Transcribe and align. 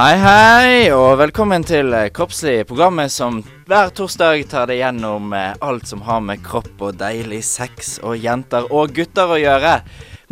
Hei, 0.00 0.16
hei, 0.16 0.92
og 0.96 1.18
velkommen 1.20 1.60
til 1.68 1.92
eh, 1.92 2.06
Kroppslig, 2.16 2.62
programmet 2.64 3.12
som 3.12 3.42
hver 3.68 3.90
torsdag 3.92 4.46
tar 4.48 4.70
deg 4.70 4.78
gjennom 4.78 5.34
eh, 5.36 5.50
alt 5.60 5.90
som 5.90 6.00
har 6.06 6.22
med 6.24 6.40
kropp 6.40 6.80
og 6.86 6.96
deilig 7.02 7.42
sex 7.44 7.98
og 8.00 8.16
jenter 8.16 8.70
og 8.72 8.94
gutter 8.96 9.34
å 9.34 9.36
gjøre. 9.36 9.74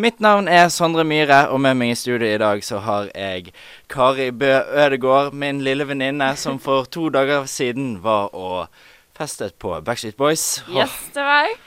Mitt 0.01 0.25
navn 0.25 0.49
er 0.49 0.73
Sondre 0.73 1.05
Myhre, 1.05 1.43
og 1.53 1.61
med 1.61 1.77
meg 1.77 1.93
i 1.93 1.99
studio 2.01 2.31
i 2.31 2.41
dag 2.41 2.65
så 2.65 2.81
har 2.87 3.13
jeg 3.13 3.53
Kari 3.93 4.31
Bø 4.33 4.55
Ødegård, 4.87 5.37
min 5.37 5.61
lille 5.67 5.85
venninne, 5.85 6.33
som 6.41 6.57
for 6.57 6.89
to 6.89 7.11
dager 7.13 7.45
siden 7.45 7.99
var 8.01 8.33
og 8.33 8.73
festet 9.21 9.59
på 9.61 9.77
Backstreet 9.85 10.17
Boys. 10.17 10.63
Yes, 10.73 10.97
det 11.13 11.29
var 11.29 11.45
jeg. 11.45 11.59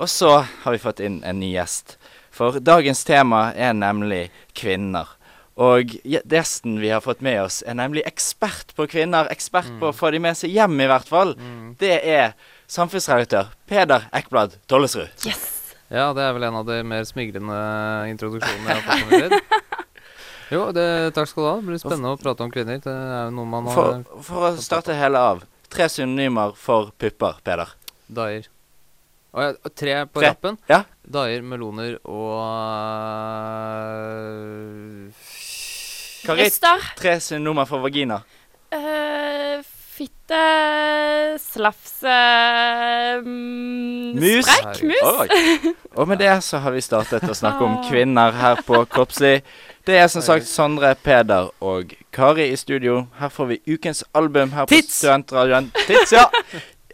Og 0.00 0.08
så 0.08 0.38
har 0.40 0.72
vi 0.72 0.86
fått 0.88 1.04
inn 1.04 1.20
en 1.20 1.44
ny 1.44 1.52
gjest. 1.58 1.98
For 2.32 2.64
dagens 2.64 3.04
tema 3.04 3.50
er 3.52 3.76
nemlig 3.76 4.30
kvinner. 4.56 5.18
Og 5.60 5.84
gje- 6.00 6.22
gjesten 6.32 6.78
vi 6.80 6.88
har 6.88 7.00
fått 7.04 7.20
med 7.20 7.42
oss, 7.42 7.62
er 7.68 7.74
nemlig 7.76 8.02
ekspert 8.08 8.72
på 8.74 8.86
kvinner. 8.88 9.28
Ekspert 9.30 9.68
på 9.78 9.90
å 9.90 9.94
få 9.94 10.10
de 10.14 10.18
med 10.24 10.36
seg 10.38 10.50
hjem, 10.54 10.78
i 10.80 10.86
hvert 10.88 11.08
fall. 11.08 11.34
Det 11.78 11.98
er 12.08 12.32
samfunnsredaktør 12.72 13.50
Peder 13.68 14.06
Ekblad 14.16 14.56
Tollesrud. 14.66 15.10
Yes. 15.28 15.74
Ja, 15.92 16.06
det 16.16 16.22
er 16.24 16.32
vel 16.32 16.46
en 16.48 16.54
av 16.56 16.64
de 16.64 16.78
mer 16.88 17.04
smigrende 17.04 17.58
introduksjonene 18.08 18.64
jeg 18.72 18.80
har 18.80 18.86
fått 18.86 19.10
med 19.10 19.30
meg. 19.30 19.42
Jo, 20.52 20.62
det, 20.72 20.86
takk 21.16 21.28
skal 21.28 21.42
du 21.44 21.48
ha. 21.50 21.56
Det 21.60 21.66
blir 21.68 21.80
spennende 21.80 22.10
å 22.16 22.20
prate 22.20 22.44
om 22.44 22.50
kvinner. 22.52 22.80
Det 22.84 22.92
er 22.92 23.26
jo 23.28 23.34
noe 23.36 23.48
man 23.48 23.68
har 23.68 23.76
For, 23.76 24.02
for 24.24 24.48
å 24.48 24.56
starte 24.60 24.96
hele 24.96 25.20
av. 25.20 25.44
Tre 25.72 25.84
synonymer 25.92 26.56
for 26.56 26.90
pupper, 27.00 27.38
Peder. 27.44 27.70
Daier. 28.08 28.48
Og 29.32 29.56
tre 29.72 29.94
på 30.12 30.20
Tre. 30.20 30.28
rappen. 30.34 30.58
Ja. 30.68 30.82
Daier, 31.08 31.40
meloner 31.44 31.94
og 32.04 32.40
Kari, 36.36 36.48
Rister. 36.48 36.88
tre 36.98 37.16
synonymer 37.20 37.68
for 37.68 37.84
vagina. 37.84 38.20
Uh, 38.72 39.60
fitte. 39.96 40.44
Slafse. 41.38 42.16
um, 43.24 44.12
Mus. 44.16 44.46
Sprekk. 44.46 44.82
Mus. 44.82 45.02
Oi. 45.02 45.28
Og 45.98 46.08
med 46.08 46.18
det 46.18 46.32
så 46.44 46.58
har 46.64 46.72
vi 46.72 46.80
startet 46.84 47.24
å 47.28 47.36
snakke 47.36 47.64
om 47.64 47.78
kvinner 47.88 48.32
her 48.36 48.62
på 48.66 48.84
Kroppslig. 48.90 49.42
Det 49.86 49.96
er 49.98 50.08
som 50.08 50.22
sagt 50.22 50.46
Sondre, 50.46 50.94
Peder 50.94 51.50
og 51.60 51.92
Kari 52.14 52.48
i 52.52 52.56
studio. 52.56 53.06
Her 53.18 53.32
får 53.34 53.50
vi 53.50 53.60
ukens 53.74 54.04
album 54.14 54.52
her 54.54 54.68
på 54.70 54.78
Studentradioen. 54.86 55.72
Tits, 55.88 56.12
ja! 56.14 56.28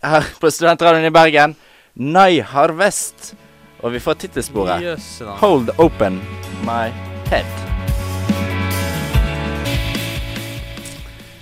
Her 0.03 0.27
på 0.41 0.50
Studentradioen 0.50 1.06
i 1.11 1.14
Bergen. 1.14 1.56
Night 1.94 2.48
Harvest. 2.55 3.34
Og 3.83 3.92
vi 3.94 4.03
får 4.03 4.22
tittelsporet. 4.25 4.98
Hold 5.42 5.75
Open 5.78 6.22
My 6.66 6.89
Head. 7.31 7.68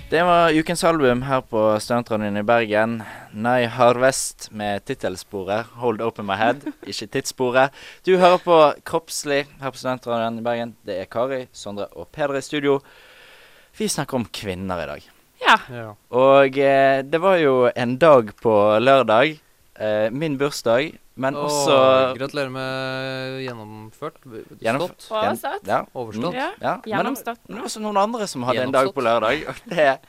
Det 0.09 0.23
var 0.23 0.51
ukens 0.51 0.83
album 0.83 1.21
her 1.27 1.41
på 1.43 1.61
Studentradioen 1.83 2.37
i 2.39 2.43
Bergen. 2.47 3.01
Night 3.35 3.73
Harvest 3.75 4.45
med 4.55 4.85
tittelsporet 4.87 5.67
Hold 5.81 5.99
Open 6.01 6.29
My 6.29 6.37
Head, 6.39 6.61
ikke 6.87 7.09
tidssporet. 7.11 7.75
Du 8.07 8.13
hører 8.15 8.39
på 8.39 8.59
Kroppslig 8.87 9.41
her 9.59 9.73
på 9.73 9.81
Studentradioen 9.81 10.39
i 10.39 10.45
Bergen. 10.45 10.71
Det 10.87 10.95
er 11.01 11.09
Kari, 11.11 11.41
Sondre 11.51 11.89
og 11.91 12.07
Peder 12.15 12.39
i 12.39 12.45
studio. 12.45 12.77
Vi 13.75 13.89
snakker 13.91 14.21
om 14.21 14.29
kvinner 14.31 14.85
i 14.85 14.87
dag. 14.93 15.09
Ja. 15.43 15.57
Ja. 15.75 15.89
Og 16.15 16.55
eh, 16.55 17.03
det 17.03 17.21
var 17.21 17.35
jo 17.43 17.57
en 17.75 17.97
dag 17.99 18.31
på 18.39 18.55
lørdag. 18.79 19.35
Eh, 19.79 20.09
min 20.09 20.37
bursdag, 20.39 20.95
men 21.21 21.35
Åh, 21.37 21.43
også 21.45 21.73
Gratulerer 22.17 22.49
med 22.49 23.41
gjennomført. 23.45 24.15
Gjennomført. 24.61 25.01
Stått. 25.37 25.67
Ja. 25.69 25.83
Overstått. 25.93 26.33
Mm, 26.33 26.39
Ja. 26.39 26.51
ja. 26.61 26.75
Men 26.81 26.91
Gjennomstått. 26.93 27.39
men 27.47 27.59
var 27.59 27.67
også 27.69 27.81
noen 27.83 27.97
andre 28.01 28.27
som 28.27 28.43
hadde 28.47 28.63
en 28.65 28.71
dag 28.73 28.89
på 28.93 29.01
lørdag. 29.05 29.43
Og 29.49 29.55
det 29.69 29.99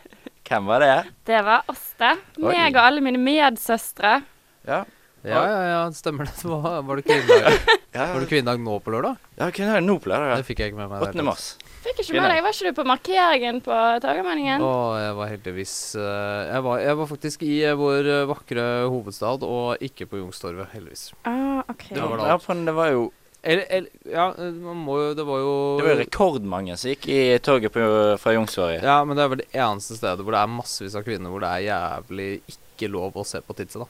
Hvem 0.49 0.65
var 0.65 0.81
det? 0.81 0.95
Det 1.29 1.43
var 1.45 1.67
oss, 1.69 1.91
det. 2.01 2.15
Oi. 2.41 2.55
Meg 2.55 2.73
og 2.73 2.81
alle 2.87 3.03
mine 3.05 3.19
medsøstre. 3.21 4.23
Ja, 4.67 4.85
Ja, 5.27 5.41
ja, 5.45 5.63
ja, 5.67 5.79
stemmer 5.93 6.25
det. 6.25 6.33
Det 6.41 6.49
Var, 6.49 6.83
var 6.87 6.97
det 6.97 7.05
kvinnedag 7.05 7.59
ja, 7.93 8.05
Var 8.15 8.21
det 8.23 8.29
kvinnedag 8.31 8.61
nå 8.63 8.77
på 8.81 8.93
lørdag? 8.95 9.17
ja 9.37 9.49
hvem 9.51 9.69
er 9.69 9.81
det 9.81 9.85
nå 9.89 9.97
på 10.01 10.09
lørdag? 10.13 10.37
Det 10.39 10.47
fikk 10.47 10.61
jeg 10.63 10.73
ikke 10.73 10.79
med 10.79 10.93
meg. 10.95 11.03
8. 11.11 11.25
mars. 11.27 11.49
Fikk 11.85 12.01
ikke 12.03 12.17
med 12.19 12.33
deg, 12.33 12.41
Var 12.43 12.55
ikke 12.55 12.71
du 12.73 12.77
på 12.79 12.87
markeringen 12.89 13.61
på 13.65 13.77
Torgallmenningen? 14.03 14.65
Å, 14.65 14.73
jeg 14.99 15.15
var 15.19 15.31
heldigvis 15.33 15.75
eh, 15.99 16.41
jeg, 16.49 16.65
var, 16.67 16.83
jeg 16.83 16.99
var 17.01 17.11
faktisk 17.13 17.45
i 17.47 17.55
eh, 17.69 17.77
vår 17.79 18.11
eh, 18.15 18.25
vakre 18.31 18.67
hovedstad, 18.91 19.47
og 19.47 19.85
ikke 19.85 20.09
på 20.11 20.19
Youngstorget, 20.21 20.73
heldigvis. 20.75 21.13
Ah, 21.29 21.63
OK. 21.71 21.89
Det 21.95 22.03
var 22.03 22.25
Ja, 22.27 22.37
det 22.69 22.75
var 22.81 22.93
jo 22.95 23.07
Eller, 23.43 23.65
eller 23.71 24.11
Ja, 24.11 24.27
man 24.37 24.81
må 24.83 24.97
jo 24.99 25.13
Det 25.15 25.27
var 25.29 25.39
jo 25.45 25.53
Det 25.79 25.85
var 25.87 25.93
jo 25.95 26.01
rekordmange 26.03 26.77
som 26.77 26.91
gikk 26.91 27.07
i 27.15 27.21
toget 27.39 27.73
på, 27.75 27.85
fra 28.19 28.35
Youngstorget. 28.35 28.83
Ja, 28.83 28.99
men 29.07 29.17
det 29.17 29.25
er 29.25 29.35
vel 29.35 29.45
det 29.45 29.51
eneste 29.55 30.01
stedet 30.01 30.27
hvor 30.27 30.35
det 30.35 30.43
er 30.43 30.57
massevis 30.59 30.99
av 30.99 31.07
kvinner 31.07 31.31
hvor 31.33 31.47
det 31.47 31.53
er 31.55 31.69
jævlig 31.71 32.31
ikke 32.51 32.91
lov 32.91 33.19
å 33.19 33.27
se 33.27 33.43
på 33.43 33.59
titset, 33.59 33.87
da. 33.87 33.89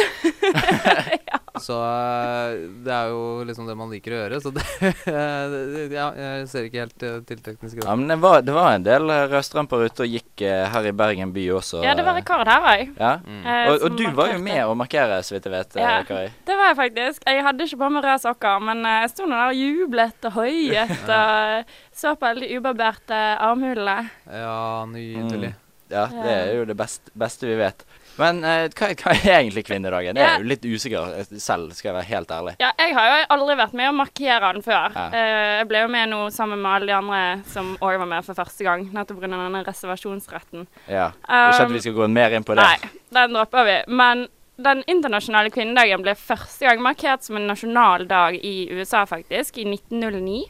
Så 1.58 1.76
eh, 1.82 2.60
det 2.84 2.92
er 2.94 3.10
jo 3.10 3.42
liksom 3.48 3.66
det 3.66 3.74
man 3.78 3.90
liker 3.90 4.14
å 4.14 4.20
gjøre. 4.22 4.40
Så 4.44 4.52
det 4.54 4.64
Ja, 5.98 6.10
jeg 6.14 6.46
ser 6.50 6.66
ikke 6.68 6.84
helt 6.84 7.04
uh, 7.04 7.18
tiltrekningsgrad. 7.26 7.86
Ja, 7.88 7.96
men 7.98 8.10
det 8.10 8.18
var, 8.22 8.44
det 8.46 8.54
var 8.54 8.76
en 8.76 8.84
del 8.86 9.10
eh, 9.10 9.24
rødstrømper 9.32 9.86
ute 9.86 10.04
og 10.06 10.14
gikk 10.14 10.44
eh, 10.46 10.66
her 10.70 10.88
i 10.90 10.94
Bergen 10.96 11.32
by 11.34 11.46
også. 11.58 11.82
Ja, 11.84 11.94
det 11.98 12.04
var 12.06 12.14
eh, 12.14 12.20
rekord 12.22 12.50
her 12.50 12.68
òg. 12.72 12.92
Ja. 13.00 13.12
Mm. 13.24 13.46
Og, 13.72 13.86
og 13.88 13.98
du 13.98 14.04
var 14.16 14.34
jo 14.34 14.42
med 14.42 14.60
å 14.66 14.76
markere, 14.78 15.20
så 15.26 15.36
vidt 15.36 15.48
jeg 15.48 15.54
vet, 15.56 15.78
eh, 15.78 15.86
Ja. 15.86 15.96
Kari. 16.06 16.28
Det 16.46 16.58
var 16.58 16.70
jeg 16.72 16.78
faktisk. 16.80 17.26
Jeg 17.26 17.46
hadde 17.46 17.66
ikke 17.66 17.80
på 17.82 17.90
meg 17.96 18.06
røde 18.06 18.20
sokker, 18.24 18.62
men 18.70 18.84
eh, 18.86 19.00
jeg 19.04 19.14
sto 19.14 19.26
nå 19.26 19.40
der 19.40 19.54
og 19.54 19.64
jublet 19.64 20.30
og 20.30 20.38
hoiet 20.38 20.94
og 21.20 21.74
så 22.00 22.14
på 22.16 22.30
alle 22.30 22.46
de 22.46 22.60
ubarberte 22.60 23.24
armhulene. 23.40 23.98
Ja, 24.30 24.86
nydelig. 24.88 25.54
Ja, 25.90 26.06
det 26.06 26.34
er 26.36 26.52
jo 26.54 26.66
det 26.68 26.76
beste, 26.78 27.10
beste 27.18 27.48
vi 27.48 27.56
vet. 27.58 27.82
Men 28.20 28.42
eh, 28.46 28.66
hva, 28.76 28.90
hva 29.00 29.14
er 29.16 29.38
egentlig 29.38 29.64
kvinnedagen? 29.68 30.18
Det 30.18 30.24
er 30.26 30.42
jo 30.42 30.48
litt 30.50 30.66
usikker 30.66 31.14
eh, 31.20 31.30
selv, 31.40 31.72
skal 31.76 31.90
jeg 31.90 31.96
være 31.98 32.08
helt 32.10 32.34
ærlig. 32.36 32.56
Ja, 32.62 32.72
jeg 32.80 32.96
har 32.96 33.10
jo 33.10 33.20
aldri 33.36 33.56
vært 33.62 33.76
med 33.80 33.90
å 33.90 33.94
markere 33.96 34.52
den 34.56 34.66
før. 34.66 34.96
Ja. 34.96 35.06
Eh, 35.08 35.52
jeg 35.60 35.70
ble 35.70 35.84
jo 35.84 35.92
med 35.92 36.12
nå 36.12 36.20
sammen 36.34 36.60
med 36.62 36.72
alle 36.74 36.90
de 36.90 36.96
andre 36.98 37.22
som 37.50 37.72
òg 37.78 38.00
var 38.02 38.10
med 38.12 38.26
for 38.26 38.38
første 38.38 38.66
gang, 38.66 38.84
nettopp 38.94 39.22
pga. 39.22 39.30
denne 39.30 39.64
reservasjonsretten. 39.66 40.68
Ja. 40.86 41.10
Jeg 41.24 41.56
skjønner 41.56 41.72
um, 41.72 41.78
vi 41.78 41.86
skal 41.86 41.96
gå 41.96 42.10
mer 42.12 42.36
inn 42.36 42.46
på 42.46 42.58
det. 42.58 42.68
Nei, 42.68 42.92
den 43.16 43.34
dropper 43.38 43.66
vi. 43.68 43.80
Men 44.02 44.28
den 44.60 44.82
internasjonale 44.90 45.52
kvinnedagen 45.54 46.04
ble 46.04 46.14
første 46.18 46.68
gang 46.68 46.82
markert 46.84 47.24
som 47.24 47.38
en 47.38 47.48
nasjonal 47.48 48.06
dag 48.10 48.36
i 48.36 48.68
USA, 48.74 49.06
faktisk, 49.08 49.60
i 49.62 49.68
1909. 49.68 50.42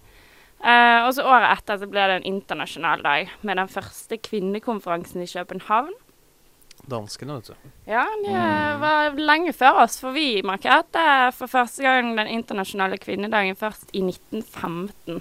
Eh, 0.61 1.01
og 1.07 1.15
så 1.17 1.25
året 1.25 1.55
etter 1.55 1.79
så 1.81 1.89
ble 1.89 2.05
det 2.11 2.19
en 2.19 2.31
internasjonal 2.35 3.05
dag 3.05 3.31
med 3.47 3.57
den 3.57 3.71
første 3.71 4.19
kvinnekonferansen 4.21 5.23
i 5.25 5.29
København. 5.31 5.95
Danskene, 6.89 7.35
vet 7.37 7.51
du. 7.51 7.55
Ja, 7.87 8.05
det 8.25 8.31
Mm. 8.33 8.81
var 8.81 9.11
lenge 9.19 9.53
før 9.53 9.83
oss, 9.85 9.99
for 10.01 10.13
vi 10.13 10.43
markerte 10.43 11.33
for 11.37 11.47
første 11.47 11.83
gang 11.83 12.17
den 12.17 12.27
internasjonale 12.27 12.99
kvinnedagen 12.99 13.57
først 13.57 13.91
i 13.93 14.01
1915. 14.03 15.21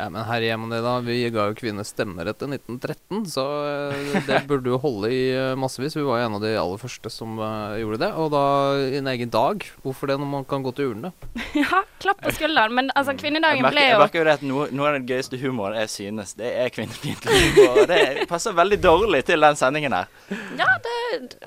Ja, 0.00 0.06
men 0.08 0.24
her 0.24 0.40
hjemme 0.40 0.70
det 0.72 0.80
da, 0.80 0.94
vi 1.04 1.18
ga 1.28 1.50
jo 1.50 1.56
kvinner 1.58 1.84
stemmerett 1.84 2.40
i 2.40 2.46
1913, 2.54 3.26
så 3.28 3.42
eh, 3.68 4.14
det 4.24 4.38
burde 4.48 4.72
jo 4.72 4.78
holde 4.80 5.10
i 5.12 5.18
eh, 5.34 5.52
massevis. 5.60 5.96
Vi 5.98 6.04
var 6.06 6.22
jo 6.22 6.28
en 6.30 6.36
av 6.38 6.44
de 6.44 6.54
aller 6.56 6.80
første 6.80 7.12
som 7.12 7.36
eh, 7.36 7.80
gjorde 7.82 8.00
det. 8.06 8.08
Og 8.16 8.30
da 8.32 8.44
i 8.80 8.96
en 8.96 9.10
egen 9.12 9.32
dag. 9.32 9.66
Hvorfor 9.84 10.08
det, 10.08 10.16
når 10.22 10.30
man 10.30 10.46
kan 10.48 10.64
gå 10.64 10.72
til 10.76 10.94
urnene? 10.94 11.12
ja, 11.60 11.82
klapp 12.00 12.22
på 12.24 12.32
skulderen. 12.38 12.72
Men 12.78 12.88
altså, 12.96 13.12
kvinnedagen 13.20 13.60
merker, 13.66 13.76
ble 13.76 13.84
jeg 13.90 14.00
merker 14.00 14.22
jo 14.22 14.24
det 14.30 14.36
at 14.38 14.46
noe, 14.48 14.70
noe 14.72 14.88
av 14.88 14.96
den 14.96 15.08
gøyeste 15.10 15.40
humoren 15.42 15.76
jeg 15.82 15.92
synes, 15.92 16.32
det 16.40 16.54
er 16.62 16.72
kvinnefiendtlig 16.72 17.42
humor. 17.58 17.82
Det 17.90 18.28
passer 18.30 18.56
veldig 18.56 18.80
dårlig 18.80 19.24
til 19.28 19.44
den 19.44 19.60
sendingen 19.60 19.98
her. 19.98 20.08
Ja, 20.56 20.70
det, 20.80 20.96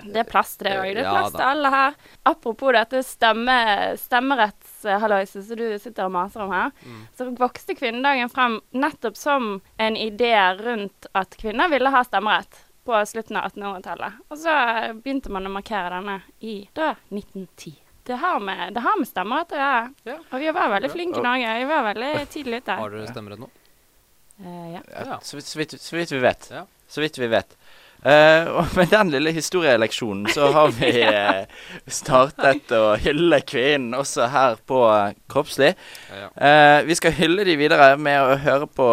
det 0.04 0.22
er 0.22 0.30
plass 0.30 0.54
til 0.60 0.70
det 0.70 0.78
òg. 0.78 0.92
Det 0.94 1.02
er 1.02 1.10
plass 1.10 1.34
til 1.34 1.48
alle 1.48 1.74
her. 1.74 1.98
Apropos 2.30 2.78
dette 2.78 3.02
stemme, 3.08 3.58
stemmerettshalloiset 4.84 5.48
som 5.48 5.58
du 5.60 5.66
sitter 5.80 6.06
og 6.10 6.14
maser 6.14 6.44
om 6.46 6.52
her, 6.54 6.72
Mm. 6.86 7.00
så 7.18 7.30
vokste 7.40 7.76
kvinnedagen 7.80 8.30
frem 8.30 8.60
nettopp 8.72 9.18
som 9.18 9.62
en 9.80 9.96
idé 9.98 10.34
rundt 10.60 11.08
at 11.16 11.36
kvinner 11.40 11.70
ville 11.72 11.90
ha 11.90 12.04
stemmerett 12.04 12.60
på 12.86 12.98
slutten 13.08 13.38
av 13.40 13.50
1800-tallet. 13.52 14.14
Og 14.30 14.38
så 14.38 14.54
begynte 15.00 15.32
man 15.32 15.48
å 15.48 15.54
markere 15.56 15.90
denne 15.96 16.18
i 16.42 16.68
da 16.76 16.94
1910. 17.10 17.78
Det 18.04 18.18
har 18.20 18.40
med, 18.44 18.74
det 18.76 18.82
har 18.84 18.98
med 19.00 19.08
stemmerett 19.08 19.54
å 19.56 19.60
gjøre. 19.62 19.94
Ja. 20.04 20.18
Og 20.34 20.40
vi 20.44 20.52
var 20.52 20.70
veldig 20.74 20.90
flinke 20.92 21.20
i 21.22 21.24
Norge. 21.24 21.54
Vi 21.62 21.66
var 21.70 21.84
veldig 21.94 22.10
tidlig 22.34 22.58
ute. 22.66 22.76
Har 22.76 22.90
dere 22.92 23.08
stemmerett 23.08 23.40
nå? 23.40 23.48
Uh, 24.44 24.74
ja. 24.74 24.82
Ja, 24.92 25.04
Ja. 25.14 25.20
så, 25.24 25.38
vidt, 25.38 25.46
så, 25.48 25.58
vidt, 25.62 25.72
så 25.80 25.96
vidt 25.96 26.12
vi 26.12 26.20
vet. 26.20 26.50
Ja. 26.52 26.66
Så 26.88 27.02
vidt 27.02 27.18
vi 27.18 27.28
vet. 27.32 27.56
Eh, 28.04 28.50
og 28.52 28.76
med 28.78 28.92
den 28.92 29.14
lille 29.14 29.32
historieleksjonen 29.36 30.28
så 30.36 30.50
har 30.52 30.74
vi 30.76 30.92
uh, 31.08 31.46
startet 31.88 32.74
å 32.76 32.96
hylle 33.00 33.40
kvinnen 33.48 33.96
også 33.96 34.28
her 34.34 34.60
på 34.68 34.82
Kroppslig. 35.32 35.74
Eh, 36.12 36.80
vi 36.88 36.98
skal 37.00 37.16
hylle 37.16 37.48
de 37.48 37.56
videre 37.60 37.94
med 37.96 38.20
å 38.20 38.36
høre 38.44 38.68
på 38.68 38.90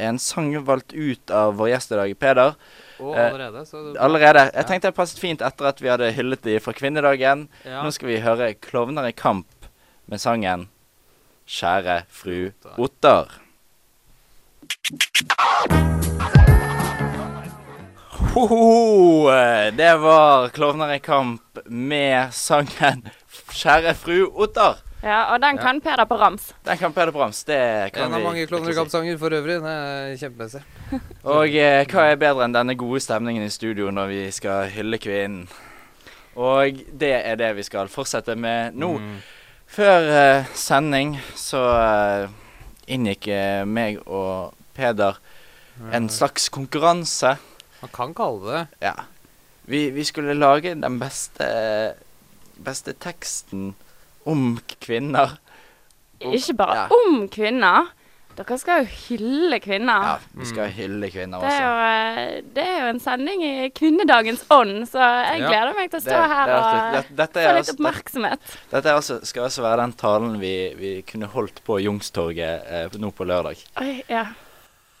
en 0.00 0.20
sang 0.20 0.52
valgt 0.64 0.92
ut 0.92 1.32
av 1.34 1.56
vår 1.58 1.74
gjest 1.74 1.96
i 1.96 2.00
dag, 2.00 2.14
Peder. 2.20 2.54
Og 3.00 3.16
Eh, 3.16 3.26
allerede, 3.26 3.66
så 3.66 3.96
Allerede. 3.98 4.50
Jeg 4.54 4.66
tenkte 4.66 4.88
det 4.88 4.94
passet 4.94 5.18
fint 5.18 5.42
etter 5.42 5.70
at 5.70 5.80
vi 5.82 5.88
hadde 5.88 6.12
hyllet 6.12 6.42
de 6.44 6.58
fra 6.60 6.72
kvinnedagen. 6.76 7.48
Ja. 7.64 7.82
Nå 7.82 7.90
skal 7.90 8.08
vi 8.08 8.20
høre 8.20 8.54
'Klovner 8.54 9.08
i 9.08 9.12
kamp' 9.12 9.68
med 10.06 10.20
sangen 10.20 10.68
'Kjære 11.46 12.02
fru 12.08 12.52
Ottar'. 12.76 13.40
Hohoho! 18.34 19.30
Det 19.76 19.96
var 19.96 20.48
Klovner 20.48 20.92
i 20.94 20.98
kamp 20.98 21.58
med 21.66 22.32
sangen 22.32 23.02
'Kjære 23.50 23.94
fru 23.94 24.26
Ottar'. 24.30 24.76
Ja, 25.02 25.34
og 25.34 25.40
den 25.40 25.56
Ja. 25.56 25.62
kan 25.62 25.80
Peder 25.80 26.04
på 26.04 26.16
rams. 26.20 26.54
Den 26.64 26.78
kan 26.78 26.92
Peder 26.92 27.10
på 27.12 27.18
rams, 27.20 27.44
Det 27.44 27.92
kan 27.92 28.04
En 28.06 28.14
av 28.14 28.22
mange 28.22 28.46
Klovner 28.46 28.70
i 28.70 28.74
kamp-sanger 28.74 29.18
for 29.18 29.30
øvrig. 29.30 29.60
Det 29.62 29.70
er 29.70 30.16
kjempemessig. 30.16 30.62
Og 31.24 31.48
eh, 31.56 31.84
hva 31.86 32.00
er 32.12 32.16
bedre 32.16 32.44
enn 32.44 32.52
denne 32.54 32.76
gode 32.76 33.00
stemningen 33.00 33.42
i 33.42 33.48
studio 33.50 33.90
når 33.90 34.06
vi 34.06 34.30
skal 34.30 34.68
hylle 34.70 34.98
kvinnen? 34.98 35.48
Og 36.36 36.84
det 36.98 37.26
er 37.26 37.34
det 37.34 37.56
vi 37.56 37.62
skal 37.62 37.88
fortsette 37.88 38.36
med 38.36 38.74
nå. 38.74 38.98
Mm. 38.98 39.16
Før 39.66 40.10
eh, 40.38 40.44
sending 40.54 41.18
så 41.34 41.64
eh, 42.22 42.28
inngikk 42.86 43.28
eh, 43.28 43.64
meg 43.64 43.98
og 44.06 44.54
Peder 44.74 45.16
en 45.92 46.08
slags 46.08 46.48
konkurranse. 46.48 47.36
Man 47.82 47.90
kan 47.94 48.14
kalle 48.14 48.52
det. 48.52 48.66
Ja. 48.82 48.94
Vi, 49.70 49.90
vi 49.94 50.04
skulle 50.04 50.34
lage 50.34 50.74
den 50.74 50.98
beste, 51.00 51.46
beste 52.64 52.92
teksten 53.00 53.74
om 54.28 54.58
kvinner. 54.80 55.38
Og- 56.20 56.34
Ikke 56.36 56.56
bare 56.58 56.76
ja. 56.76 56.88
om 56.92 57.28
kvinner. 57.32 57.88
Dere 58.36 58.56
skal 58.58 58.84
jo 58.84 58.90
hylle 59.08 59.58
kvinner. 59.60 60.04
Ja, 60.06 60.12
vi 60.38 60.46
skal 60.46 60.70
hylle 60.72 61.08
kvinner 61.12 61.40
Det 61.42 61.48
er, 61.50 61.64
også. 61.64 61.64
jo, 61.66 62.36
eh, 62.36 62.42
det 62.54 62.64
er 62.64 62.76
jo 62.84 62.88
en 62.94 63.00
sending 63.00 63.42
i 63.44 63.68
kvinnedagens 63.74 64.44
ånd, 64.54 64.86
så 64.88 65.00
jeg 65.02 65.40
Ja. 65.40 65.48
gleder 65.48 65.74
meg 65.76 65.90
til 65.90 65.98
å 65.98 66.02
stå 66.02 66.10
Det- 66.10 66.30
her 66.30 66.46
det 66.46 66.54
er 66.54 66.58
og 66.58 66.64
få 66.70 67.56
litt 67.56 67.66
også, 67.66 67.74
oppmerksomhet. 67.74 68.38
Dette 68.70 68.86
er 68.88 68.94
altså, 68.94 69.18
skal 69.26 69.42
også 69.42 69.62
være 69.62 69.76
den 69.82 69.92
talen 69.92 70.38
vi, 70.40 70.74
vi 70.78 71.02
kunne 71.02 71.26
holdt 71.26 71.60
på 71.64 71.80
Jungstorget 71.82 72.62
eh, 72.70 72.88
nå 72.98 73.10
på 73.12 73.24
lørdag. 73.26 73.56
Oi, 73.80 74.02
ja. 74.08 74.26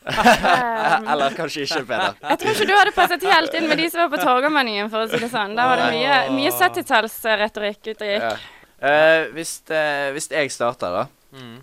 Eller 1.12 1.34
kanskje 1.36 1.66
ikke, 1.66 1.82
Peder. 1.84 2.14
Jeg 2.24 2.38
tror 2.40 2.54
ikke 2.54 2.66
du 2.70 2.72
hadde 2.72 2.94
passet 2.96 3.26
helt 3.28 3.56
inn 3.58 3.66
med 3.68 3.78
de 3.80 3.88
som 3.92 4.00
var 4.04 4.08
på 4.14 4.20
Torgallmenyen, 4.22 4.88
for 4.92 5.04
å 5.04 5.10
si 5.10 5.20
det 5.20 5.28
sånn. 5.32 5.52
Der 5.58 5.68
var 5.68 5.76
det 5.82 5.90
mye, 5.92 6.14
mye 6.38 6.52
70-tallsretorikk 6.56 7.82
ute 7.92 8.06
og 8.06 8.10
gikk. 8.14 8.24
Ja. 8.24 8.34
Uh, 8.80 9.28
hvis, 9.36 9.52
uh, 9.68 10.08
hvis 10.16 10.30
jeg 10.32 10.52
starter, 10.54 10.90
da. 10.96 11.04
Mm. 11.36 11.58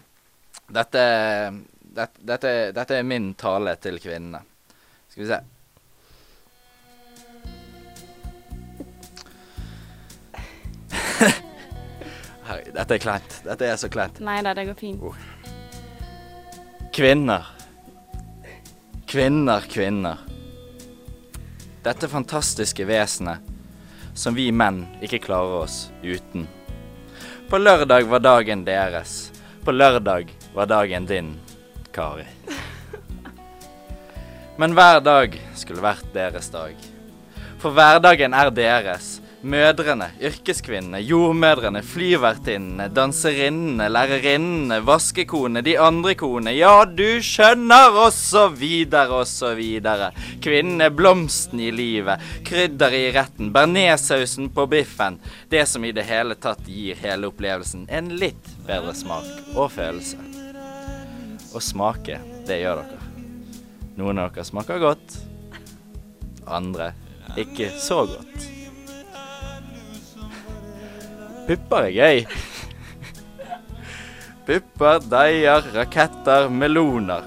Dette, 0.77 1.03
dette, 1.81 2.25
dette, 2.29 2.53
dette 2.77 2.93
er 2.99 3.03
min 3.07 3.33
tale 3.39 3.73
til 3.81 3.97
kvinnene. 4.03 4.43
Skal 5.09 5.23
vi 5.23 5.29
se. 5.31 5.39
Herregud, 12.47 12.73
dette 12.77 12.93
er 12.93 13.01
kleint. 13.01 13.41
Dette 13.49 13.65
er 13.65 13.77
så 13.81 13.89
kleint. 13.89 14.21
Nei 14.21 14.39
da, 14.45 14.53
det 14.53 14.69
går 14.69 14.77
fint. 14.77 15.01
Kvinner. 16.93 17.56
Kvinner, 19.07 19.61
kvinner. 19.61 20.17
Dette 21.83 22.07
fantastiske 22.11 22.83
vesenet 22.85 23.39
som 24.11 24.35
vi 24.35 24.49
menn 24.51 24.81
ikke 24.99 25.21
klarer 25.23 25.61
oss 25.61 25.77
uten. 26.03 26.43
På 27.47 27.55
lørdag 27.55 28.03
var 28.11 28.19
dagen 28.19 28.65
deres. 28.67 29.31
På 29.63 29.71
lørdag 29.71 30.33
var 30.51 30.67
dagen 30.67 31.07
din, 31.07 31.29
Kari. 31.95 32.25
Men 34.59 34.75
hver 34.75 34.99
dag 34.99 35.39
skulle 35.55 35.87
vært 35.87 36.11
deres 36.11 36.51
dag. 36.51 36.75
For 37.63 37.71
hverdagen 37.71 38.35
er 38.35 38.51
deres. 38.51 39.21
Mødrene, 39.47 40.09
yrkeskvinnene, 40.19 40.99
jordmødrene, 41.07 41.79
flyvertinnene, 41.85 42.89
danserinnene, 42.91 43.85
lærerinnene, 43.87 44.81
vaskekonene, 44.83 45.61
de 45.63 45.77
andre 45.79 46.15
konene. 46.19 46.51
Ja, 46.57 46.81
du 46.83 47.21
skjønner, 47.23 47.95
og 47.95 48.11
så 48.11 48.47
videre 48.51 49.21
og 49.21 49.29
så 49.29 49.53
videre. 49.55 50.09
Kvinnen 50.43 50.83
blomsten 50.95 51.61
i 51.63 51.69
livet, 51.71 52.25
krydderet 52.47 53.05
i 53.05 53.13
retten, 53.15 53.53
bearnéssausen 53.55 54.51
på 54.51 54.67
biffen. 54.67 55.21
Det 55.47 55.63
som 55.71 55.87
i 55.87 55.93
det 55.95 56.09
hele 56.09 56.35
tatt 56.35 56.67
gir 56.67 56.99
hele 56.99 57.31
opplevelsen 57.31 57.87
en 57.87 58.11
litt 58.19 58.51
bedre 58.67 58.97
smak 58.99 59.55
og 59.55 59.71
følelse. 59.77 60.19
Å 61.55 61.63
smake, 61.63 62.19
det 62.51 62.59
gjør 62.65 62.83
dere. 62.83 63.01
Noen 63.95 64.19
av 64.25 64.35
dere 64.35 64.51
smaker 64.51 64.83
godt, 64.83 65.17
andre 66.43 66.91
ikke 67.39 67.71
så 67.79 68.03
godt. 68.11 68.56
Pupper 71.47 71.85
er 71.87 71.93
gøy. 71.95 72.17
Pupper, 74.47 74.99
deier, 75.07 75.63
raketter, 75.71 76.49
meloner. 76.51 77.23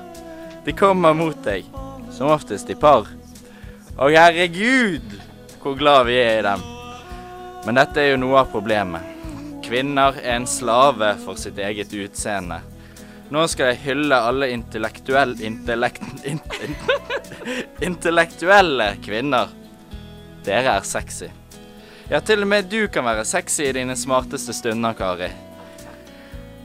De 0.66 0.74
kommer 0.76 1.16
mot 1.16 1.38
deg, 1.44 1.64
som 2.12 2.28
oftest 2.28 2.68
i 2.68 2.76
par. 2.76 3.08
Og 3.96 4.12
herregud, 4.12 5.16
hvor 5.62 5.78
glad 5.80 6.04
vi 6.10 6.18
er 6.20 6.42
i 6.42 6.44
dem. 6.44 6.66
Men 7.64 7.80
dette 7.80 8.04
er 8.04 8.12
jo 8.12 8.20
noe 8.20 8.42
av 8.42 8.52
problemet. 8.52 9.08
Kvinner 9.64 10.20
er 10.20 10.36
en 10.36 10.48
slave 10.48 11.14
for 11.24 11.40
sitt 11.40 11.56
eget 11.56 11.96
utseende. 11.96 12.60
Nå 13.32 13.48
skal 13.48 13.72
jeg 13.72 13.84
hylle 13.86 14.20
alle 14.20 14.52
intellektuell... 14.52 15.36
Intellekt... 15.48 16.04
In, 16.28 16.44
in, 16.60 16.76
intellektuelle 17.88 18.96
kvinner. 19.04 19.52
Dere 20.44 20.76
er 20.76 20.88
sexy. 20.88 21.32
Ja, 22.10 22.18
til 22.20 22.42
og 22.42 22.48
med 22.50 22.66
du 22.66 22.88
kan 22.90 23.06
være 23.06 23.22
sexy 23.22 23.68
i 23.68 23.72
dine 23.76 23.94
smarteste 23.94 24.50
stunder, 24.56 24.96
Kari. 24.98 25.28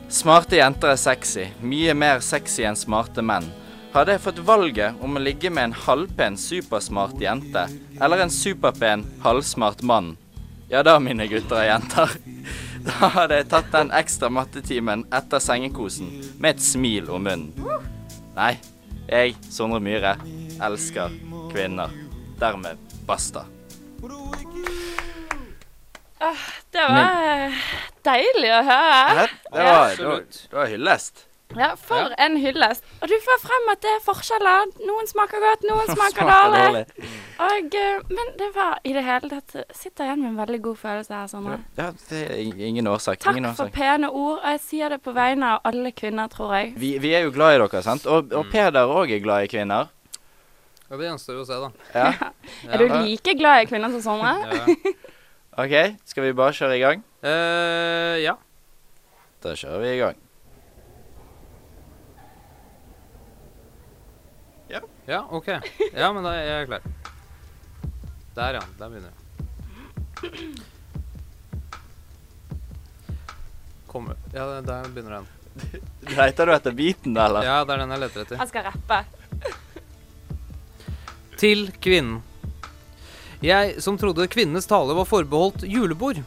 Smarte 0.09 0.57
jenter 0.57 0.95
er 0.95 0.97
sexy. 0.97 1.45
Mye 1.61 1.93
mer 1.93 2.23
sexy 2.25 2.65
enn 2.65 2.77
smarte 2.79 3.21
menn. 3.21 3.45
Hadde 3.93 4.15
jeg 4.15 4.23
fått 4.25 4.41
valget 4.47 4.97
om 5.05 5.15
å 5.15 5.21
ligge 5.21 5.51
med 5.53 5.69
en 5.69 5.77
halvpen, 5.85 6.35
supersmart 6.41 7.21
jente 7.21 7.67
eller 8.01 8.25
en 8.25 8.33
superpen, 8.33 9.05
halvsmart 9.23 9.85
mann, 9.85 10.15
ja 10.67 10.81
da, 10.83 10.97
mine 10.99 11.29
gutter 11.29 11.61
og 11.61 11.69
jenter, 11.69 12.15
da 12.87 13.09
hadde 13.13 13.39
jeg 13.39 13.49
tatt 13.53 13.71
den 13.71 13.93
ekstra 13.95 14.31
mattetimen 14.33 15.05
etter 15.13 15.39
sengekosen 15.39 16.09
med 16.41 16.55
et 16.55 16.65
smil 16.65 17.13
om 17.13 17.29
munnen. 17.29 17.53
Nei, 18.35 18.55
jeg, 19.05 19.37
Sondre 19.47 19.79
Myhre, 19.79 20.17
elsker 20.57 21.13
kvinner. 21.53 21.93
Dermed 22.41 22.81
basta. 23.07 23.45
Det 26.75 26.87
var 26.89 27.55
deilig 28.05 28.51
å 28.55 28.63
høre. 28.67 29.29
Det 29.53 29.63
var, 29.69 29.95
det 29.95 30.05
var, 30.09 30.25
det 30.51 30.59
var 30.59 30.67
hyllest. 30.73 31.23
Ja, 31.55 31.67
for 31.79 32.09
en 32.19 32.33
hyllest. 32.41 32.83
Og 32.99 33.07
du 33.07 33.13
får 33.23 33.37
frem 33.45 33.67
at 33.71 33.79
det 33.85 33.91
er 33.93 33.99
forskjeller. 34.03 34.71
Noen 34.89 35.07
smaker 35.07 35.39
godt, 35.43 35.63
noen 35.69 35.87
smaker 35.95 36.25
Smaker 36.25 36.55
dårlig. 36.57 36.81
Og, 37.45 37.77
eh, 37.79 38.01
men 38.09 38.31
det 38.39 38.49
var 38.55 38.79
i 38.83 38.91
det 38.95 39.03
hele 39.05 39.29
tatt 39.29 39.53
Sitter 39.77 40.07
igjen 40.09 40.23
med 40.23 40.31
en 40.33 40.39
veldig 40.41 40.59
god 40.65 40.79
følelse 40.81 41.13
her, 41.15 41.29
Sondre. 41.31 41.59
Ja, 41.77 41.91
det 42.09 42.21
er 42.25 42.67
ingen 42.71 42.89
årsak. 42.91 43.21
Takk 43.23 43.37
ingen 43.39 43.55
for 43.55 43.71
pene 43.71 44.09
ord. 44.09 44.41
Og 44.41 44.49
jeg 44.55 44.63
sier 44.65 44.95
det 44.95 44.99
på 45.05 45.13
vegne 45.15 45.53
av 45.55 45.69
alle 45.69 45.93
kvinner, 45.95 46.27
tror 46.33 46.55
jeg. 46.57 46.73
Vi, 46.81 46.95
vi 47.05 47.13
er 47.15 47.27
jo 47.29 47.33
glad 47.37 47.55
i 47.55 47.61
dere, 47.63 47.83
sant? 47.85 48.05
Og, 48.09 48.25
Mm. 48.25 48.37
og 48.41 48.51
Peder 48.51 48.91
òg 48.97 49.13
er 49.15 49.23
glad 49.23 49.45
i 49.45 49.51
kvinner. 49.53 49.91
Ja, 50.89 50.97
det 50.99 51.07
gjenstår 51.07 51.39
jo 51.39 51.45
å 51.45 51.47
se, 51.47 51.61
da. 51.61 51.69
Ja. 51.95 52.31
Er 52.73 52.81
du 52.83 52.89
like 53.05 53.33
glad 53.39 53.63
i 53.63 53.69
kvinner 53.69 53.93
som 53.95 54.01
Sondre? 54.05 54.33
Ja. 54.49 54.95
OK, 55.55 55.75
skal 56.05 56.23
vi 56.27 56.35
bare 56.35 56.55
kjøre 56.55 56.75
i 56.77 56.83
gang? 56.83 57.03
Eh, 57.23 58.21
ja. 58.25 58.35
Da 59.43 59.55
kjører 59.55 59.83
vi 59.85 59.95
i 59.95 60.03
gang. 60.03 60.21
Ja, 65.05 65.27
OK. 65.29 65.47
Ja, 65.93 66.09
men 66.13 66.23
da 66.25 66.31
er 66.33 66.47
jeg 66.49 66.67
klar. 66.69 66.85
Der, 68.35 68.57
ja. 68.57 68.61
Der 68.79 68.89
begynner 68.89 69.09
jeg. 69.11 69.19
Kommer 73.87 74.17
Ja, 74.33 74.47
der 74.65 74.89
begynner 74.89 75.19
den. 75.19 75.27
Leter 76.17 76.49
du 76.49 76.55
etter 76.55 76.73
beaten, 76.75 77.13
eller? 77.17 77.45
Ja, 77.45 77.59
det 77.63 77.75
er 77.75 77.83
den 77.83 77.93
jeg 77.93 78.01
leter 78.01 78.25
etter. 78.25 78.41
Jeg 78.41 78.49
skal 78.49 78.65
rappe. 78.65 78.97
Til 81.39 81.69
kvinnen. 81.83 82.23
Jeg 83.45 83.81
som 83.83 83.97
trodde 83.99 84.25
kvinnenes 84.31 84.65
tale 84.65 84.95
var 84.97 85.05
forbeholdt 85.05 85.67
julebord. 85.69 86.17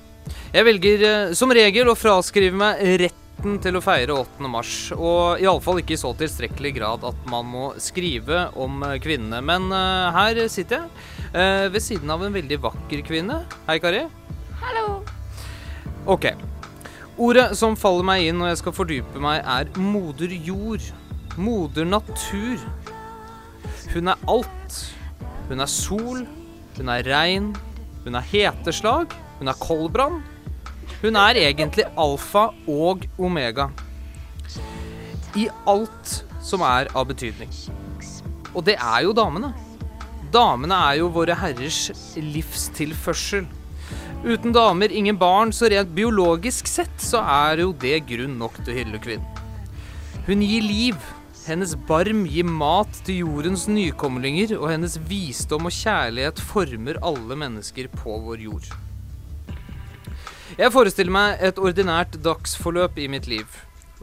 Jeg 0.52 0.66
velger 0.68 1.02
eh, 1.06 1.32
som 1.34 1.50
regel 1.50 1.90
å 1.90 1.96
fraskrive 1.98 2.54
meg 2.54 2.82
retten 3.02 3.56
til 3.62 3.78
å 3.78 3.82
feire 3.82 4.14
8. 4.14 4.46
mars, 4.50 4.74
og 4.94 5.42
iallfall 5.42 5.80
ikke 5.82 5.96
i 5.96 5.98
så 5.98 6.12
tilstrekkelig 6.18 6.72
grad 6.76 7.06
at 7.08 7.26
man 7.30 7.48
må 7.50 7.64
skrive 7.82 8.46
om 8.60 8.84
eh, 8.86 9.00
kvinnene. 9.02 9.42
Men 9.42 9.66
uh, 9.74 10.14
her 10.14 10.44
sitter 10.52 10.84
jeg, 10.84 11.02
uh, 11.34 11.66
ved 11.74 11.82
siden 11.82 12.14
av 12.14 12.22
en 12.22 12.38
veldig 12.38 12.60
vakker 12.68 13.02
kvinne. 13.10 13.42
Hei, 13.66 13.80
Kari. 13.82 14.06
Hallo. 14.62 14.86
Ok. 16.06 16.30
Ordet 17.18 17.50
som 17.58 17.74
faller 17.74 18.06
meg 18.06 18.28
inn 18.28 18.38
når 18.38 18.52
jeg 18.52 18.62
skal 18.62 18.78
fordype 18.78 19.22
meg, 19.22 19.42
er 19.42 19.74
moder 19.74 20.38
jord. 20.38 20.86
Moder 21.34 21.88
natur. 21.98 22.62
Hun 23.90 24.14
er 24.14 24.28
alt. 24.30 24.82
Hun 25.50 25.66
er 25.66 25.72
sol. 25.72 26.28
Hun 26.78 26.90
er 26.94 27.06
rein. 27.10 27.52
Hun 28.04 28.18
er 28.18 28.26
heteslag. 28.30 29.12
Hun 29.40 29.50
er 29.50 29.58
koldbrann. 29.60 30.20
Hun 31.02 31.18
er 31.18 31.38
egentlig 31.42 31.86
alfa 31.98 32.48
og 32.66 33.04
omega. 33.18 33.68
I 35.38 35.48
alt 35.68 36.22
som 36.42 36.62
er 36.66 36.90
av 36.96 37.06
betydning. 37.10 37.50
Og 38.54 38.64
det 38.66 38.78
er 38.78 39.04
jo 39.04 39.14
damene. 39.14 39.52
Damene 40.32 40.76
er 40.90 40.98
jo 41.00 41.12
våre 41.12 41.36
herrers 41.38 41.88
livstilførsel. 42.16 43.46
Uten 44.26 44.52
damer, 44.52 44.90
ingen 44.90 45.16
barn, 45.18 45.52
så 45.54 45.70
rent 45.70 45.92
biologisk 45.94 46.66
sett 46.66 47.02
så 47.02 47.22
er 47.22 47.62
jo 47.62 47.70
det 47.72 48.00
grunn 48.08 48.34
nok 48.40 48.58
til 48.64 48.74
å 48.74 48.78
hylle 48.80 49.00
kvinnen. 49.02 49.44
Hun 50.26 50.42
gir 50.44 50.66
liv. 50.66 50.98
Hennes 51.48 51.70
barm 51.88 52.26
gir 52.28 52.44
mat 52.44 52.98
til 53.06 53.22
jordens 53.22 53.62
nykomlinger, 53.72 54.50
og 54.58 54.68
hennes 54.68 54.98
visdom 55.08 55.64
og 55.70 55.72
kjærlighet 55.72 56.42
former 56.44 56.98
alle 57.00 57.38
mennesker 57.40 57.88
på 57.94 58.18
vår 58.26 58.42
jord. 58.44 58.66
Jeg 60.58 60.74
forestiller 60.74 61.14
meg 61.14 61.40
et 61.48 61.60
ordinært 61.62 62.18
dagsforløp 62.20 63.00
i 63.00 63.08
mitt 63.08 63.30
liv. 63.32 63.56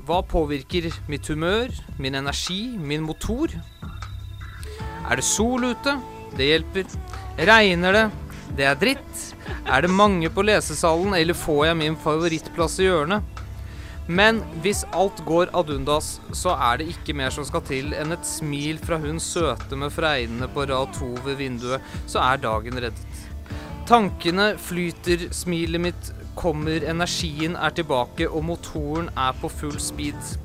Hva 0.08 0.24
påvirker 0.25 0.90
mitt 1.12 1.30
humør, 1.30 1.70
min 2.02 2.18
energi, 2.18 2.80
min 2.82 3.06
motor? 3.06 3.54
Er 5.06 5.22
det 5.22 5.28
sol 5.30 5.70
ute? 5.70 6.00
Det 6.34 6.50
hjelper. 6.50 6.90
Regner 7.46 8.00
det? 8.00 8.06
Det 8.58 8.70
er 8.72 8.82
dritt. 8.82 9.25
Er 9.70 9.86
det 9.86 9.94
mange 9.94 10.34
på 10.34 10.50
lesesalen, 10.50 11.14
eller 11.14 11.38
får 11.38 11.68
jeg 11.70 11.82
min 11.84 12.02
favorittplass 12.10 12.82
i 12.82 12.90
hjørnet? 12.90 13.35
Men 14.08 14.44
hvis 14.62 14.84
alt 14.94 15.24
går 15.26 15.50
ad 15.58 15.72
undas, 15.74 16.20
så 16.38 16.54
er 16.54 16.78
det 16.78 16.92
ikke 16.94 17.16
mer 17.18 17.34
som 17.34 17.46
skal 17.48 17.64
til 17.66 17.94
enn 17.98 18.14
et 18.14 18.28
smil 18.28 18.78
fra 18.84 19.00
hun 19.02 19.18
søte 19.22 19.78
med 19.82 19.94
fregnene 19.94 20.50
på 20.54 20.68
rad 20.70 20.94
to 20.94 21.10
ved 21.26 21.40
vinduet, 21.42 21.82
så 22.06 22.22
er 22.22 22.44
dagen 22.44 22.78
reddet. 22.78 23.24
Tankene 23.90 24.52
flyter, 24.62 25.28
smilet 25.34 25.82
mitt 25.82 26.12
kommer, 26.38 26.86
energien 26.86 27.58
er 27.58 27.74
tilbake, 27.74 28.30
og 28.30 28.46
motoren 28.46 29.10
er 29.18 29.34
på 29.42 29.50
full 29.50 29.78
speed. 29.82 30.38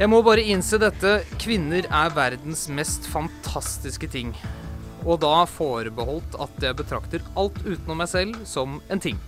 Jeg 0.00 0.08
må 0.08 0.22
bare 0.24 0.44
innse 0.48 0.80
dette. 0.80 1.18
Kvinner 1.40 1.84
er 1.84 2.14
verdens 2.16 2.64
mest 2.72 3.04
fantastiske 3.12 4.08
ting. 4.12 4.32
Og 5.04 5.20
da 5.24 5.42
forbeholdt 5.48 6.36
at 6.40 6.64
jeg 6.64 6.78
betrakter 6.78 7.24
alt 7.36 7.60
utenom 7.66 8.00
meg 8.00 8.08
selv 8.12 8.40
som 8.48 8.80
en 8.88 9.02
ting. 9.02 9.20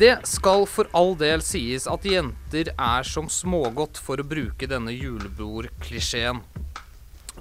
Det 0.00 0.14
skal 0.24 0.62
for 0.64 0.88
all 0.96 1.10
del 1.20 1.42
sies 1.44 1.84
at 1.90 2.06
jenter 2.08 2.70
er 2.72 3.04
som 3.04 3.26
smågodt, 3.28 3.98
for 4.00 4.16
å 4.16 4.24
bruke 4.24 4.64
denne 4.70 4.94
julebordklisjeen. 4.94 6.40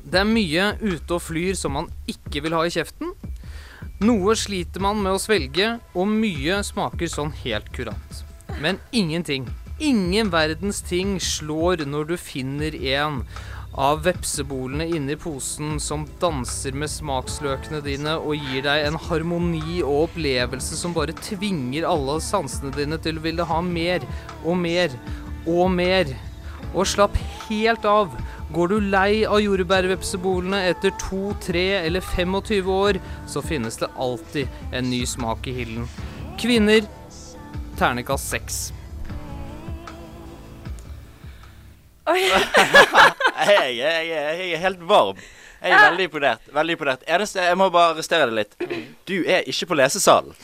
Det 0.04 0.20
er 0.20 0.28
mye 0.28 0.66
ute 0.82 1.16
og 1.16 1.24
flyr 1.24 1.56
som 1.56 1.78
man 1.78 1.88
ikke 2.12 2.42
vil 2.44 2.58
ha 2.58 2.66
i 2.68 2.74
kjeften. 2.74 3.14
Noe 4.04 4.36
sliter 4.36 4.84
man 4.84 5.00
med 5.00 5.16
å 5.16 5.22
svelge, 5.24 5.78
og 5.96 6.12
mye 6.12 6.60
smaker 6.68 7.08
sånn 7.08 7.32
helt 7.46 7.72
kurant. 7.76 8.26
Men 8.60 8.82
ingenting, 8.92 9.48
ingen 9.80 10.28
verdens 10.34 10.84
ting 10.84 11.16
slår 11.24 11.86
når 11.88 12.12
du 12.12 12.16
finner 12.20 12.76
en 12.76 13.24
av 13.80 14.02
vepsebolene 14.04 14.90
inni 14.92 15.16
posen 15.16 15.78
som 15.80 16.04
danser 16.20 16.76
med 16.76 16.92
smaksløkene 16.92 17.80
dine 17.86 18.18
og 18.20 18.36
gir 18.36 18.66
deg 18.66 18.88
en 18.90 18.98
harmoni 19.08 19.80
og 19.80 20.10
opplevelse 20.10 20.76
som 20.76 20.96
bare 20.96 21.16
tvinger 21.24 21.88
alle 21.88 22.18
sansene 22.24 22.74
dine 22.76 23.00
til 23.00 23.22
å 23.22 23.24
ville 23.24 23.46
ha 23.48 23.62
mer 23.64 24.04
og 24.44 24.60
mer 24.60 24.98
og 25.48 25.72
mer. 25.72 26.12
Og 26.74 26.90
slapp 26.92 27.16
helt 27.48 27.88
av. 27.88 28.12
Går 28.52 28.72
du 28.74 28.90
lei 28.92 29.24
av 29.30 29.40
jordbærvepsebolene 29.46 30.60
etter 30.72 30.92
to, 31.00 31.32
tre 31.46 31.68
eller 31.80 32.04
25 32.04 32.68
år, 32.74 33.00
så 33.30 33.44
finnes 33.46 33.80
det 33.80 33.92
alltid 33.96 34.74
en 34.74 34.90
ny 34.92 35.06
smak 35.08 35.48
i 35.48 35.56
hilden. 35.62 35.88
Kvinner 36.42 36.84
ternekast 37.80 38.34
seks. 38.34 38.60
Jeg, 42.18 43.76
jeg, 43.80 44.08
jeg 44.10 44.52
er 44.54 44.64
helt 44.64 44.82
varm. 44.90 45.20
Jeg 45.60 45.72
er 45.76 45.84
veldig 45.90 46.06
imponert. 46.08 46.50
Veldig 46.56 46.76
imponert. 46.78 47.02
Eneste, 47.12 47.44
jeg 47.44 47.58
må 47.60 47.68
bare 47.74 47.94
arrestere 47.94 48.30
deg 48.30 48.38
litt. 48.38 48.54
Du 49.10 49.18
er 49.28 49.44
ikke 49.52 49.68
på 49.74 49.78
lesesalen. 49.80 50.36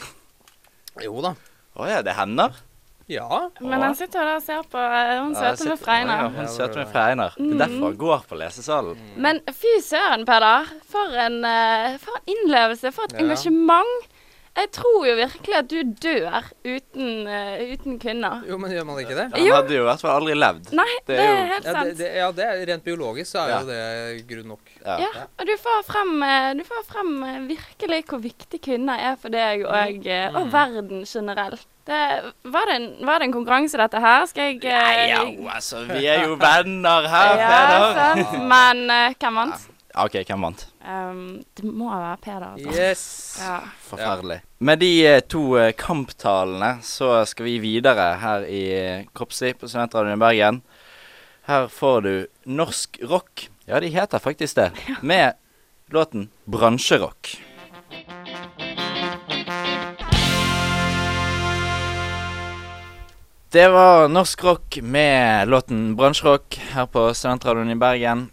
Jo 1.03 1.21
da. 1.23 1.33
Å 1.79 1.87
ja, 1.89 2.01
det 2.03 2.15
hender. 2.17 2.55
Ja. 3.11 3.27
Men 3.61 3.83
han 3.85 3.93
sitter 3.95 4.25
der 4.25 4.39
og 4.39 4.43
ser 4.43 4.63
på 4.71 4.81
eh, 4.81 5.11
hun 5.21 5.35
Ja, 5.37 5.51
søte 5.53 5.67
med 5.69 5.79
Freinar. 5.79 5.83
Freina. 5.85 6.15
Ja, 6.17 6.29
hun 6.41 6.47
søte 6.49 6.79
med 6.81 6.89
Freinar. 6.91 7.35
Det 7.37 7.51
er 7.53 7.59
derfor 7.61 7.83
han 7.91 7.97
går 8.01 8.23
på 8.31 8.39
lesesalen. 8.39 9.01
Men 9.21 9.41
fy 9.53 9.73
søren, 9.85 10.23
Peder. 10.25 10.71
For 10.89 11.13
en, 11.25 11.35
eh, 11.45 11.97
for 12.01 12.17
en 12.17 12.31
innlevelse. 12.33 12.91
For 12.95 13.05
et 13.05 13.13
Ja. 13.19 13.23
engasjement. 13.27 14.07
Jeg 14.55 14.69
tror 14.71 15.01
jo 15.03 15.13
virkelig 15.19 15.55
at 15.57 15.67
du 15.67 15.81
dør 15.99 16.45
uten, 16.63 17.27
uh, 17.27 17.57
uten 17.73 17.97
kvinner. 17.99 18.45
Jo, 18.47 18.55
men 18.57 18.71
gjør 18.71 18.85
man 18.87 18.99
ikke 19.01 19.15
det? 19.17 19.25
Han 19.33 19.43
Jo. 19.43 19.53
hadde 19.57 19.75
jo 19.75 19.81
i 19.83 19.87
hvert 19.89 19.99
fall 20.05 20.13
aldri 20.21 20.35
levd. 20.39 20.69
Nei, 20.79 20.85
Det 21.05 21.07
det 21.07 21.19
er 21.19 21.25
er 21.25 21.35
jo- 21.35 21.49
helt 21.53 21.65
Ja, 21.65 21.73
det, 21.73 21.81
sant. 21.81 21.97
det, 21.99 22.09
ja, 22.15 22.29
det 22.31 22.45
er 22.45 22.65
rent 22.71 22.83
biologisk 22.85 23.31
så 23.35 23.41
er 23.43 23.49
Ja. 23.49 23.59
jo 23.59 23.65
det 23.67 24.27
grunn 24.29 24.47
nok. 24.53 24.61
Ja. 24.85 24.97
Ja, 25.03 25.07
og 25.39 25.45
du 25.45 25.51
får 25.57 25.83
frem, 25.89 26.23
eh, 26.23 26.53
du 26.53 26.63
får 26.63 26.85
frem 26.87 27.23
eh, 27.23 27.39
virkelig 27.51 28.05
hvor 28.07 28.19
viktig 28.23 28.61
kvinner 28.61 28.97
er 29.11 29.15
for 29.17 29.29
deg 29.29 29.65
og, 29.65 30.07
eh, 30.07 30.29
og 30.33 30.51
verden 30.53 31.03
generelt. 31.05 31.65
Det, 31.85 32.33
var, 32.45 32.65
det 32.65 32.75
en, 32.79 33.05
var 33.05 33.19
det 33.19 33.27
en 33.27 33.33
konkurranse, 33.33 33.77
dette 33.77 33.99
her? 34.01 34.25
Skal 34.25 34.53
jeg 34.55 34.63
Nei, 34.63 35.09
ja, 35.09 35.51
altså, 35.53 35.83
vi 35.85 36.05
er 36.07 36.23
jo 36.25 36.35
venner 36.39 37.05
her, 37.11 37.35
ja, 37.37 37.49
Peder. 37.51 37.93
sant. 38.23 38.47
Men 38.47 38.89
uh, 38.89 39.13
hvem 39.19 39.35
vant? 39.35 39.67
OK, 39.95 40.11
hvem 40.25 40.41
vant? 40.41 40.65
Um, 40.85 41.41
det 41.57 41.65
må 41.65 41.89
være 41.89 42.17
Peder, 42.21 42.51
altså. 42.53 42.73
Yes. 42.77 43.03
Ja. 43.41 43.55
Forferdelig. 43.87 44.41
Med 44.59 44.77
de 44.83 44.89
eh, 45.09 45.21
to 45.25 45.41
eh, 45.57 45.71
kamptalene 45.73 46.75
så 46.85 47.23
skal 47.25 47.47
vi 47.47 47.55
videre 47.63 48.11
her 48.21 48.45
i 48.45 48.61
eh, 48.75 49.07
Kroppslig 49.17 49.55
på 49.57 49.69
Studentradioen 49.71 50.19
i 50.19 50.21
Bergen. 50.21 50.59
Her 51.49 51.65
får 51.73 52.05
du 52.05 52.13
norsk 52.45 52.99
rock. 53.09 53.47
Ja, 53.65 53.81
de 53.81 53.89
heter 53.89 54.21
faktisk 54.21 54.61
det. 54.61 54.71
Med 55.01 55.33
låten 55.89 56.29
'Bransjerock'. 56.45 57.37
Det 63.49 63.67
var 63.69 64.07
norsk 64.07 64.43
rock 64.43 64.79
med 64.81 65.47
låten 65.47 65.95
'Bransjerock' 65.97 66.61
her 66.73 66.85
på 66.85 67.13
Studentradioen 67.13 67.71
i 67.71 67.75
Bergen. 67.75 68.29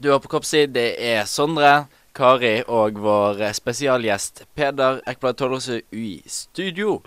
Du 0.00 0.08
er 0.14 0.18
på 0.18 0.30
Kroppstid. 0.32 0.70
det 0.72 0.94
er 0.96 1.26
Sondre, 1.28 1.84
Kari 2.16 2.62
og 2.72 2.96
vår 3.04 3.42
spesialgjest 3.52 4.46
Peder 4.56 5.02
Ekblad 5.04 5.36
Tollesø 5.36 5.76
i 5.92 6.22
studio. 6.24 7.02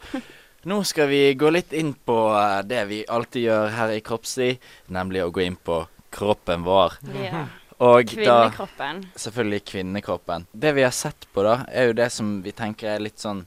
Nå 0.69 0.77
skal 0.85 1.07
vi 1.09 1.21
gå 1.33 1.49
litt 1.49 1.73
inn 1.73 1.95
på 2.05 2.17
eh, 2.37 2.59
det 2.69 2.83
vi 2.91 2.99
alltid 3.09 3.47
gjør 3.47 3.73
her 3.73 3.93
i 3.95 4.03
Kroppstid, 4.05 4.61
nemlig 4.93 5.23
å 5.25 5.31
gå 5.33 5.41
inn 5.41 5.57
på 5.57 5.79
kroppen 6.13 6.61
vår. 6.67 6.99
ja. 7.17 7.47
Og 7.83 8.05
da 8.13 8.13
Kvinnekroppen. 8.13 8.99
selvfølgelig 9.17 9.63
kvinnekroppen. 9.71 10.45
Det 10.53 10.75
vi 10.77 10.83
har 10.85 10.93
sett 10.93 11.25
på, 11.33 11.41
da, 11.43 11.63
er 11.73 11.89
jo 11.89 11.95
det 11.97 12.11
som 12.13 12.29
vi 12.45 12.53
tenker 12.53 12.91
er 12.93 13.01
litt 13.01 13.17
sånn 13.19 13.41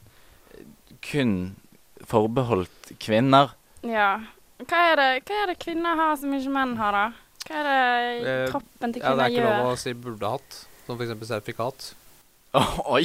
eh, 0.59 0.67
kun 1.07 1.37
forbeholdt 2.03 2.97
kvinner. 2.99 3.55
Ja. 3.87 4.11
Hva 4.59 4.83
er, 4.91 4.99
det, 4.99 5.09
hva 5.31 5.39
er 5.45 5.55
det 5.55 5.57
kvinner 5.63 5.95
har 6.03 6.19
som 6.19 6.35
ikke 6.35 6.53
menn 6.59 6.75
har, 6.83 6.99
da? 6.99 7.26
Hva 7.47 7.61
er 7.61 7.69
det 7.69 7.77
i 8.17 8.35
kroppen 8.51 8.95
til 8.95 9.05
Ja, 9.05 9.15
det 9.15 9.27
er 9.27 9.35
ikke 9.35 9.47
lov 9.47 9.71
å 9.71 9.79
si 9.81 9.95
burde 10.07 10.33
hatt, 10.37 10.59
som 10.87 10.99
f.eks. 10.99 11.15
sertifikat. 11.29 11.91
oi! 12.97 13.05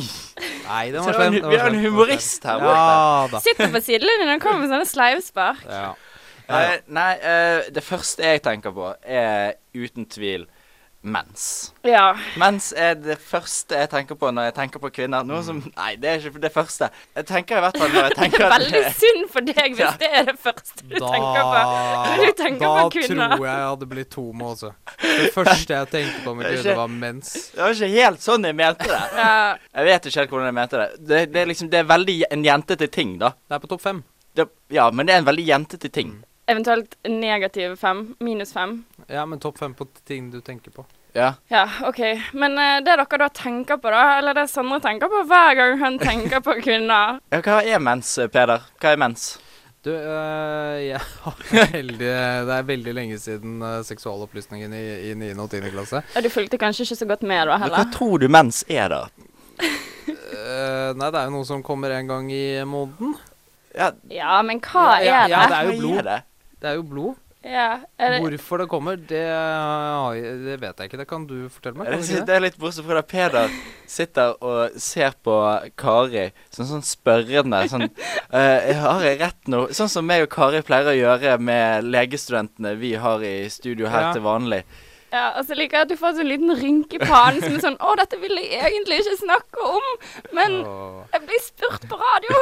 Nei, 0.68 0.86
det 0.94 1.04
var 1.04 1.18
slem. 1.18 1.38
vi 1.52 1.60
har 1.60 1.68
en 1.72 1.82
humorist 1.84 2.46
her 2.48 2.62
borte. 2.62 2.78
Ja 2.78 3.28
da. 3.34 3.42
Sitter 3.44 3.74
på 3.74 3.84
sidelinjen 3.84 4.32
og 4.36 4.44
kommer 4.44 4.64
med 4.64 4.72
sånne 4.72 4.88
sleivspark. 4.88 5.68
Ja. 5.68 5.92
Eh, 6.52 6.74
nei, 6.92 7.12
uh, 7.24 7.68
det 7.72 7.84
første 7.86 8.28
jeg 8.28 8.42
tenker 8.44 8.74
på, 8.76 8.90
er 9.08 9.56
uten 9.78 10.08
tvil 10.12 10.48
mens. 11.02 11.74
Ja. 11.84 12.12
Mens 12.38 12.68
er 12.78 12.94
det 13.02 13.16
første 13.26 13.74
jeg 13.80 13.90
tenker 13.90 14.18
på 14.22 14.30
når 14.30 14.50
jeg 14.52 14.54
tenker 14.60 14.82
på 14.84 14.92
kvinner. 14.94 15.24
Noe 15.26 15.42
som 15.44 15.62
Nei, 15.76 15.96
det 15.98 16.10
er 16.12 16.20
ikke 16.30 16.42
det 16.44 16.52
første. 16.54 16.90
Jeg 17.18 17.26
tenker 17.26 17.58
i 17.58 17.64
hvert 17.66 17.80
fall 17.82 17.90
når 17.96 18.08
jeg 18.10 18.18
tenker 18.22 18.46
at 18.46 18.54
Veldig 18.54 18.82
synd 19.00 19.24
for 19.34 19.48
deg 19.50 19.74
hvis 19.76 19.82
Ja. 19.82 19.92
det 20.04 20.10
er 20.20 20.28
det 20.30 20.36
første 20.44 20.86
du 20.86 20.96
tenker 21.00 21.42
på. 21.50 21.64
Du 22.22 22.32
tenker 22.44 22.66
da 22.68 22.84
på 22.86 22.94
kvinner. 23.00 23.36
tror 23.36 23.46
jeg 23.48 23.58
jeg 23.58 23.68
hadde 23.72 23.90
blitt 23.96 24.12
tom 24.14 24.46
også. 24.52 24.72
Det 25.02 25.28
første 25.34 25.74
jeg 25.80 25.92
tenkte 25.96 26.24
på 26.28 26.36
med 26.38 26.46
Det 26.52 26.54
er 26.54 26.62
kvinner, 26.62 26.80
var 26.84 26.94
mens. 27.02 27.34
Det 27.56 27.64
var 27.66 27.76
ikke 27.78 27.92
helt 27.98 28.22
sånn 28.30 28.46
jeg 28.52 28.60
mente 28.62 28.90
det. 28.94 29.02
Ja. 29.18 29.36
Jeg 29.82 29.90
vet 29.92 30.06
ikke 30.12 30.20
helt 30.22 30.36
hvordan 30.38 30.52
jeg 30.52 30.60
mente 30.62 30.84
det. 30.86 30.90
Det, 31.12 31.22
det 31.34 31.42
er 31.46 31.52
liksom 31.56 31.70
Det 31.74 31.82
er 31.82 31.90
veldig 31.98 32.18
en 32.30 32.46
jentete 32.46 32.88
ting, 32.94 33.18
da. 33.22 33.34
Det 33.50 33.58
er 33.58 33.64
på 33.66 33.72
topp 33.74 33.82
fem. 33.90 34.04
Det, 34.38 34.46
ja, 34.72 34.86
men 34.96 35.10
det 35.10 35.16
er 35.18 35.24
en 35.26 35.28
veldig 35.28 35.44
jentete 35.50 35.90
ting. 35.92 36.20
Eventuelt 36.52 36.96
negative 37.08 37.76
fem. 37.80 38.06
Minus 38.20 38.54
fem. 38.54 38.82
Ja, 39.08 39.26
men 39.26 39.40
topp 39.40 39.60
fem 39.62 39.74
på 39.78 39.88
ting 40.08 40.32
du 40.34 40.42
tenker 40.42 40.72
på. 40.76 40.86
Ja. 41.14 41.34
Ja, 41.52 41.66
OK. 41.88 42.00
Men 42.34 42.56
uh, 42.58 42.80
det 42.84 42.96
dere 42.96 43.18
da 43.20 43.28
tenker 43.36 43.78
på, 43.78 43.92
da, 43.92 44.18
eller 44.20 44.36
det 44.38 44.48
Sondre 44.52 44.80
tenker 44.84 45.12
på 45.12 45.24
hver 45.28 45.56
gang 45.60 45.80
han 45.82 45.98
tenker 46.00 46.40
på 46.44 46.56
kvinner 46.64 47.18
ja 47.34 47.42
hva 47.44 47.58
er 47.68 47.82
mens, 47.84 48.14
Peder? 48.32 48.64
Hva 48.80 48.94
er 48.94 49.02
mens? 49.02 49.26
Du, 49.82 49.90
øh, 49.90 50.78
jeg 50.86 51.00
har 51.02 51.40
veldig 51.74 51.98
Det 52.46 52.54
er 52.54 52.66
veldig 52.68 52.92
lenge 52.94 53.16
siden 53.20 53.56
uh, 53.66 53.80
seksualopplysningen 53.84 54.76
i, 54.78 54.84
i 55.10 55.16
9. 55.18 55.32
og 55.42 55.50
10. 55.50 55.72
klasse. 55.74 56.04
Ja, 56.16 56.22
Du 56.22 56.30
fulgte 56.30 56.60
kanskje 56.62 56.86
ikke 56.86 57.00
så 57.00 57.08
godt 57.10 57.24
med 57.26 57.50
da, 57.50 57.58
Men 57.58 57.74
hva 57.74 57.86
tror 57.96 58.22
du 58.22 58.28
mens 58.30 58.62
er, 58.70 58.94
da? 58.94 59.02
uh, 59.62 60.92
nei, 60.96 61.10
det 61.10 61.18
er 61.18 61.26
jo 61.28 61.34
noe 61.34 61.48
som 61.50 61.64
kommer 61.66 61.96
en 61.98 62.08
gang 62.14 62.30
i 62.32 62.46
måneden. 62.64 63.16
Ja, 63.76 63.92
Ja, 64.12 64.42
men 64.46 64.62
hva 64.62 65.00
Ja, 65.02 65.24
er 65.24 65.28
det? 65.28 65.34
ja, 65.34 65.48
det 65.50 65.58
er 65.58 65.72
jo 65.72 65.80
blod. 65.82 66.12
Det? 66.62 66.72
Er 66.72 66.80
jo 66.80 66.88
blod. 66.88 67.20
Ja. 67.42 67.80
Er 67.98 68.12
det, 68.14 68.20
Hvorfor 68.22 68.62
det 68.62 68.68
kommer, 68.70 68.96
det, 68.96 69.22
det 70.46 70.58
vet 70.62 70.78
jeg 70.78 70.92
ikke. 70.92 71.00
Det 71.00 71.08
kan 71.10 71.24
du 71.26 71.50
fortelle 71.50 71.80
meg. 71.80 71.90
Det 71.90 72.06
det? 72.06 72.20
det 72.28 72.36
er 72.36 72.44
litt 72.44 72.60
morsomt, 72.62 72.86
for 72.86 73.00
da 73.00 73.02
Peder 73.02 73.56
sitter 73.90 74.36
og 74.46 74.78
ser 74.82 75.16
på 75.26 75.34
Kari 75.80 76.28
sånn, 76.54 76.70
sånn 76.70 76.86
spørrende 76.86 77.64
sånn 77.72 77.88
uh, 77.90 78.70
Har 78.84 79.02
jeg 79.08 79.18
rett 79.24 79.50
nå? 79.50 79.64
Sånn 79.74 79.90
som 79.90 80.06
meg 80.06 80.28
og 80.28 80.32
Kari 80.34 80.62
pleier 80.68 80.94
å 80.94 80.96
gjøre 81.00 81.36
med 81.42 81.90
legestudentene 81.90 82.76
vi 82.78 82.94
har 83.02 83.26
i 83.26 83.50
studio 83.50 83.90
her 83.90 84.12
Ja. 84.12 84.14
til 84.14 84.26
vanlig. 84.26 84.62
Ja, 85.12 85.26
og 85.38 85.46
så 85.48 85.58
liker 85.58 85.78
jeg 85.78 85.88
at 85.88 85.92
du 85.92 85.98
får 86.00 86.16
sånn 86.18 86.30
liten 86.30 86.54
rynke 86.56 86.98
i 86.98 87.02
panen 87.04 87.42
som 87.44 87.58
er 87.58 87.64
sånn 87.66 87.80
Å, 87.84 87.96
dette 88.00 88.20
vil 88.22 88.38
jeg 88.40 88.62
egentlig 88.72 89.02
ikke 89.02 89.18
snakke 89.20 89.66
om, 89.68 89.90
men 90.38 90.58
jeg 91.12 91.26
blir 91.28 91.44
spurt 91.44 91.88
på 91.92 92.00
radio. 92.00 92.40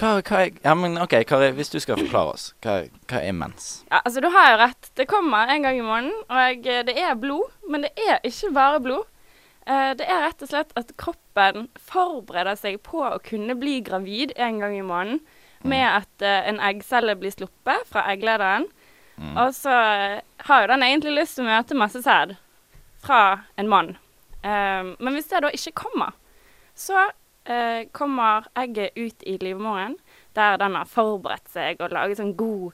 Hva, 0.00 0.16
hva 0.18 0.42
er 0.42 0.50
Ja, 0.64 0.74
men 0.78 0.98
OK, 1.02 1.14
Kari, 1.28 1.52
hvis 1.56 1.72
du 1.72 1.78
skal 1.82 2.00
forklare 2.00 2.34
oss, 2.34 2.48
hva, 2.64 2.80
hva 3.10 3.22
er 3.22 3.36
mens? 3.36 3.70
Ja, 3.90 4.02
altså, 4.02 4.22
du 4.24 4.30
har 4.34 4.50
jo 4.52 4.58
rett. 4.64 4.90
Det 4.98 5.06
kommer 5.10 5.50
en 5.52 5.66
gang 5.66 5.78
i 5.78 5.86
måneden, 5.86 6.16
og 6.28 6.42
jeg, 6.66 6.84
det 6.88 6.96
er 6.98 7.18
blod. 7.20 7.52
Men 7.70 7.86
det 7.86 7.92
er 8.08 8.18
ikke 8.26 8.52
bare 8.56 8.82
blod. 8.82 9.06
Eh, 9.68 9.92
det 9.98 10.06
er 10.08 10.24
rett 10.24 10.42
og 10.42 10.50
slett 10.50 10.72
at 10.78 10.90
kroppen 11.00 11.68
forbereder 11.78 12.58
seg 12.58 12.80
på 12.86 13.04
å 13.06 13.20
kunne 13.22 13.54
bli 13.60 13.78
gravid 13.86 14.34
en 14.40 14.58
gang 14.62 14.74
i 14.78 14.86
måneden 14.86 15.20
med 15.62 15.84
at 15.84 16.24
eh, 16.24 16.48
en 16.48 16.60
eggcelle 16.64 17.14
blir 17.20 17.34
sluppet 17.34 17.84
fra 17.90 18.06
egglederen. 18.12 18.66
Mm. 19.20 19.34
Og 19.36 19.54
så 19.54 19.72
har 20.48 20.62
jo 20.62 20.70
den 20.70 20.84
egentlig 20.86 21.18
lyst 21.18 21.36
til 21.36 21.44
å 21.44 21.50
møte 21.50 21.76
masse 21.76 22.00
sæd 22.00 22.38
fra 23.04 23.22
en 23.60 23.68
mann. 23.68 23.96
Um, 24.40 24.94
men 24.96 25.16
hvis 25.16 25.28
det 25.28 25.42
da 25.44 25.50
ikke 25.52 25.76
kommer, 25.82 26.14
så 26.72 27.10
uh, 27.10 27.82
kommer 27.92 28.48
egget 28.56 28.96
ut 28.96 29.26
i 29.28 29.36
livmoren, 29.42 29.98
der 30.36 30.56
den 30.60 30.78
har 30.78 30.88
forberedt 30.88 31.50
seg 31.52 31.82
og 31.84 31.92
laget 31.92 32.20
sånn 32.20 32.32
god, 32.38 32.72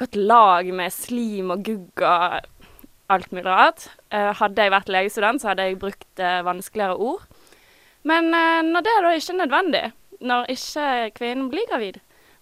godt 0.00 0.18
lag 0.18 0.70
med 0.74 0.94
slim 0.94 1.52
og 1.54 1.62
gugg 1.66 2.02
og 2.02 2.40
alt 3.14 3.30
mulig 3.30 3.46
rart. 3.46 3.86
Uh, 4.10 4.32
hadde 4.40 4.66
jeg 4.66 4.74
vært 4.74 4.90
legestudent, 4.90 5.42
så 5.42 5.52
hadde 5.52 5.68
jeg 5.68 5.78
brukt 5.82 6.24
uh, 6.24 6.40
vanskeligere 6.46 6.98
ord. 6.98 7.22
Men 8.04 8.26
når 8.28 8.82
det 8.84 8.92
da 9.00 9.10
ikke 9.16 9.32
er 9.32 9.36
nødvendig, 9.38 9.84
når 10.28 10.50
ikke 10.52 10.88
kvinnen 11.16 11.46
blir 11.48 11.64
gravid, 11.70 11.94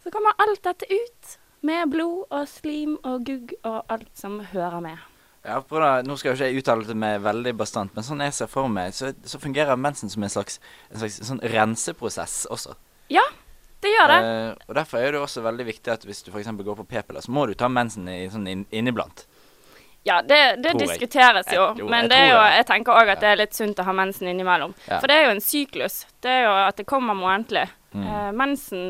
så 0.03 0.11
kommer 0.11 0.35
alt 0.43 0.59
dette 0.67 0.89
ut 0.91 1.37
med 1.63 1.91
blod 1.93 2.25
og 2.31 2.49
slim 2.51 2.97
og 3.07 3.25
gugg 3.27 3.55
og 3.65 3.83
alt 3.93 4.11
som 4.19 4.41
hører 4.53 4.81
med. 4.85 4.99
Ja, 5.43 5.57
da, 5.59 6.03
Nå 6.07 6.15
skal 6.19 6.33
jo 6.33 6.37
ikke 6.39 6.49
jeg 6.53 6.63
uttale 6.63 6.87
det 6.87 6.95
meg 6.99 7.21
veldig 7.25 7.53
bastant, 7.59 7.95
men 7.97 8.05
sånn 8.07 8.21
jeg 8.23 8.35
ser 8.37 8.51
for 8.51 8.69
meg, 8.71 8.93
så, 8.95 9.11
så 9.27 9.41
fungerer 9.43 9.79
mensen 9.81 10.11
som 10.13 10.23
en 10.23 10.31
slags, 10.31 10.61
en 10.93 11.01
slags 11.03 11.19
sånn 11.27 11.41
renseprosess 11.55 12.45
også. 12.55 12.77
Ja, 13.11 13.25
det 13.83 13.91
gjør 13.91 14.13
det. 14.13 14.19
Eh, 14.23 14.69
og 14.69 14.77
Derfor 14.79 15.03
er 15.03 15.17
det 15.17 15.23
også 15.23 15.43
veldig 15.43 15.67
viktig 15.67 15.91
at 15.97 16.07
hvis 16.07 16.23
du 16.23 16.31
f.eks. 16.31 16.47
går 16.63 16.79
på 16.79 16.87
p-piller, 16.93 17.25
så 17.27 17.35
må 17.35 17.49
du 17.51 17.57
ta 17.59 17.67
mensen 17.69 18.07
i, 18.09 18.21
sånn 18.31 18.47
inn, 18.47 18.63
inniblant. 18.71 19.25
Ja, 20.07 20.21
det, 20.23 20.39
det 20.63 20.73
jeg. 20.77 20.81
diskuteres 20.83 21.47
jo. 21.55 21.63
Jeg- 21.73 21.79
jo, 21.83 21.89
men 21.91 22.09
det 22.11 22.17
er 22.19 22.31
jo, 22.33 22.39
jeg 22.57 22.67
tenker 22.71 22.95
òg 23.03 23.11
at 23.13 23.21
det 23.23 23.29
er 23.35 23.37
litt 23.43 23.55
sunt 23.55 23.79
å 23.79 23.85
ha 23.87 23.93
mensen 23.95 24.31
innimellom. 24.31 24.75
Ja. 24.89 24.99
For 24.99 25.07
det 25.11 25.17
er 25.19 25.25
jo 25.29 25.35
en 25.37 25.43
syklus. 25.43 26.01
Det 26.23 26.31
er 26.39 26.45
jo 26.47 26.55
at 26.69 26.79
det 26.79 26.87
kommer 26.91 27.15
månedlig. 27.19 27.69
Mm. 27.95 28.07
Eh, 28.07 28.31
mensen, 28.35 28.87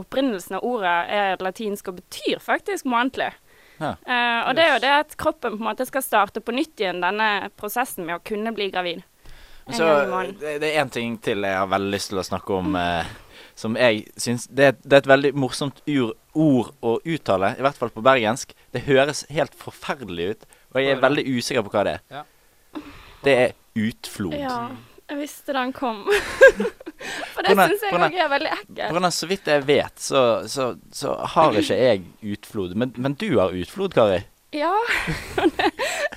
opprinnelsen 0.00 0.56
av 0.58 0.66
ordet 0.66 0.96
er 1.12 1.42
latinsk 1.42 1.90
og 1.92 2.00
betyr 2.00 2.42
faktisk 2.42 2.88
månedlig. 2.88 3.32
Ja. 3.82 3.94
Uh, 4.06 4.40
og 4.48 4.56
det 4.56 4.64
er 4.64 4.74
jo 4.74 4.82
det 4.84 4.92
at 5.00 5.16
kroppen 5.18 5.56
på 5.56 5.62
en 5.62 5.68
måte 5.70 5.86
skal 5.88 6.04
starte 6.04 6.42
på 6.44 6.54
nytt 6.54 6.80
igjen 6.80 7.02
denne 7.02 7.48
prosessen 7.58 8.06
med 8.06 8.18
å 8.18 8.24
kunne 8.24 8.54
bli 8.54 8.70
gravid. 8.72 9.02
En 9.66 9.74
Så 9.74 9.86
det, 10.40 10.56
det 10.62 10.72
er 10.72 10.82
én 10.82 10.90
ting 10.90 11.18
til 11.22 11.44
jeg 11.46 11.58
har 11.58 11.68
veldig 11.70 11.92
lyst 11.94 12.10
til 12.10 12.18
å 12.18 12.26
snakke 12.26 12.54
om, 12.56 12.74
eh, 12.78 13.10
som 13.58 13.76
jeg 13.78 14.04
syns 14.18 14.48
det, 14.50 14.72
det 14.82 14.96
er 14.96 15.04
et 15.04 15.10
veldig 15.10 15.32
morsomt 15.38 15.82
ur, 15.86 16.14
ord 16.32 16.72
å 16.82 16.96
uttale, 17.04 17.52
i 17.58 17.62
hvert 17.62 17.78
fall 17.78 17.92
på 17.94 18.02
bergensk. 18.04 18.54
Det 18.74 18.86
høres 18.88 19.26
helt 19.30 19.54
forferdelig 19.58 20.30
ut, 20.32 20.46
og 20.72 20.80
jeg 20.80 20.96
er 20.96 21.02
veldig 21.02 21.26
usikker 21.28 21.66
på 21.66 21.74
hva 21.74 21.84
det 21.86 21.98
er. 21.98 22.06
Ja. 22.10 22.24
Det 23.22 23.34
er 23.38 23.52
utflod. 23.78 24.34
Ja, 24.34 24.56
jeg 25.10 25.20
visste 25.20 25.54
den 25.54 25.74
kom. 25.76 26.06
For 27.34 27.46
det 27.46 27.56
syns 27.56 27.86
jeg 27.86 27.98
òg 27.98 28.18
er 28.24 28.28
veldig 28.32 28.52
ekkelt. 28.56 28.82
så 29.14 29.28
vidt 29.30 29.48
jeg 29.50 29.66
vet, 29.68 29.94
så, 30.00 30.22
så, 30.50 30.72
så 30.94 31.14
har 31.34 31.58
ikke 31.58 31.78
jeg 31.78 32.04
utflod. 32.34 32.76
Men, 32.78 32.94
men 32.96 33.16
du 33.18 33.28
har 33.38 33.54
utflod, 33.56 33.94
Kari. 33.96 34.22
Ja, 34.52 34.72
og 35.40 35.52
det 35.56 35.68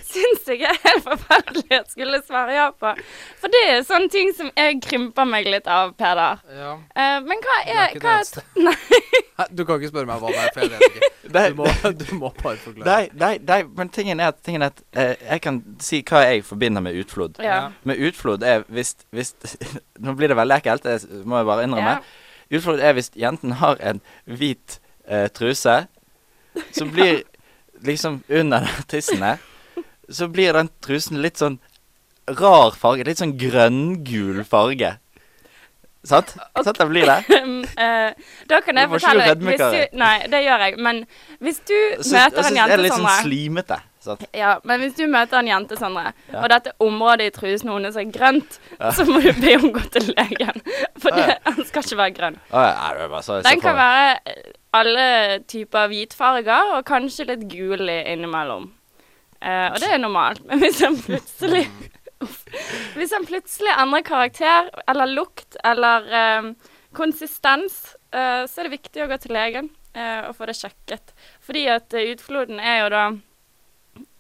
syns 0.04 0.48
jeg 0.50 0.66
er 0.68 0.76
helt 0.84 1.06
forferdelig 1.06 1.78
at 1.78 1.92
skulle 1.94 2.18
svare 2.28 2.56
ja 2.56 2.66
på. 2.76 2.92
For 3.40 3.52
det 3.54 3.62
er 3.72 3.86
sånne 3.88 4.12
ting 4.12 4.34
som 4.36 4.50
jeg 4.52 4.82
krymper 4.84 5.28
meg 5.30 5.48
litt 5.48 5.70
av, 5.72 5.94
Peder. 5.96 6.42
Ja. 6.52 6.74
Uh, 6.92 7.20
men 7.24 7.40
hva 7.46 7.56
er 7.64 7.80
er, 7.86 7.96
hva 8.04 8.18
er. 8.20 8.44
Nei, 8.66 9.48
du 9.56 9.64
kan 9.68 9.80
ikke 9.80 9.92
spørre 9.94 10.10
meg 10.10 10.20
hva 10.24 10.34
det 10.34 10.42
er, 10.44 10.52
for 10.56 10.66
jeg 10.66 10.72
vet 10.74 11.00
ikke. 11.00 11.12
Nei, 11.36 11.46
Du 11.50 11.56
må, 11.62 11.70
du 12.02 12.06
må 12.20 12.32
bare 12.42 12.60
forklare. 12.62 12.86
nei, 12.86 13.08
nei, 13.20 13.32
nei, 13.48 13.62
men 13.78 13.90
tingen 13.96 14.20
er 14.20 14.34
at, 14.34 14.42
tingen 14.46 14.66
er 14.68 14.74
at 14.74 14.84
uh, 15.00 15.14
jeg 15.30 15.44
kan 15.44 15.62
si 15.84 16.02
hva 16.08 16.26
jeg 16.28 16.44
forbinder 16.48 16.84
med 16.86 17.00
utflod. 17.00 17.40
Ja. 17.44 17.62
Med 17.88 18.04
utflod 18.04 18.44
er 18.44 18.68
hvis, 18.68 18.94
hvis 19.16 19.34
Nå 20.04 20.14
blir 20.20 20.32
det 20.32 20.38
veldig 20.38 20.60
ekkelt, 20.60 20.84
det 20.84 21.24
må 21.24 21.40
jeg 21.40 21.50
bare 21.50 21.66
innrømme. 21.70 21.96
Ja. 22.04 22.58
Utflod 22.60 22.84
er 22.84 22.94
hvis 23.00 23.10
jenten 23.18 23.56
har 23.64 23.80
en 23.80 24.04
hvit 24.28 24.78
uh, 25.08 25.26
truse 25.34 25.86
som 26.76 26.92
blir 26.92 27.24
liksom 27.88 28.22
under 28.30 28.68
tissene, 28.92 29.38
så 30.10 30.28
blir 30.30 30.54
den 30.58 30.70
trusen 30.86 31.22
litt 31.24 31.42
sånn 31.42 31.58
rar 32.28 32.76
farge. 32.78 33.06
Litt 33.08 33.22
sånn 33.22 33.36
grønngul 33.40 34.44
farge. 34.48 34.96
Sant? 36.06 36.36
Sant 36.62 36.78
det 36.78 36.90
blir 36.92 37.10
det? 37.10 37.22
Eh, 37.76 38.12
da 38.48 38.62
kan 38.64 38.78
jeg 38.80 38.88
fortelle 38.88 39.34
du, 39.36 39.48
Nei, 40.00 40.14
det 40.32 40.40
gjør 40.46 40.62
jeg. 40.64 40.76
Men 40.80 41.02
hvis 41.44 41.58
du 41.68 41.74
møter 41.76 42.40
en 42.40 42.46
er 42.46 42.56
jente, 42.56 42.70
det 42.72 42.78
litt 42.86 42.94
sånn 42.94 43.08
slimete. 43.20 43.78
Sant? 44.06 44.24
Ja, 44.38 44.54
men 44.64 44.80
hvis 44.84 44.96
du 44.98 45.04
møter 45.12 45.40
en 45.42 45.50
jente, 45.50 45.78
Sondre, 45.80 46.12
Ja. 46.32 46.44
og 46.44 46.50
dette 46.54 46.74
området 46.86 47.28
i 47.28 47.34
trusen 47.36 47.72
hennes 47.74 47.96
er 48.00 48.06
grønt, 48.14 48.60
Ja. 48.80 48.92
så 48.96 49.06
må 49.10 49.20
du 49.24 49.32
be 49.42 49.56
henne 49.56 49.72
gå 49.76 49.84
til 49.96 50.14
legen. 50.14 50.62
For 51.02 51.10
Ja, 51.12 51.18
ja. 51.18 51.26
det, 51.34 51.38
han 51.50 51.66
skal 51.66 51.84
ikke 51.84 51.98
være 52.04 52.16
grønn. 52.20 52.40
Er 52.54 53.08
bare 53.10 53.24
så, 53.26 53.42
Den 53.44 53.62
kan 53.62 53.76
være 53.76 54.20
eh, 54.28 54.54
alle 54.76 55.08
typer 55.48 55.88
hvitfarger, 55.92 56.76
og 56.78 56.86
kanskje 56.86 57.28
litt 57.32 57.46
gul 57.52 57.90
innimellom. 57.90 58.72
Eh, 59.42 59.68
og 59.74 59.80
det 59.84 59.90
er 59.92 59.98
normalt. 60.02 60.46
Men 60.46 60.60
hvis 60.64 60.80
han 60.86 60.96
plutselig 60.98 61.68
Hvis 62.96 63.12
den 63.12 63.26
plutselig 63.28 63.74
endrer 63.78 64.02
karakter 64.08 64.70
eller 64.88 65.06
lukt 65.12 65.58
eller 65.68 66.06
eh, 66.16 66.48
konsistens, 66.96 67.96
eh, 68.16 68.46
så 68.48 68.62
er 68.62 68.70
det 68.70 68.78
viktig 68.80 69.04
å 69.04 69.10
gå 69.12 69.18
til 69.22 69.36
legen 69.36 69.68
eh, 69.94 70.22
og 70.30 70.36
få 70.38 70.48
det 70.50 70.56
sjekket. 70.58 71.12
Fordi 71.46 71.66
at 71.76 71.94
eh, 71.94 72.14
utfloden 72.16 72.60
er 72.64 72.80
jo 72.86 72.90
da 72.96 73.04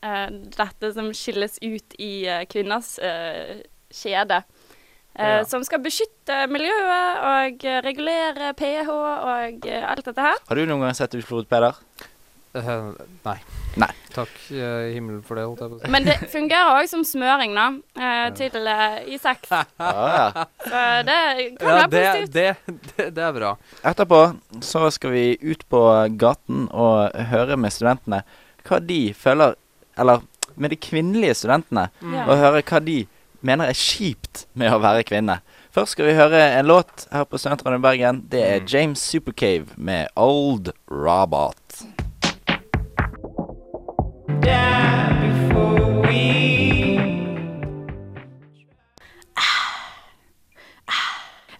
dette 0.02 0.92
som 0.94 1.12
skilles 1.14 1.58
ut 1.62 1.96
i 2.02 2.26
eh, 2.28 2.44
kvinners 2.52 2.98
eh, 3.00 3.62
kjede. 3.94 4.44
Eh, 5.16 5.38
Ja. 5.38 5.44
Som 5.48 5.64
skal 5.64 5.80
beskytte 5.80 6.42
miljøet 6.52 7.22
og 7.24 7.62
eh, 7.64 7.78
regulere 7.86 8.50
pH 8.60 8.90
og 8.92 9.64
eh, 9.66 9.86
alt 9.88 10.04
dette 10.06 10.20
her. 10.22 10.42
Har 10.50 10.56
du 10.60 10.66
noen 10.68 10.82
gang 10.84 10.94
sett 10.98 11.16
utflod, 11.16 11.48
Peder? 11.48 11.78
Uh, 12.56 12.92
nei. 13.26 13.36
Nei. 13.80 13.90
Takk 14.16 14.30
uh, 14.56 14.86
himmelen 14.92 15.20
for 15.28 15.36
det, 15.36 15.44
holdt 15.44 15.60
jeg 15.64 15.72
på 15.74 15.76
å 15.76 15.80
si. 15.82 15.90
Men 15.92 16.06
det 16.08 16.14
fungerer 16.32 16.78
òg 16.80 16.88
som 16.88 17.02
smøring, 17.04 17.52
da, 17.56 17.66
uh, 18.00 18.30
til 18.38 18.70
eh, 18.72 18.94
i 19.12 19.18
sex. 19.20 19.50
Ja, 19.52 19.66
ja. 20.16 20.46
Så 20.64 20.84
det 21.08 21.18
kan 21.60 21.68
Ja, 21.68 21.74
være 21.82 21.90
det, 21.92 22.06
positivt. 22.06 22.32
det, 22.38 22.94
det, 22.96 23.08
det 23.18 23.26
er 23.28 23.36
bra. 23.36 23.50
Etterpå 23.92 24.22
så 24.64 24.86
skal 24.96 25.12
vi 25.18 25.26
ut 25.44 25.66
på 25.72 25.82
gaten 26.16 26.68
og 26.72 27.12
høre 27.32 27.58
med 27.60 27.76
studentene 27.76 28.22
hva 28.68 28.80
de 28.82 29.02
føler 29.16 29.56
Eller 29.98 30.22
med 30.56 30.70
de 30.70 30.76
kvinnelige 30.76 31.34
studentene, 31.34 31.90
Mm. 32.02 32.14
og 32.28 32.38
høre 32.38 32.62
hva 32.64 32.80
de 32.86 33.08
mener 33.42 33.66
er 33.70 33.74
kjipt 33.74 34.46
med 34.56 34.72
å 34.72 34.80
være 34.80 35.04
kvinne. 35.04 35.40
Først 35.76 35.92
skal 35.92 36.06
vi 36.06 36.14
høre 36.14 36.60
en 36.60 36.66
låt 36.66 37.08
her 37.12 37.24
på 37.26 37.38
Studentradioen 37.38 37.80
i 37.80 37.88
Bergen. 37.88 38.24
Det 38.30 38.42
er 38.44 38.60
Mm. 38.60 38.68
James 38.68 39.00
Supercave 39.00 39.66
med 39.78 40.08
Old 40.16 40.72
Robot. 40.90 41.84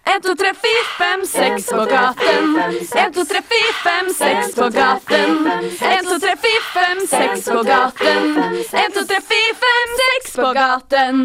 En, 0.08 0.20
to, 0.22 0.34
tre, 0.38 0.52
fire, 0.54 0.82
fem, 0.98 1.24
seks 1.26 1.66
på 1.72 1.82
gaten. 1.90 2.52
En, 2.96 3.12
to, 3.12 3.24
tre, 3.26 3.40
fire, 3.50 3.72
fem, 3.82 4.10
seks 4.14 4.54
på 4.54 4.68
gaten. 4.72 5.32
En, 5.50 6.06
to, 6.06 6.18
tre, 6.22 6.36
fire, 6.44 6.62
fem, 7.04 7.36
seks 7.36 7.48
på 7.50 7.62
gaten. 7.66 8.38
En, 8.40 8.94
to, 8.94 9.04
tre, 9.08 9.20
fire, 9.20 9.54
fem, 9.62 9.94
seks 10.00 10.36
på 10.38 10.52
gaten. 10.56 11.22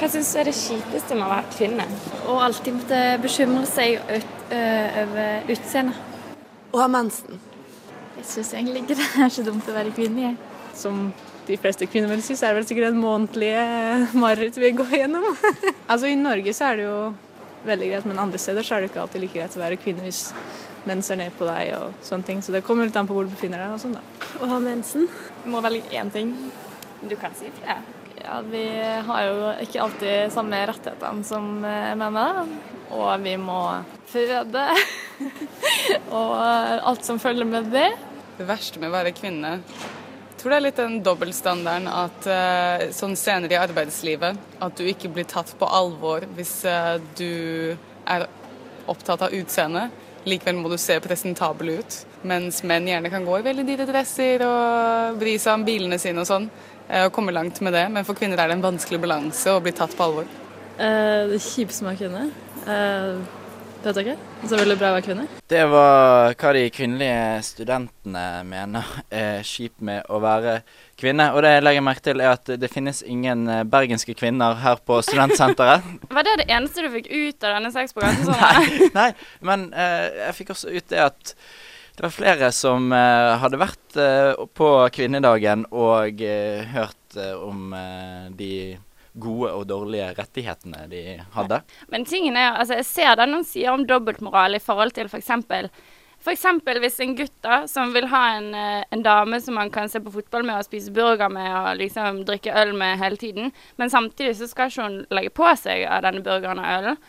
Hva 0.00 0.08
syns 0.08 0.32
du 0.32 0.40
er 0.40 0.48
det 0.48 0.56
kjipeste 0.56 1.16
med 1.18 1.26
å 1.26 1.30
være 1.34 1.52
kvinne? 1.52 1.86
Å 2.24 2.36
alltid 2.46 2.78
måtte 2.78 3.00
bekymre 3.20 3.66
seg 3.68 3.98
ut, 4.08 4.36
øh, 4.48 5.00
over 5.02 5.52
utseendet. 5.52 6.06
Å 6.72 6.80
ha 6.80 6.86
mensen. 6.88 7.40
Jeg 8.16 8.28
syns 8.30 8.54
egentlig 8.54 8.84
ikke 8.84 8.96
det 9.00 9.08
er 9.24 9.34
så 9.34 9.44
dumt 9.44 9.68
å 9.68 9.76
være 9.76 9.92
kvinne. 9.96 10.30
jeg. 10.30 10.36
som 10.74 11.10
de 11.46 11.56
fleste 11.58 11.86
kvinner 11.90 12.08
vil 12.08 12.22
synes, 12.22 12.42
er 12.42 12.54
det 12.54 12.60
vel 12.60 12.68
sikkert 12.68 12.92
en 12.92 13.00
månedlig 13.02 13.50
eh, 13.58 14.14
mareritt 14.14 14.56
vi 14.60 14.70
går 14.78 14.96
gjennom. 15.02 15.26
altså 15.90 16.06
I 16.06 16.16
Norge 16.16 16.54
så 16.54 16.70
er 16.70 16.80
det 16.80 16.86
jo 16.86 16.98
veldig 17.66 17.88
greit, 17.90 18.06
men 18.08 18.22
andre 18.22 18.40
steder 18.40 18.64
så 18.64 18.76
er 18.76 18.84
det 18.84 18.90
ikke 18.92 19.02
alltid 19.04 19.24
like 19.24 19.36
greit 19.36 19.56
å 19.56 19.62
være 19.62 19.80
kvinne 19.80 20.06
hvis 20.06 20.30
mens 20.88 21.10
er 21.10 21.20
ned 21.20 21.36
på 21.38 21.46
deg 21.48 21.74
og 21.78 22.02
sånne 22.06 22.28
ting. 22.28 22.42
Så 22.42 22.54
det 22.54 22.64
kommer 22.66 22.88
litt 22.88 22.96
an 22.98 23.08
på 23.08 23.16
hvor 23.16 23.28
du 23.28 23.32
befinner 23.34 23.62
deg 23.64 23.76
og 23.76 23.82
sånn, 23.82 23.96
da. 23.98 24.02
Å 24.40 24.50
ha 24.52 24.58
mensen. 24.64 25.08
Må 25.50 25.62
velge 25.64 25.92
én 25.96 26.12
ting. 26.14 26.34
Du 27.02 27.16
kan 27.20 27.34
si 27.38 27.52
flere. 27.60 27.80
Ja, 28.20 28.40
vi 28.44 28.64
har 29.06 29.22
jo 29.24 29.52
ikke 29.64 29.80
alltid 29.86 30.34
samme 30.34 30.58
rettighetene 30.68 31.24
som 31.24 31.48
menn. 31.60 32.20
Og 32.90 33.08
vi 33.24 33.36
må 33.40 33.62
føde. 34.10 34.66
og 36.18 36.34
alt 36.40 37.06
som 37.06 37.22
følger 37.22 37.48
med 37.48 37.72
det. 37.72 37.88
Det 38.40 38.48
verste 38.48 38.80
med 38.82 38.92
å 38.92 38.98
være 38.98 39.16
kvinne 39.16 39.58
jeg 40.40 40.44
tror 40.46 40.54
det 40.54 40.56
er 40.56 40.64
litt 40.64 40.78
den 40.80 40.94
dobbeltstandarden 41.04 41.86
at 41.92 42.26
eh, 42.32 42.82
sånn 42.96 43.12
senere 43.12 43.52
i 43.52 43.58
arbeidslivet 43.60 44.38
at 44.64 44.78
du 44.78 44.86
ikke 44.88 45.10
blir 45.12 45.26
tatt 45.28 45.50
på 45.60 45.66
alvor 45.68 46.24
hvis 46.32 46.54
eh, 46.64 46.94
du 47.18 47.76
er 48.08 48.24
opptatt 48.88 49.26
av 49.26 49.36
utseendet. 49.36 49.92
Likevel 50.28 50.58
må 50.60 50.68
du 50.68 50.76
se 50.76 50.98
presentabel 51.00 51.78
ut. 51.80 51.96
Mens 52.28 52.60
menn 52.68 52.88
gjerne 52.90 53.10
kan 53.12 53.24
gå 53.24 53.38
i 53.38 53.46
veldig 53.46 53.64
dyre 53.64 53.86
dresser 53.88 54.44
og 54.44 55.20
bry 55.20 55.38
seg 55.40 55.54
om 55.54 55.64
bilene 55.64 55.98
sine 55.98 56.20
og 56.20 56.28
sånn. 56.28 56.50
eh, 56.88 57.06
Og 57.06 57.12
komme 57.12 57.32
langt 57.32 57.60
med 57.60 57.72
det. 57.72 57.86
Men 57.90 58.04
for 58.04 58.14
kvinner 58.14 58.38
er 58.38 58.48
det 58.48 58.58
en 58.58 58.66
vanskelig 58.68 59.00
balanse 59.00 59.48
å 59.48 59.62
bli 59.62 59.72
tatt 59.72 59.96
på 59.96 60.04
alvor. 60.04 60.24
Eh, 60.78 61.26
det 61.30 61.38
er 61.40 61.46
kjipt 61.50 61.72
som 61.72 61.88
er 61.88 61.96
kvinne. 61.96 62.30
Eh, 63.80 63.86
vet 63.86 63.96
jeg 63.96 64.06
ikke. 64.10 64.48
Så 64.48 64.58
veldig 64.60 64.76
bra 64.76 64.90
å 64.90 64.96
være 64.96 65.04
kvinne. 65.06 65.24
Det 65.48 65.62
var 65.72 66.34
hva 66.40 66.52
de 66.56 66.64
kvinnelige 66.74 67.22
studentene 67.46 68.24
mener 68.48 68.90
er 69.08 69.46
kjipt 69.46 69.80
med 69.84 70.04
å 70.12 70.20
være 70.20 70.58
kvinne. 71.00 71.30
Og 71.32 71.40
det 71.44 71.54
jeg 71.54 71.64
legger 71.64 71.86
merke 71.86 72.04
til, 72.04 72.20
er 72.20 72.34
at 72.34 72.52
det 72.60 72.70
finnes 72.72 73.00
ingen 73.06 73.46
eh, 73.48 73.64
bergenske 73.64 74.14
kvinner 74.18 74.58
her 74.60 74.82
på 74.84 75.00
studentsenteret. 75.06 75.88
Var 76.16 76.28
det 76.28 76.36
det 76.42 76.48
eneste 76.52 76.84
du 76.84 76.90
fikk 76.92 77.08
ut 77.08 77.48
av 77.48 77.56
denne 77.56 77.72
sexprogrammet? 77.72 78.28
Sånn, 78.28 78.94
Nei, 78.96 79.10
men 79.48 79.66
eh, 79.72 80.26
jeg 80.26 80.38
fikk 80.42 80.54
også 80.56 80.76
ut 80.76 80.88
det 80.92 81.02
at 81.08 81.34
det 81.96 82.06
var 82.06 82.14
flere 82.14 82.52
som 82.56 82.92
eh, 82.96 83.32
hadde 83.42 83.60
vært 83.60 83.96
eh, 84.00 84.44
på 84.56 84.68
kvinnedagen 84.94 85.66
og 85.72 86.22
eh, 86.24 86.62
hørt 86.72 87.16
eh, 87.16 87.34
om 87.36 87.74
de 88.36 88.52
gode 89.14 89.52
og 89.52 89.66
dårlige 89.70 90.10
rettighetene 90.18 90.84
de 90.90 91.02
hadde. 91.34 91.62
Men 91.90 92.04
tingen 92.08 92.36
er, 92.38 92.58
altså 92.60 92.78
jeg 92.80 92.88
ser 92.88 93.16
det 93.18 93.30
noen 93.30 93.46
sier 93.46 93.72
om 93.72 93.86
dobbeltmoral 93.86 94.54
i 94.56 94.62
forhold 94.62 94.94
til 94.96 95.10
f.eks. 95.10 95.32
For 96.20 96.34
eksempel 96.34 96.82
hvis 96.82 96.98
en 97.00 97.14
gutt 97.16 97.36
da, 97.44 97.62
som 97.70 97.94
vil 97.94 98.10
ha 98.12 98.22
en, 98.36 98.50
eh, 98.54 98.84
en 98.92 99.02
dame 99.02 99.40
som 99.40 99.56
han 99.56 99.70
kan 99.72 99.88
se 99.88 100.02
på 100.04 100.12
fotball 100.12 100.44
med 100.44 100.58
og 100.58 100.66
spise 100.68 100.92
burger 100.92 101.32
med 101.32 101.48
og 101.48 101.80
liksom 101.80 102.22
drikke 102.28 102.54
øl 102.60 102.74
med 102.76 103.00
hele 103.00 103.16
tiden, 103.16 103.52
men 103.80 103.90
samtidig 103.90 104.36
så 104.36 104.50
skal 104.50 104.68
ikke 104.68 104.84
hun 104.84 104.98
legge 105.10 105.32
på 105.32 105.48
seg 105.56 105.86
av 105.88 106.04
denne 106.04 106.22
burgeren 106.24 106.60
og 106.60 106.72
ølen. 106.76 107.00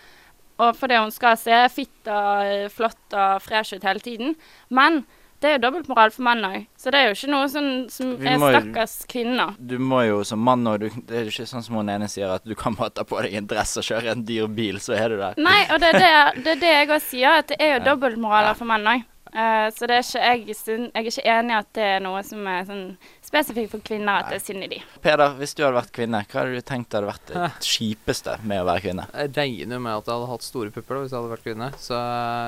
Og 0.61 0.77
fordi 0.77 0.99
hun 1.01 1.11
skal 1.11 1.39
se 1.41 1.57
fitt 1.73 2.07
og 2.07 2.45
eh, 2.45 2.69
flott 2.71 3.17
og 3.17 3.41
fresh 3.43 3.75
ut 3.75 3.87
hele 3.87 3.99
tiden. 3.99 4.35
Men 4.69 5.03
det 5.41 5.49
er 5.49 5.55
jo 5.57 5.61
dobbeltmoral 5.65 6.11
for 6.13 6.23
menn 6.27 6.43
òg, 6.45 6.67
så 6.77 6.91
det 6.93 6.99
er 7.01 7.07
jo 7.09 7.15
ikke 7.17 7.29
noe 7.33 7.47
sånn 7.49 7.69
som 7.89 8.11
Vi 8.21 8.27
er 8.29 8.37
må 8.41 8.51
stakkars 8.53 8.95
kvinner. 9.09 9.55
Du 9.57 9.75
må 9.81 10.03
jo 10.05 10.19
som 10.27 10.39
mann 10.45 10.67
og 10.69 10.79
du, 10.83 10.89
Det 11.07 11.17
er 11.17 11.23
jo 11.25 11.33
ikke 11.33 11.47
sånn 11.49 11.63
som 11.65 11.75
hun 11.81 11.89
ene 11.89 12.07
sier, 12.11 12.29
at 12.35 12.45
du 12.45 12.53
kan 12.55 12.75
bare 12.77 12.93
ta 12.93 13.03
på 13.09 13.19
deg 13.25 13.33
en 13.41 13.47
dress 13.49 13.75
og 13.81 13.87
kjøre 13.89 14.13
en 14.13 14.25
dyr 14.27 14.45
bil, 14.47 14.77
så 14.79 14.93
er 14.97 15.09
du 15.09 15.17
der. 15.17 15.33
Nei, 15.41 15.63
og 15.73 15.79
det 15.81 15.89
er 15.95 15.97
det, 15.99 16.43
det, 16.45 16.51
er 16.57 16.61
det 16.65 16.75
jeg 16.75 16.91
òg 16.93 17.01
sier, 17.09 17.39
at 17.41 17.47
det 17.53 17.57
er 17.59 17.73
jo 17.75 17.79
Ja. 17.81 17.87
dobbeltmoraler 17.91 18.53
Ja. 18.53 18.59
for 18.61 18.69
menn 18.69 18.85
òg. 18.95 19.07
så 19.31 19.87
det 19.87 19.95
er 19.95 20.03
ikke, 20.03 20.21
jeg, 20.51 20.55
syn- 20.59 20.89
jeg 20.93 21.05
er 21.05 21.09
ikke 21.09 21.23
enig 21.39 21.53
i 21.53 21.57
at 21.57 21.67
det 21.73 21.83
er 21.95 21.99
noe 22.03 22.21
som 22.27 22.47
er 22.51 22.65
sånn 22.67 22.85
spesifikt 23.23 23.71
for 23.71 23.79
kvinner, 23.79 24.19
at 24.25 24.29
det 24.29 24.41
er 24.41 24.43
synd 24.43 24.65
i 24.65 24.67
de. 24.67 24.79
Peder, 25.01 25.37
hvis 25.39 25.53
du 25.55 25.63
hadde 25.63 25.77
vært 25.77 25.93
kvinne, 25.95 26.19
hva 26.27 26.41
hadde 26.43 26.57
du 26.59 26.65
tenkt 26.67 26.91
hadde 26.97 27.07
vært 27.07 27.31
det 27.31 27.45
kjipeste 27.63 28.37
med 28.43 28.59
å 28.61 28.65
være 28.67 28.83
kvinne? 28.83 29.05
Jeg 29.15 29.31
regner 29.37 29.77
jo 29.77 29.83
med 29.85 29.93
at 30.01 30.05
jeg 30.11 30.17
hadde 30.17 30.31
hatt 30.33 30.43
store 30.43 30.73
pupper 30.75 30.95
da, 30.97 31.01
hvis 31.05 31.13
jeg 31.15 31.21
hadde 31.21 31.31
vært 31.31 31.45
kvinne. 31.47 31.69
Så 31.79 32.01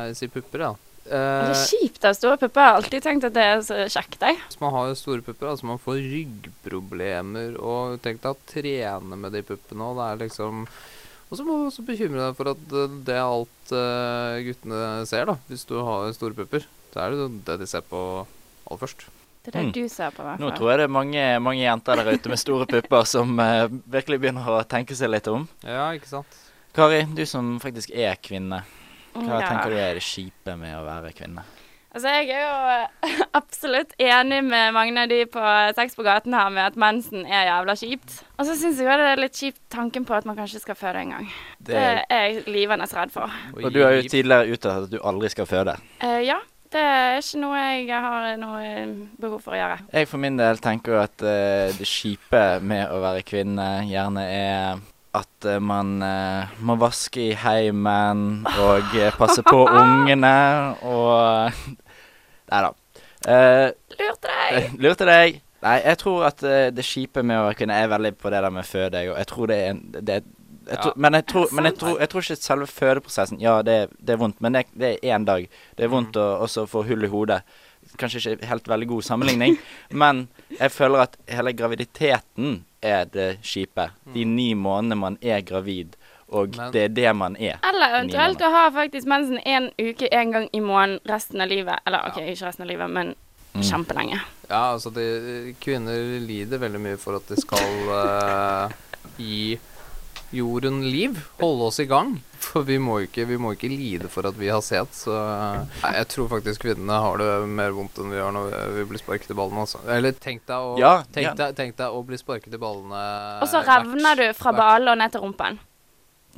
jeg 0.10 0.18
sier 0.20 0.34
pupper, 0.36 0.66
ja. 0.68 0.74
Det 1.04 1.20
er 1.20 1.52
Eh, 1.52 1.64
kjipt 1.68 2.06
av 2.08 2.14
store 2.16 2.38
pupper. 2.40 2.62
Jeg 2.62 2.70
har 2.72 2.78
alltid 2.80 3.04
tenkt 3.04 3.26
at 3.28 3.34
det 3.36 3.44
er 3.44 3.60
så 3.66 3.76
kjekt, 3.92 4.22
jeg. 4.24 4.38
hvis 4.48 4.60
man 4.62 4.72
har 4.72 4.94
store 4.96 5.22
pupper, 5.22 5.50
altså 5.52 5.66
man 5.68 5.80
får 5.84 6.00
ryggproblemer, 6.00 7.58
og 7.60 8.00
tenk 8.04 8.22
deg 8.24 8.32
å 8.32 8.38
trene 8.50 9.18
med 9.20 9.34
de 9.36 9.42
puppene, 9.46 9.84
og 9.90 9.98
det 10.00 10.06
er 10.12 10.22
liksom 10.28 10.68
Og 11.34 11.38
så 11.40 11.44
må 11.48 11.56
du 11.58 11.66
også 11.66 11.84
bekymre 11.88 12.28
deg 12.28 12.36
for 12.38 12.52
at 12.52 12.74
eh, 12.78 12.92
det 13.08 13.16
er 13.18 13.24
alt 13.26 13.72
eh, 13.74 14.44
guttene 14.46 14.82
ser, 15.10 15.26
da, 15.26 15.34
hvis 15.50 15.64
du 15.66 15.80
har 15.82 16.12
store 16.14 16.36
pupper. 16.38 16.68
Det 16.94 17.02
er 17.02 17.16
det 17.18 17.26
det 17.48 17.56
de 17.64 17.68
ser 17.72 17.82
på 17.90 18.02
aller 18.70 18.80
først. 18.84 19.08
Det 19.44 19.50
er 19.50 19.58
det 19.58 19.64
Mm. 19.66 19.72
du 19.74 19.90
ser 19.90 20.12
på, 20.14 20.22
i 20.22 20.28
hvert 20.30 20.40
Nå 20.40 20.52
tror 20.56 20.70
jeg 20.70 20.78
det 20.78 20.84
er 20.86 20.94
mange, 20.94 21.24
mange 21.42 21.64
jenter 21.66 21.96
der 22.00 22.14
ute 22.14 22.30
med 22.30 22.40
store 22.40 22.68
pupper 22.70 23.04
som 23.10 23.34
uh, 23.40 23.66
virkelig 23.92 24.22
begynner 24.22 24.46
å 24.46 24.62
tenke 24.64 24.96
seg 24.96 25.10
litt 25.10 25.28
om. 25.28 25.48
Ja, 25.66 25.90
ikke 25.98 26.08
sant? 26.08 26.38
Kari, 26.78 27.02
du 27.12 27.26
som 27.26 27.58
faktisk 27.60 27.90
er 27.92 28.16
kvinne. 28.22 28.62
Hva 29.14 29.40
Ja. 29.40 29.48
tenker 29.50 29.70
du 29.70 29.78
er 29.78 29.94
det 30.00 30.04
kjipe 30.06 30.58
med 30.58 30.74
å 30.78 30.84
være 30.88 31.14
kvinne? 31.14 31.44
Altså, 31.94 32.10
jeg 32.10 32.30
er 32.34 32.42
jo 32.42 33.26
absolutt 33.40 33.92
enig 34.02 34.40
med 34.48 34.72
mange 34.74 34.98
av 35.04 35.10
de 35.12 35.20
på 35.30 35.42
Sex 35.78 35.94
på 35.94 36.02
gaten 36.08 36.34
her 36.34 36.50
med 36.50 36.72
at 36.72 36.76
mensen 36.82 37.22
er 37.30 37.46
jævla 37.52 37.76
kjipt. 37.78 38.16
Og 38.40 38.48
så 38.48 38.56
syns 38.58 38.80
jeg 38.82 38.88
det 38.98 39.12
er 39.12 39.22
litt 39.22 39.38
kjipt 39.38 39.62
tanken 39.70 40.06
på 40.10 40.16
at 40.18 40.26
man 40.26 40.36
kanskje 40.40 40.64
skal 40.64 40.76
føde 40.80 41.04
en 41.04 41.12
gang. 41.14 41.28
Det 41.60 41.76
Det, 41.76 41.84
er 42.10 42.24
jeg 42.32 42.48
livende 42.50 42.88
redd 42.90 43.14
for. 43.14 43.30
og 43.54 43.70
du 43.74 43.84
har 43.84 43.94
jo 44.00 44.08
tidligere 44.10 44.50
uttalt 44.58 44.88
at 44.88 44.96
du 44.96 44.98
aldri 45.06 45.30
skal 45.30 45.46
føde. 45.46 45.76
Uh, 46.02 46.18
ja, 46.26 46.40
det 46.74 46.82
er 46.82 47.20
ikke 47.22 47.40
noe 47.44 47.62
jeg 47.62 48.02
har 48.08 48.38
noe 48.42 48.72
behov 49.22 49.44
for 49.46 49.54
å 49.54 49.60
gjøre. 49.62 49.78
Jeg 49.94 50.08
for 50.10 50.18
min 50.18 50.38
del 50.42 50.58
tenker 50.58 50.96
jo 50.96 51.04
at 51.04 51.22
uh, 51.22 51.70
det 51.78 51.86
kjipe 51.86 52.42
med 52.66 52.90
å 52.90 52.98
være 53.06 53.22
kvinne 53.22 53.86
gjerne 53.86 54.26
er 54.34 54.82
at 55.14 55.46
eh, 55.46 55.62
man 55.62 56.02
eh, 56.02 56.54
må 56.66 56.76
vaske 56.82 57.22
i 57.30 57.38
heimen 57.38 58.44
og 58.58 58.96
eh, 58.98 59.14
passe 59.18 59.44
på 59.46 59.62
ungene 59.82 60.36
og 60.82 61.54
Nei 62.54 62.60
da. 62.62 62.70
Lurte 63.98 64.30
deg! 64.30 64.66
lurte 64.84 65.06
deg. 65.08 65.38
Nei, 65.64 65.78
jeg 65.80 66.00
tror 66.02 66.26
at 66.28 66.42
det 66.76 66.84
kjipe 66.86 67.24
med 67.24 67.40
å 67.40 67.46
være 67.48 67.56
kvinne 67.62 67.78
er 67.80 67.88
veldig 67.90 68.12
på 68.20 68.30
det 68.34 68.42
der 68.44 68.54
med 68.54 68.68
føde, 68.68 69.00
jeg, 69.00 69.14
og 69.14 69.22
jeg 69.22 69.30
tror 69.30 69.50
det 69.50 69.58
er 69.58 69.70
en 69.72 69.80
det, 69.96 70.18
jeg 70.70 70.78
tror, 70.82 70.94
Men, 70.96 71.14
jeg 71.14 71.26
tror, 71.26 71.48
men 71.52 71.66
jeg 71.66 71.76
tror, 71.80 72.00
jeg 72.00 72.10
tror 72.10 72.22
ikke 72.22 72.36
selve 72.40 72.68
fødeprosessen 72.68 73.40
Ja, 73.42 73.62
det, 73.62 73.90
det 74.00 74.14
er 74.16 74.18
vondt, 74.22 74.40
men 74.42 74.54
det, 74.54 74.66
det 74.74 74.92
er 75.04 75.16
én 75.18 75.26
dag. 75.26 75.48
Det 75.78 75.84
er 75.86 75.92
vondt 75.92 76.16
å 76.20 76.28
også 76.46 76.66
få 76.70 76.84
hull 76.88 77.04
i 77.04 77.10
hodet. 77.12 77.42
Kanskje 78.00 78.22
ikke 78.36 78.48
helt 78.48 78.68
veldig 78.72 78.88
god 78.88 79.04
sammenligning, 79.04 79.58
men 80.04 80.28
jeg 80.60 80.72
føler 80.72 81.04
at 81.04 81.18
hele 81.28 81.52
graviditeten 81.54 82.64
er 82.82 83.06
det 83.12 83.28
kjipe. 83.44 83.90
De 84.14 84.24
ni 84.26 84.54
månedene 84.56 84.96
man 85.00 85.18
er 85.22 85.42
gravid, 85.42 85.96
og 86.30 86.56
Men- 86.58 86.72
det 86.74 86.82
er 86.84 86.88
det 86.96 87.16
man 87.16 87.36
er. 87.36 87.60
Eller 87.64 87.98
eventuelt 88.00 88.42
å 88.42 88.50
ha 88.56 88.64
faktisk 88.72 89.06
mensen 89.08 89.38
en 89.46 89.70
uke 89.80 90.08
en 90.12 90.32
gang 90.32 90.48
i 90.54 90.60
måneden 90.64 91.00
resten 91.12 91.42
av 91.42 91.48
livet. 91.52 91.80
Eller 91.86 92.08
OK, 92.08 92.18
ikke 92.24 92.48
resten 92.48 92.64
av 92.64 92.72
livet, 92.72 92.90
men 92.90 93.16
Mm. 93.54 93.62
kjempelenge. 93.62 94.18
Ja, 94.50 94.74
altså 94.74 94.90
de, 94.90 95.54
kvinner 95.62 95.94
lider 96.26 96.58
veldig 96.58 96.80
mye 96.82 96.98
for 96.98 97.20
at 97.20 97.28
de 97.30 97.36
skal 97.38 97.62
uh, 97.86 98.72
gi 99.20 99.60
jorden 100.34 100.82
liv, 100.86 101.18
holde 101.40 101.68
oss 101.70 101.80
i 101.80 101.86
gang. 101.90 102.16
For 102.44 102.66
vi 102.68 102.76
må 102.82 102.98
ikke, 103.06 103.24
vi 103.30 103.38
må 103.40 103.54
ikke 103.56 103.70
lide 103.72 104.10
for 104.12 104.28
at 104.28 104.36
vi 104.36 104.50
har 104.52 104.62
set, 104.66 104.92
så 104.98 105.14
Nei, 105.16 105.92
Jeg 105.96 106.08
tror 106.12 106.28
faktisk 106.34 106.66
kvinnene 106.66 106.98
har 107.06 107.22
det 107.22 107.28
mer 107.48 107.72
vondt 107.76 108.02
enn 108.02 108.12
vi 108.12 108.18
gjør 108.20 108.34
når 108.36 108.50
vi, 108.50 108.64
vi 108.80 108.86
blir 108.92 109.02
sparket 109.04 109.32
i 109.32 109.38
ballene, 109.38 109.64
altså. 109.64 109.80
Eller 109.88 110.18
tenk 110.18 110.44
deg 110.50 110.58
å, 110.58 110.74
Ja, 110.82 110.96
tenk 111.14 111.30
ja. 111.30 111.36
deg, 111.40 111.56
tenk 111.60 111.78
deg 111.80 111.94
å 111.96 112.02
bli 112.08 112.20
sparket 112.20 112.54
i 112.54 112.62
ballene 112.62 113.04
Og 113.44 113.48
så 113.52 113.64
revner 113.64 114.20
du 114.20 114.26
fra 114.38 114.52
ballen 114.58 114.92
og 114.96 115.00
ned 115.00 115.14
til 115.16 115.24
rumpen. 115.24 115.62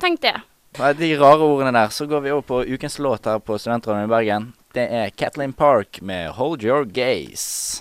Tenk 0.02 0.22
det. 0.22 0.36
Med 0.76 0.98
de 1.00 1.10
rare 1.16 1.40
ordene 1.40 1.72
der, 1.72 1.88
så 1.88 2.04
går 2.06 2.20
vi 2.20 2.32
over 2.36 2.44
på 2.44 2.62
ukens 2.76 2.98
låt 3.00 3.24
her 3.26 3.40
på 3.40 3.56
Studentrådet 3.58 4.04
i 4.04 4.12
Bergen. 4.12 4.50
Det 4.76 4.84
er 4.92 5.10
Kathleen 5.16 5.54
Park 5.56 6.02
med 6.02 6.36
'Hold 6.36 6.62
Your 6.62 6.84
Gaze'. 6.84 7.80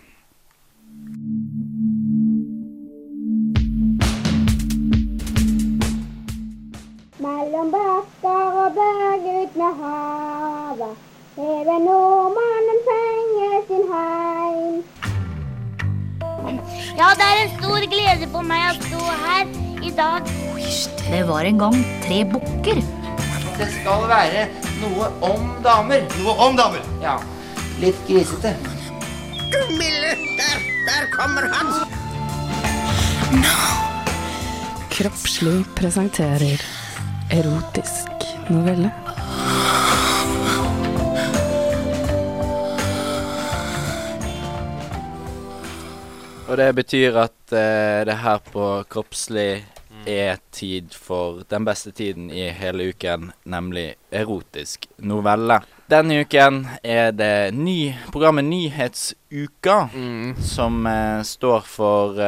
Mellom 7.65 7.73
bakker 7.73 8.57
og 8.61 8.75
berg 8.75 9.23
ut 9.25 9.55
med 9.57 9.77
havet, 9.79 10.97
hever 11.35 11.79
nordmannen 11.81 12.79
penger 12.87 13.55
sin 13.69 13.85
heim. 13.89 14.75
Ja, 16.99 17.07
det 17.17 17.25
er 17.25 17.41
en 17.41 17.55
stor 17.55 17.87
glede 17.89 18.29
for 18.35 18.45
meg 18.45 18.67
å 18.69 18.75
stå 18.83 19.01
her 19.23 19.49
i 19.81 19.93
dag. 19.97 20.29
Det 20.99 21.23
var 21.31 21.49
en 21.49 21.63
gang 21.63 21.79
tre 22.05 22.21
bukker. 22.35 22.83
Det 23.57 23.69
skal 23.79 24.07
være 24.13 24.45
noe 24.83 25.09
om 25.25 25.49
damer. 25.65 26.05
Noe 26.21 26.37
om 26.45 26.61
damer? 26.61 26.85
Ja. 27.01 27.17
Litt 27.81 27.97
grisete. 28.05 28.53
Gummille, 29.49 30.15
der, 30.37 30.71
der 30.85 31.11
kommer 31.17 31.49
han! 31.55 31.75
Kroppslig 34.93 35.63
presenterer 35.75 36.61
erotisk 37.31 38.09
novelle. 38.49 38.91
Og 46.45 46.57
det 46.57 46.67
betyr 46.77 47.17
at 47.17 47.39
uh, 47.51 48.05
det 48.05 48.17
her 48.21 48.43
på 48.51 48.67
Kroppslig 48.89 49.65
er 50.05 50.37
tid 50.53 50.93
for 50.93 51.41
den 51.49 51.65
beste 51.65 51.91
tiden 51.91 52.29
i 52.29 52.51
hele 52.53 52.91
uken, 52.93 53.31
nemlig 53.49 53.95
erotisk 54.13 54.85
novelle. 55.01 55.63
Denne 55.89 56.21
uken 56.21 56.67
er 56.83 57.09
det 57.11 57.53
ny, 57.57 57.95
programmet 58.13 58.45
Nyhetsuka 58.45 59.79
som 60.45 60.85
uh, 60.85 61.25
står 61.25 61.65
for 61.65 62.21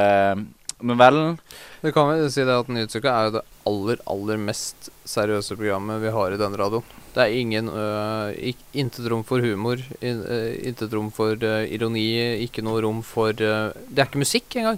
novellen. 0.80 1.38
Vi 1.82 1.92
kan 1.92 2.10
vel 2.12 2.30
si 2.32 2.46
det 2.46 2.56
at 2.56 2.70
Nyhetsuka 2.72 3.12
er 3.12 3.28
jo 3.28 3.34
det 3.38 3.44
aller, 3.70 4.02
aller 4.10 4.42
mest 4.42 4.90
seriøse 5.08 5.58
programmet 5.58 6.02
vi 6.04 6.14
har 6.14 6.34
i 6.34 6.40
denne 6.40 6.60
radioen. 6.60 6.86
Det 7.16 7.24
er 7.24 7.38
ingen 7.40 7.72
uh, 7.72 8.30
Intet 8.78 9.08
rom 9.10 9.24
for 9.26 9.42
humor, 9.42 9.82
in, 10.02 10.22
uh, 10.22 10.54
intet 10.68 10.94
rom 10.94 11.10
for 11.14 11.34
uh, 11.42 11.64
ironi, 11.66 12.06
ikke 12.46 12.66
noe 12.66 12.84
rom 12.86 13.02
for 13.06 13.34
Det 13.34 13.98
er 13.98 14.06
ikke 14.06 14.22
musikk 14.22 14.60
engang. 14.62 14.78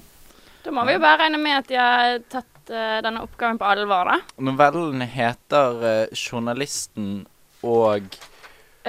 Da 0.64 0.72
må 0.76 0.86
vi 0.88 0.96
jo 0.96 1.04
bare 1.04 1.26
regne 1.26 1.40
med 1.42 1.60
at 1.62 1.70
de 1.72 1.80
har 1.80 2.24
tatt 2.32 2.56
denne 2.70 3.24
oppgaven 3.26 3.58
på 3.58 3.66
alvor, 3.66 4.12
da. 4.12 4.20
Novellen 4.46 5.02
heter 5.02 6.12
'Journalisten 6.14 7.24
og 7.66 8.20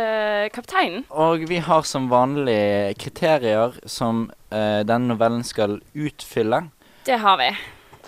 Eh, 0.00 0.48
kapteinen. 0.54 1.04
Og 1.10 1.42
vi 1.48 1.58
har 1.58 1.82
som 1.82 2.06
vanlig 2.10 2.94
kriterier 3.02 3.74
som 3.90 4.28
uh, 4.54 4.82
denne 4.86 5.10
novellen 5.10 5.42
skal 5.44 5.80
utfylle. 5.92 6.62
Det 7.04 7.16
har 7.20 7.38
vi. 7.40 7.50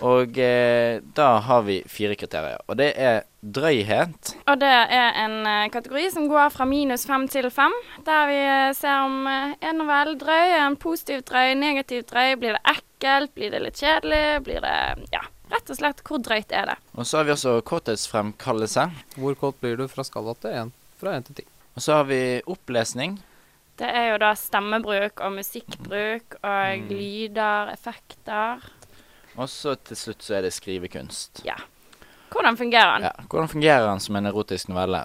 Og 0.01 0.37
eh, 0.41 1.01
da 1.15 1.27
har 1.45 1.61
vi 1.67 1.77
fire 1.89 2.15
kriterier. 2.17 2.61
Og 2.67 2.77
det 2.79 2.89
er 2.99 3.21
drøyhet. 3.43 4.33
Og 4.49 4.59
det 4.59 4.71
er 4.71 5.19
en 5.21 5.35
eh, 5.47 5.69
kategori 5.73 6.09
som 6.15 6.27
går 6.31 6.49
fra 6.55 6.65
minus 6.67 7.05
fem 7.07 7.27
til 7.31 7.49
fem. 7.53 7.73
Der 8.07 8.25
vi 8.29 8.39
eh, 8.41 8.71
ser 8.77 9.05
om 9.05 9.27
uh, 9.29 9.53
en 9.61 9.79
novelle 9.79 10.17
drøy, 10.19 10.55
er 10.57 10.65
en 10.65 10.79
positiv 10.79 11.23
drøy, 11.29 11.53
negativ 11.59 12.07
drøy. 12.09 12.35
Blir 12.41 12.57
det 12.57 12.63
ekkelt? 12.75 13.33
Blir 13.37 13.53
det 13.53 13.63
litt 13.63 13.79
kjedelig? 13.79 14.25
Blir 14.47 14.63
det 14.65 14.77
Ja, 15.13 15.23
rett 15.53 15.69
og 15.69 15.79
slett, 15.79 16.03
hvor 16.07 16.23
drøyt 16.23 16.51
er 16.55 16.73
det? 16.73 16.79
Og 16.97 17.07
så 17.07 17.21
har 17.21 17.29
vi 17.29 17.35
også 17.35 17.59
kåthetsfremkallelse. 17.69 18.89
Hvor 19.19 19.37
kåt 19.39 19.61
blir 19.61 19.77
du 19.79 19.87
fra 19.91 20.05
skala 20.07 20.35
til 20.41 20.57
én? 20.63 20.73
Fra 20.99 21.15
én 21.15 21.27
til 21.27 21.43
ti. 21.43 21.47
Og 21.77 21.85
så 21.85 22.01
har 22.01 22.09
vi 22.09 22.41
opplesning. 22.49 23.17
Det 23.79 23.89
er 23.89 24.11
jo 24.11 24.21
da 24.21 24.35
stemmebruk 24.37 25.21
og 25.25 25.33
musikkbruk 25.39 26.35
og 26.45 26.91
lyder, 26.91 27.71
effekter. 27.73 28.61
Og 29.35 29.49
så 29.49 29.75
til 29.75 29.97
slutt 29.97 30.25
så 30.25 30.37
er 30.37 30.45
det 30.45 30.53
skrivekunst. 30.53 31.41
Ja. 31.47 31.57
Hvordan 32.33 32.57
fungerer 32.57 32.99
den? 32.99 33.07
Ja, 33.09 33.25
Hvordan 33.29 33.49
fungerer 33.49 33.87
den 33.87 33.99
som 33.99 34.15
en 34.15 34.25
erotisk 34.29 34.69
novelle? 34.69 35.03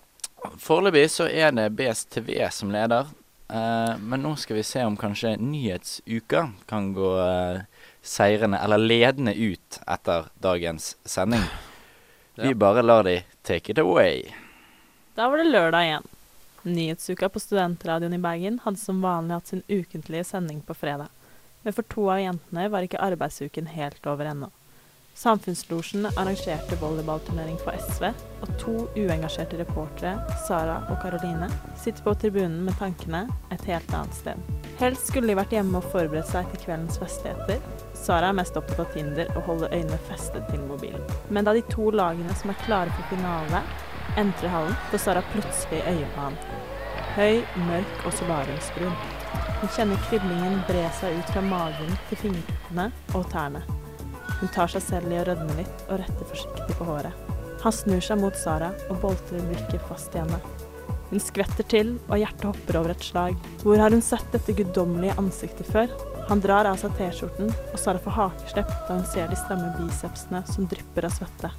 Foreløpig 0.58 1.08
så 1.12 1.26
er 1.28 1.52
det 1.52 1.70
BSTV 1.76 2.30
som 2.54 2.70
leder. 2.72 3.08
Eh, 3.48 3.94
men 3.98 4.22
nå 4.22 4.34
skal 4.36 4.56
vi 4.56 4.64
se 4.66 4.84
om 4.84 4.96
kanskje 4.96 5.36
Nyhetsuka 5.40 6.50
kan 6.68 6.92
gå 6.96 7.12
eh, 7.24 7.60
seirende, 8.02 8.60
eller 8.64 8.78
ledende 8.78 9.34
ut 9.34 9.80
etter 9.86 10.28
dagens 10.40 10.96
sending. 11.04 11.44
Vi 12.38 12.54
bare 12.54 12.82
lar 12.82 13.02
de 13.02 13.22
take 13.42 13.72
it 13.72 13.78
away. 13.78 14.34
Da 15.14 15.28
var 15.28 15.40
det 15.40 15.48
lørdag 15.50 15.84
igjen. 15.84 16.08
Nyhetsuka 16.62 17.28
på 17.28 17.40
Studentradioen 17.40 18.14
i 18.14 18.18
Bergen 18.22 18.60
hadde 18.62 18.78
som 18.78 19.00
vanlig 19.02 19.34
hatt 19.34 19.50
sin 19.50 19.62
ukentlige 19.68 20.24
sending 20.24 20.60
på 20.62 20.74
fredag. 20.74 21.08
Men 21.68 21.72
for 21.76 21.82
to 21.82 22.06
av 22.08 22.18
jentene 22.22 22.62
var 22.72 22.84
ikke 22.86 23.00
arbeidsuken 23.04 23.66
helt 23.68 24.06
over 24.08 24.24
ennå. 24.30 24.46
Samfunnslosjen 25.20 26.06
arrangerte 26.14 26.78
volleyballturnering 26.80 27.58
for 27.60 27.76
SV, 27.76 28.06
og 28.40 28.54
to 28.62 28.76
uengasjerte 28.96 29.58
reportere, 29.60 30.14
Sara 30.46 30.78
og 30.88 30.96
Karoline, 31.02 31.50
sitter 31.76 32.06
på 32.06 32.14
tribunen 32.22 32.62
med 32.64 32.78
tankene 32.80 33.20
et 33.52 33.68
helt 33.68 33.92
annet 33.92 34.16
sted. 34.16 34.40
Helst 34.80 35.12
skulle 35.12 35.28
de 35.28 35.36
vært 35.36 35.52
hjemme 35.58 35.76
og 35.82 35.92
forberedt 35.92 36.32
seg 36.32 36.48
til 36.54 36.64
kveldens 36.64 36.96
festligheter. 37.04 37.60
Sara 37.92 38.32
er 38.32 38.40
mest 38.40 38.56
opptatt 38.56 38.86
av 38.86 38.96
Tinder 38.96 39.28
og 39.34 39.44
holder 39.50 39.76
øynene 39.76 40.00
festet 40.08 40.48
til 40.48 40.64
mobilen. 40.72 41.04
Men 41.28 41.44
da 41.44 41.52
de 41.52 41.66
to 41.68 41.92
lagene 41.92 42.40
som 42.40 42.56
er 42.56 42.62
klare 42.64 42.96
for 42.96 43.12
finale, 43.12 43.60
entrer 44.16 44.56
hallen, 44.56 44.80
får 44.88 45.04
Sara 45.04 45.28
plutselig 45.36 45.84
øye 45.84 46.12
på 46.16 46.28
ham. 46.30 46.42
Høy, 47.20 47.44
mørk 47.68 48.06
og 48.06 48.20
solariumsbrun. 48.22 49.17
Hun 49.58 49.72
kjenner 49.74 50.04
kriblingen 50.06 50.60
bre 50.68 50.84
seg 51.00 51.18
ut 51.18 51.32
fra 51.34 51.42
magen 51.42 51.96
til 52.10 52.22
fingrene 52.26 52.90
og 53.18 53.26
tærne. 53.32 53.64
Hun 54.38 54.52
tar 54.54 54.70
seg 54.70 54.84
selv 54.84 55.10
i 55.10 55.18
å 55.18 55.24
rødme 55.26 55.56
litt 55.58 55.84
og 55.88 55.98
retter 55.98 56.30
forsiktig 56.30 56.76
på 56.78 56.86
håret. 56.86 57.26
Han 57.64 57.74
snur 57.74 58.02
seg 58.04 58.20
mot 58.22 58.36
Sara 58.38 58.70
og 58.86 59.00
boltrer 59.02 59.42
blikket 59.48 59.82
fast 59.88 60.14
i 60.14 60.22
henne. 60.22 60.38
Hun 61.08 61.22
skvetter 61.24 61.64
til, 61.72 61.94
og 62.10 62.20
hjertet 62.20 62.44
hopper 62.50 62.78
over 62.82 62.92
et 62.92 63.04
slag. 63.04 63.38
Hvor 63.64 63.80
har 63.80 63.94
hun 63.94 64.04
sett 64.04 64.28
dette 64.34 64.54
guddommelige 64.54 65.16
ansiktet 65.18 65.66
før? 65.72 65.90
Han 66.28 66.42
drar 66.44 66.68
av 66.68 66.76
seg 66.78 66.92
T-skjorten, 66.98 67.48
og 67.48 67.80
Sara 67.80 68.02
får 68.04 68.16
hakeslepp 68.18 68.74
da 68.86 68.98
hun 68.98 69.06
ser 69.08 69.30
de 69.32 69.40
stramme 69.40 69.72
bicepsene 69.80 70.44
som 70.52 70.68
drypper 70.68 71.08
av 71.08 71.16
svette. 71.16 71.50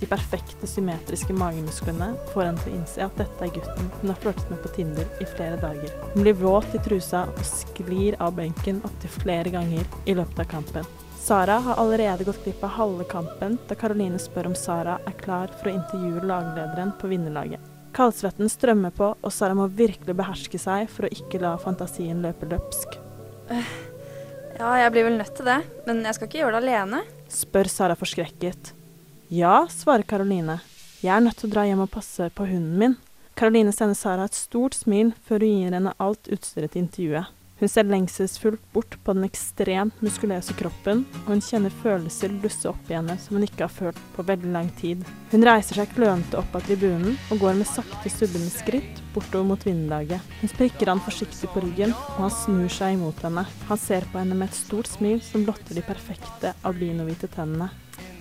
De 0.00 0.06
perfekte 0.06 0.68
symmetriske 0.68 1.32
magemusklene 1.32 2.10
får 2.34 2.42
henne 2.44 2.60
til 2.60 2.72
å 2.72 2.76
innse 2.76 3.04
at 3.06 3.16
dette 3.16 3.46
er 3.46 3.54
gutten 3.54 3.88
hun 4.02 4.10
har 4.12 4.18
flørtet 4.20 4.50
med 4.52 4.60
på 4.60 4.72
Tinder 4.76 5.22
i 5.24 5.28
flere 5.30 5.56
dager. 5.62 5.94
Hun 6.12 6.26
blir 6.26 6.36
våt 6.36 6.76
i 6.76 6.80
trusa 6.84 7.24
og 7.32 7.40
sklir 7.48 8.18
av 8.20 8.36
benken 8.36 8.82
opptil 8.84 9.14
flere 9.22 9.54
ganger 9.54 9.88
i 10.04 10.16
løpet 10.18 10.44
av 10.44 10.50
kampen. 10.50 10.90
Sara 11.26 11.56
har 11.64 11.80
allerede 11.82 12.26
gått 12.28 12.44
glipp 12.44 12.60
av 12.62 12.76
halve 12.76 13.08
kampen 13.10 13.56
da 13.66 13.74
Caroline 13.74 14.20
spør 14.22 14.52
om 14.52 14.58
Sara 14.58 15.00
er 15.08 15.16
klar 15.18 15.50
for 15.56 15.72
å 15.72 15.74
intervjue 15.74 16.22
laglederen 16.28 16.92
på 17.00 17.10
vinnerlaget. 17.10 17.72
Kaldsvetten 17.96 18.52
strømmer 18.52 18.92
på, 18.92 19.08
og 19.16 19.32
Sara 19.32 19.56
må 19.56 19.66
virkelig 19.72 20.14
beherske 20.14 20.60
seg 20.60 20.90
for 20.92 21.08
å 21.08 21.12
ikke 21.16 21.40
la 21.40 21.56
fantasien 21.58 22.20
løpe 22.22 22.46
løpsk. 22.52 22.98
Ja, 24.60 24.70
jeg 24.84 24.92
blir 24.92 25.08
vel 25.08 25.18
nødt 25.18 25.34
til 25.36 25.48
det, 25.48 25.58
men 25.88 26.04
jeg 26.04 26.18
skal 26.18 26.28
ikke 26.28 26.44
gjøre 26.44 26.60
det 26.60 26.66
alene. 26.68 27.02
Spør 27.32 27.72
Sara 27.72 27.96
forskrekket. 27.98 28.75
Ja, 29.28 29.66
svarer 29.70 30.02
Caroline. 30.02 30.60
Jeg 31.02 31.10
er 31.10 31.22
nødt 31.24 31.40
til 31.40 31.48
å 31.48 31.54
dra 31.56 31.64
hjem 31.66 31.80
og 31.82 31.90
passe 31.90 32.28
på 32.30 32.44
hunden 32.46 32.76
min. 32.78 32.92
Caroline 33.34 33.72
sender 33.74 33.98
Sara 33.98 34.28
et 34.28 34.36
stort 34.38 34.76
smil 34.78 35.10
før 35.26 35.42
hun 35.42 35.64
gir 35.64 35.74
henne 35.74 35.94
alt 35.98 36.30
utstyret 36.30 36.70
til 36.72 36.84
intervjuet. 36.84 37.32
Hun 37.56 37.70
ser 37.72 37.88
lengselsfullt 37.88 38.60
bort 38.74 38.94
på 39.02 39.14
den 39.16 39.24
ekstremt 39.26 40.02
muskuløse 40.04 40.54
kroppen, 40.58 41.02
og 41.24 41.30
hun 41.32 41.42
kjenner 41.42 41.74
følelser 41.82 42.34
blusse 42.38 42.68
opp 42.68 42.90
i 42.90 42.94
henne 42.94 43.16
som 43.18 43.38
hun 43.38 43.46
ikke 43.46 43.64
har 43.64 43.72
følt 43.72 44.02
på 44.14 44.24
veldig 44.28 44.52
lang 44.52 44.68
tid. 44.78 45.02
Hun 45.32 45.46
reiser 45.48 45.80
seg 45.80 45.94
klønete 45.96 46.38
opp 46.38 46.54
av 46.54 46.68
tribunen 46.68 47.16
og 47.32 47.40
går 47.42 47.56
med 47.58 47.70
sakte, 47.70 48.12
subbende 48.12 48.52
skritt 48.52 49.00
bortover 49.16 49.48
mot 49.48 49.66
vinnerlaget. 49.66 50.20
Hun 50.42 50.52
sprikker 50.52 50.92
han 50.92 51.02
forsiktig 51.02 51.50
på 51.50 51.64
ryggen, 51.64 51.96
og 52.14 52.28
han 52.28 52.36
snur 52.44 52.70
seg 52.76 52.94
imot 52.94 53.24
henne. 53.26 53.46
Han 53.72 53.82
ser 53.88 54.06
på 54.12 54.20
henne 54.20 54.36
med 54.36 54.52
et 54.52 54.60
stort 54.60 54.92
smil 54.92 55.18
som 55.24 55.48
blotter 55.48 55.80
de 55.80 55.84
perfekte 55.88 56.54
albinohvite 56.68 57.32
tennene. 57.34 57.72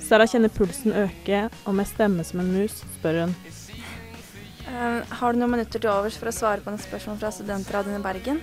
Sara 0.06 0.28
kjenner 0.30 0.52
pulsen 0.54 0.94
øke, 0.94 1.48
og 1.66 1.74
med 1.74 1.88
stemme 1.90 2.24
som 2.28 2.44
en 2.44 2.52
mus 2.54 2.76
spør 3.00 3.24
hun. 3.24 3.32
Uh, 4.66 5.02
har 5.18 5.34
du 5.34 5.40
noen 5.40 5.56
minutter 5.56 5.82
til 5.82 5.90
overs 5.90 6.18
for 6.20 6.30
å 6.30 6.36
svare 6.36 6.62
på 6.62 6.70
noen 6.70 6.84
spørsmål 6.84 7.18
fra 7.22 7.32
Studentradioen 7.34 7.98
i 7.98 8.04
Bergen? 8.04 8.42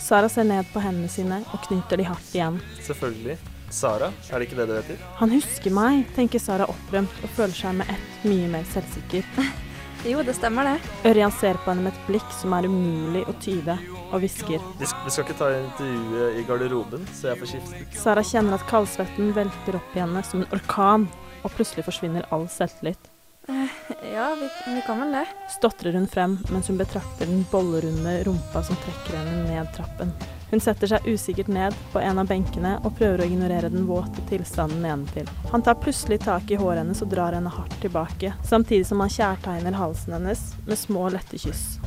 Sara 0.00 0.28
ser 0.32 0.44
ned 0.48 0.68
på 0.74 0.82
hendene 0.84 1.08
sine 1.12 1.40
og 1.54 1.64
knyter 1.68 2.00
de 2.00 2.08
hardt 2.08 2.34
igjen. 2.36 2.60
Selvfølgelig. 2.84 3.38
Sara, 3.70 4.10
er 4.28 4.42
det 4.42 4.48
ikke 4.48 4.58
det 4.58 4.66
du 4.68 4.74
heter? 4.74 5.00
Han 5.20 5.32
husker 5.32 5.72
meg, 5.72 6.04
tenker 6.16 6.42
Sara 6.42 6.66
opprømt 6.68 7.24
og 7.24 7.32
føler 7.36 7.56
seg 7.56 7.76
med 7.80 7.92
ett 7.94 8.28
mye 8.28 8.52
mer 8.58 8.68
selvsikker. 8.74 9.26
Jo, 10.08 10.22
det 10.24 10.32
stemmer 10.32 10.64
det. 10.64 10.78
Ørjan 11.10 11.32
ser 11.36 11.58
på 11.60 11.68
henne 11.68 11.84
med 11.84 11.92
et 11.92 12.06
blikk 12.06 12.30
som 12.32 12.54
er 12.56 12.64
umulig 12.64 13.20
å 13.28 13.34
tyde, 13.44 13.74
og 14.10 14.20
hvisker. 14.24 14.58
Vi 14.80 14.88
vi 14.88 15.12
skal 15.14 15.24
ikke 15.24 15.38
ta 15.38 15.50
intervjuet 15.56 16.40
i 16.40 16.44
garderoben, 16.48 17.06
så 17.14 17.30
jeg 17.30 17.40
får 17.40 17.52
skiftet. 17.54 17.96
Sara 18.02 18.24
kjenner 18.26 18.58
at 18.58 18.66
kaldsvetten 18.70 19.32
velter 19.36 19.78
opp 19.80 19.96
i 19.96 20.02
henne 20.02 20.22
som 20.26 20.42
en 20.42 20.52
orkan, 20.56 21.08
og 21.44 21.54
plutselig 21.56 21.86
forsvinner 21.88 22.28
all 22.30 22.48
selvtillit. 22.52 23.10
Eh, 23.48 23.80
Ja, 24.14 24.34
vi, 24.40 24.74
vi 24.74 24.82
kan 24.86 25.00
vel 25.00 25.12
det. 25.12 25.26
Stotrer 25.48 25.92
hun 25.92 26.08
frem 26.08 26.38
mens 26.50 26.68
hun 26.68 26.78
betrakter 26.78 27.26
den 27.26 27.44
bollerunde 27.50 28.24
rumpa 28.26 28.62
som 28.62 28.76
trekker 28.82 29.16
henne 29.16 29.44
ned 29.46 29.70
trappen. 29.76 30.12
Hun 30.50 30.60
setter 30.60 30.90
seg 30.90 31.06
usikkert 31.06 31.48
ned 31.52 31.76
på 31.92 32.02
en 32.02 32.18
av 32.18 32.26
benkene 32.26 32.72
og 32.82 32.96
prøver 32.98 33.22
å 33.22 33.28
ignorere 33.30 33.70
den 33.70 33.86
våte 33.86 34.24
tilstanden 34.28 34.82
nedentil. 34.82 35.30
Han 35.52 35.62
tar 35.62 35.78
plutselig 35.78 36.20
tak 36.24 36.50
i 36.50 36.58
håret 36.58 36.82
hennes 36.82 37.02
og 37.04 37.12
drar 37.12 37.36
henne 37.38 37.52
hardt 37.54 37.76
tilbake, 37.84 38.34
samtidig 38.42 38.88
som 38.90 39.04
han 39.04 39.14
kjærtegner 39.14 39.78
halsen 39.78 40.18
hennes 40.18 40.42
med 40.66 40.80
små, 40.80 41.06
lette 41.14 41.38
kyss. 41.38 41.78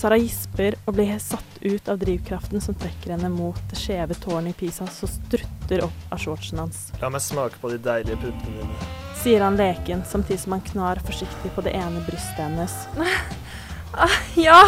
Sara 0.00 0.16
gisper 0.16 0.78
og 0.88 0.94
blir 0.96 1.18
satt 1.20 1.58
ut 1.60 1.88
av 1.92 1.98
drivkraften 2.00 2.62
som 2.64 2.76
trekker 2.80 3.12
henne 3.12 3.28
mot 3.28 3.58
det 3.68 3.76
skjeve 3.76 4.16
tårnet 4.16 4.54
i 4.54 4.58
Pisa 4.62 4.86
som 4.88 5.10
strutter 5.12 5.82
opp 5.84 6.14
av 6.14 6.22
shortsen 6.22 6.62
hans. 6.62 6.86
La 7.02 7.10
meg 7.12 7.20
smake 7.20 7.60
på 7.60 7.68
de 7.68 7.76
deilige 7.84 8.16
puppene 8.22 8.62
dine. 8.62 8.88
Sier 9.20 9.44
han 9.44 9.58
leken, 9.60 10.00
samtidig 10.08 10.40
som 10.40 10.54
han 10.56 10.64
knar 10.64 11.02
forsiktig 11.04 11.52
på 11.52 11.64
det 11.66 11.74
ene 11.76 12.00
brystet 12.06 12.40
hennes. 12.40 12.78
Ja! 14.38 14.62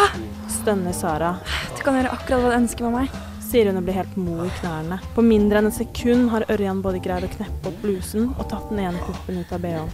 Stønner 0.51 0.93
Sara. 0.93 1.37
Du 1.77 1.81
kan 1.81 1.95
gjøre 1.97 2.11
akkurat 2.13 2.43
hva 2.43 2.51
du 2.51 2.57
ønsker 2.59 2.85
med 2.85 2.97
meg. 2.99 3.21
Sier 3.47 3.71
hun 3.71 3.79
og 3.79 3.87
blir 3.87 3.97
helt 3.97 4.17
mo 4.19 4.43
i 4.43 4.51
knærne. 4.59 4.99
På 5.15 5.23
mindre 5.25 5.63
enn 5.63 5.71
et 5.71 5.79
sekund 5.79 6.27
har 6.33 6.45
Ørjan 6.51 6.83
både 6.83 7.01
greid 7.01 7.25
å 7.25 7.31
kneppe 7.31 7.71
opp 7.71 7.79
blusen 7.81 8.29
og 8.35 8.45
tatt 8.51 8.67
den 8.69 8.83
ene 8.83 9.01
puppen 9.07 9.39
ut 9.39 9.55
av 9.55 9.63
bh-en. 9.63 9.89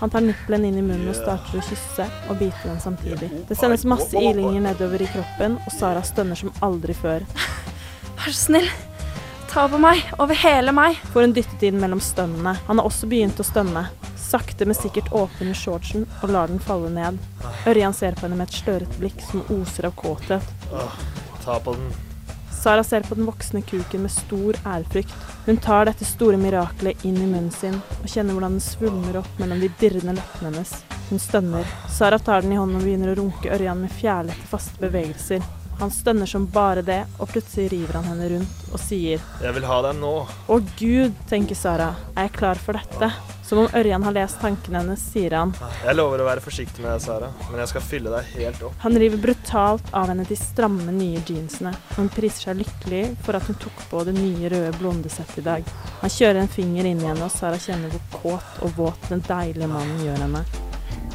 Han 0.00 0.12
tar 0.12 0.24
nippelen 0.24 0.66
inn 0.68 0.80
i 0.80 0.84
munnen 0.84 1.08
og 1.12 1.16
starter 1.16 1.60
å 1.60 1.64
kysse 1.64 2.08
og 2.28 2.40
bite 2.40 2.66
den 2.66 2.82
samtidig. 2.82 3.30
Det 3.48 3.56
sendes 3.56 3.86
masse 3.88 4.12
ilinger 4.16 4.60
nedover 4.68 5.02
i 5.02 5.08
kroppen, 5.08 5.56
og 5.64 5.72
Sara 5.72 6.02
stønner 6.04 6.38
som 6.38 6.52
aldri 6.64 6.96
før. 6.96 7.24
Vær 8.16 8.28
så 8.28 8.36
snill, 8.36 8.68
Ta 9.56 9.62
på 9.72 9.78
meg, 9.80 10.02
over 10.20 10.36
hele 10.36 10.72
meg. 10.76 10.98
Får 11.14 11.24
hun 11.24 11.32
dyttet 11.32 11.62
inn 11.64 11.78
mellom 11.80 12.00
stønnene. 12.04 12.52
Han 12.66 12.76
har 12.76 12.84
også 12.84 13.08
begynt 13.08 13.40
å 13.40 13.46
stønne. 13.46 13.86
Sakte, 14.20 14.66
men 14.68 14.76
sikkert 14.76 15.08
åpner 15.16 15.56
shortsen 15.56 16.04
og 16.18 16.34
lar 16.34 16.52
den 16.52 16.60
falle 16.60 16.90
ned. 16.92 17.16
Ørjan 17.64 17.96
ser 17.96 18.18
på 18.18 18.26
henne 18.26 18.36
med 18.36 18.50
et 18.50 18.58
slørete 18.58 19.00
blikk 19.00 19.24
som 19.30 19.46
oser 19.56 19.88
av 19.88 19.96
kåthet. 19.96 20.52
Ta 21.46 21.56
på 21.56 21.72
den. 21.78 22.05
Sara 22.66 22.84
ser 22.84 23.00
på 23.00 23.14
den 23.14 23.26
voksne 23.26 23.60
kuken 23.62 24.02
med 24.02 24.10
stor 24.10 24.56
ærefrykt. 24.66 25.12
Hun 25.46 25.56
tar 25.56 25.86
dette 25.86 26.02
store 26.04 26.34
mirakelet 26.34 27.04
inn 27.06 27.14
i 27.14 27.28
munnen 27.28 27.52
sin 27.54 27.76
og 28.00 28.08
kjenner 28.10 28.34
hvordan 28.34 28.56
den 28.56 28.64
svulmer 28.64 29.20
opp 29.20 29.38
mellom 29.38 29.60
de 29.62 29.68
dirrende 29.78 30.16
leppene 30.16 30.50
hennes. 30.50 30.72
Hun 31.12 31.22
stønner. 31.22 31.70
Sara 31.94 32.18
tar 32.18 32.42
den 32.42 32.56
i 32.56 32.58
hånden 32.58 32.80
og 32.80 32.82
begynner 32.82 33.12
å 33.12 33.16
runke 33.20 33.52
Ørjan 33.54 33.84
med 33.84 33.94
fjærlette, 33.94 34.48
faste 34.50 34.82
bevegelser. 34.82 35.46
Han 35.78 35.94
stønner 35.94 36.26
som 36.26 36.50
bare 36.50 36.82
det, 36.82 37.04
og 37.20 37.30
plutselig 37.30 37.68
river 37.76 38.00
han 38.00 38.10
henne 38.10 38.32
rundt 38.34 38.66
og 38.72 38.82
sier 38.82 39.22
Jeg 39.46 39.58
vil 39.60 39.70
ha 39.70 39.78
deg 39.86 40.02
nå. 40.02 40.14
Å 40.26 40.60
gud, 40.74 41.22
tenker 41.30 41.62
Sara, 41.62 41.92
er 42.16 42.26
jeg 42.26 42.38
klar 42.40 42.66
for 42.66 42.82
dette? 42.82 43.14
Som 43.46 43.58
om 43.58 43.68
Ørjan 43.78 44.02
har 44.02 44.10
lest 44.10 44.40
tankene 44.42 44.80
hennes, 44.80 45.02
sier 45.12 45.36
han. 45.38 45.52
Jeg 45.84 45.94
lover 45.94 46.24
å 46.24 46.26
være 46.26 46.42
forsiktig 46.42 46.82
med 46.82 46.90
deg, 46.90 47.04
Sara, 47.04 47.28
men 47.46 47.60
jeg 47.62 47.70
skal 47.70 47.84
fylle 47.86 48.10
deg 48.10 48.32
helt 48.40 48.64
opp. 48.66 48.74
Han 48.82 48.98
river 48.98 49.22
brutalt 49.22 49.92
av 49.94 50.10
henne 50.10 50.26
de 50.26 50.38
stramme, 50.40 50.90
nye 50.90 51.22
jeansene. 51.22 51.70
Hun 51.94 52.10
priser 52.10 52.48
seg 52.48 52.60
lykkelig 52.64 53.04
for 53.22 53.38
at 53.38 53.46
hun 53.46 53.60
tok 53.62 53.86
på 53.92 54.02
det 54.10 54.16
nye, 54.18 54.50
røde 54.50 54.74
blondesettet 54.80 55.44
i 55.44 55.46
dag. 55.46 55.74
Han 56.02 56.16
kjører 56.18 56.42
en 56.42 56.54
finger 56.58 56.90
inn 56.90 56.98
i 56.98 57.06
henne, 57.06 57.22
og 57.22 57.30
Sara 57.38 57.62
kjenner 57.62 57.94
hvor 57.94 58.06
kåt 58.18 58.62
og 58.66 58.78
våt 58.82 59.12
den 59.14 59.22
deilige 59.30 59.70
mannen 59.70 60.02
gjør 60.08 60.24
henne. 60.26 60.46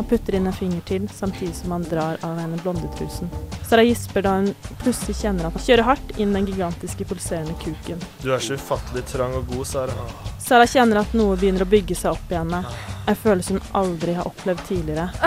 Han 0.01 0.07
putter 0.09 0.35
inn 0.35 0.47
en 0.47 0.53
finger 0.53 0.79
til, 0.81 1.03
samtidig 1.13 1.55
som 1.55 1.71
han 1.71 1.83
drar 1.85 2.17
av 2.25 2.39
henne 2.41 2.57
blondetrusen. 2.57 3.29
Sara 3.69 3.83
gisper 3.85 4.23
da 4.25 4.31
hun 4.39 4.47
plutselig 4.81 5.13
kjenner 5.19 5.45
at 5.45 5.53
han 5.59 5.61
kjører 5.61 5.85
hardt 5.85 6.13
inn 6.17 6.33
den 6.33 6.47
gigantiske, 6.49 7.05
pulserende 7.05 7.53
kuken. 7.61 8.01
Du 8.23 8.31
er 8.33 8.41
så 8.41 8.57
ufattelig 8.57 9.03
trang 9.11 9.35
og 9.37 9.45
god, 9.53 9.67
Sara. 9.69 10.07
Sara 10.41 10.65
kjenner 10.65 11.03
at 11.03 11.13
noe 11.13 11.35
begynner 11.37 11.67
å 11.67 11.69
bygge 11.69 11.99
seg 11.99 12.15
opp 12.15 12.33
i 12.33 12.39
henne. 12.39 12.63
En 13.05 13.19
følelse 13.27 13.59
hun 13.59 13.69
aldri 13.77 14.17
har 14.17 14.31
opplevd 14.31 14.65
tidligere. 14.71 15.05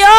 Ja! 0.00 0.16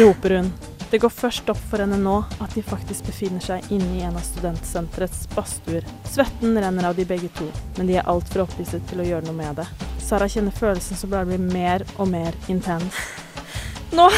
roper 0.00 0.38
hun. 0.38 0.52
Det 0.90 1.02
går 1.04 1.12
først 1.12 1.52
opp 1.52 1.60
for 1.68 1.84
henne 1.84 2.00
nå 2.00 2.16
at 2.40 2.56
de 2.56 2.64
faktisk 2.64 3.12
befinner 3.12 3.44
seg 3.44 3.68
inne 3.68 3.98
i 3.98 4.02
en 4.08 4.16
av 4.16 4.24
studentsenterets 4.24 5.28
badstuer. 5.36 5.84
Svetten 6.08 6.56
renner 6.56 6.88
av 6.88 6.96
de 6.96 7.04
begge 7.04 7.28
to, 7.36 7.52
men 7.76 7.90
de 7.90 8.00
er 8.00 8.08
altfor 8.08 8.46
opphisset 8.48 8.88
til 8.88 9.04
å 9.04 9.10
gjøre 9.12 9.28
noe 9.28 9.36
med 9.44 9.60
det. 9.60 9.89
Sara 10.10 10.26
kjenner 10.26 10.50
følelsen 10.50 10.98
som 10.98 11.10
bare 11.12 11.28
blir 11.28 11.38
mer 11.38 11.84
og 11.96 12.08
mer 12.10 12.34
intens. 12.50 12.96
Nå 13.96 14.08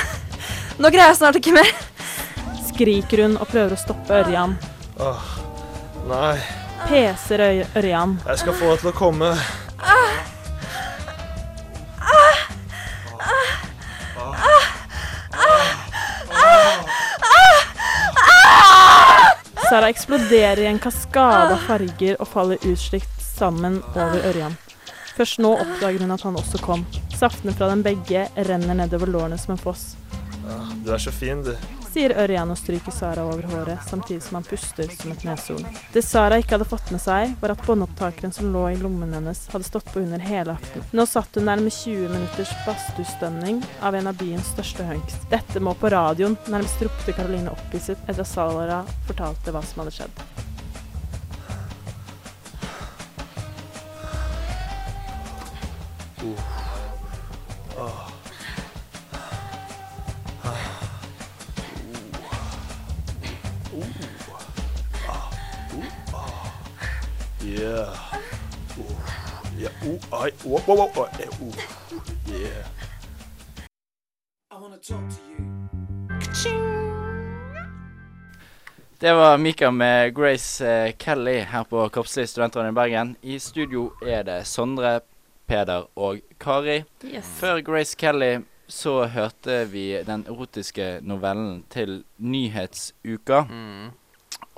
Nå 0.81 0.89
greier 0.89 1.11
jeg 1.11 1.19
snart 1.19 1.37
ikke 1.37 1.53
mer. 1.53 1.69
Skriker 2.71 3.27
hun 3.27 3.35
og 3.37 3.51
prøver 3.51 3.75
å 3.77 3.81
stoppe 3.81 4.23
Ørjan. 4.23 4.55
Åh, 5.05 5.27
nei. 6.09 6.39
Peser 6.89 7.45
Ørjan. 7.77 8.17
Jeg 8.25 8.41
skal 8.41 8.57
få 8.57 8.73
deg 8.73 8.81
til 8.81 8.91
å 8.91 8.95
komme. 8.97 9.35
Sara 19.69 19.93
eksploderer 19.93 20.65
i 20.65 20.73
en 20.73 20.81
kaskade 20.81 21.53
av 21.53 21.69
farger 21.69 22.17
og 22.17 22.29
faller 22.33 22.65
utslikt 22.73 23.21
sammen 23.21 23.83
over 23.93 24.33
Ørjan. 24.33 24.57
Først 25.17 25.39
nå 25.45 25.53
oppdager 25.61 26.01
hun 26.07 26.15
at 26.17 26.25
han 26.27 26.39
også 26.41 26.63
kom. 26.65 26.87
Saftene 27.17 27.53
fra 27.57 27.69
dem 27.73 27.85
begge 27.85 28.27
renner 28.49 28.75
nedover 28.83 29.11
lårene 29.13 29.39
som 29.39 29.55
en 29.57 29.61
foss. 29.61 29.93
Ah, 30.49 30.73
Du 30.85 30.91
er 30.93 30.99
så 30.99 31.13
fin, 31.15 31.43
du. 31.45 31.55
Sier 31.93 32.15
Ørjan 32.17 32.49
og 32.49 32.57
stryker 32.57 32.95
Sara 32.97 33.27
over 33.29 33.45
håret, 33.51 33.83
samtidig 33.85 34.23
som 34.25 34.39
han 34.39 34.47
puster 34.49 34.89
som 34.97 35.13
et 35.13 35.27
neshorn. 35.29 35.67
Det 35.93 36.01
Sara 36.03 36.39
ikke 36.41 36.57
hadde 36.57 36.65
fått 36.71 36.89
med 36.95 37.03
seg, 37.05 37.35
var 37.43 37.53
at 37.53 37.61
båndopptakeren 37.67 38.33
som 38.33 38.49
lå 38.55 38.63
i 38.73 38.79
lommen 38.81 39.13
hennes, 39.13 39.43
hadde 39.53 39.69
stått 39.69 39.93
på 39.93 40.01
under 40.01 40.25
hele 40.25 40.55
aften. 40.57 40.87
Nå 40.97 41.05
satt 41.07 41.37
hun 41.37 41.51
der 41.53 41.61
med 41.61 41.77
20 41.77 42.09
minutters 42.15 42.55
badstuestønning 42.65 43.61
av 43.85 43.95
en 44.01 44.09
av 44.09 44.17
byens 44.17 44.49
største 44.55 44.89
hunks. 44.89 45.21
Dette 45.31 45.61
må 45.61 45.77
på 45.77 45.93
radioen, 45.93 46.39
nærmest 46.49 46.81
ropte 46.89 47.13
Karoline 47.13 47.53
opphisset 47.53 48.01
etter 48.09 48.25
at 48.25 48.33
Sara 48.33 48.81
fortalte 49.11 49.53
hva 49.53 49.61
som 49.61 49.85
hadde 49.85 49.99
skjedd. 50.01 50.25
Uh. 70.45 70.51
whoa, 70.51 70.61
Whoa, 70.67 70.87
whoa, 70.89 71.09
Yeah. 72.27 72.67
I 74.51 74.55
wanna 74.61 74.77
talk 74.79 75.09
to 75.11 75.21
you. 75.29 75.63
Det 78.99 79.13
var 79.13 79.39
Mika 79.39 79.71
med 79.71 80.15
Grace 80.15 80.67
eh, 80.67 80.93
Kelly 80.99 81.41
her 81.41 81.65
på 81.65 81.89
Kroppslig 81.89 82.29
studentråd 82.29 82.69
i 82.69 82.73
Bergen. 82.73 83.17
I 83.21 83.39
studio 83.39 83.91
er 84.07 84.23
det 84.23 84.45
Sondre, 84.47 85.01
Peder 85.47 85.89
og 85.95 86.21
Kari. 86.39 86.85
Yes. 87.05 87.27
Før 87.41 87.61
Grace 87.61 87.97
Kelly 87.99 88.39
så 88.69 89.05
hørte 89.07 89.65
vi 89.65 90.03
den 90.07 90.27
erotiske 90.29 91.01
novellen 91.03 91.65
til 91.71 92.05
Nyhetsuka. 92.19 93.43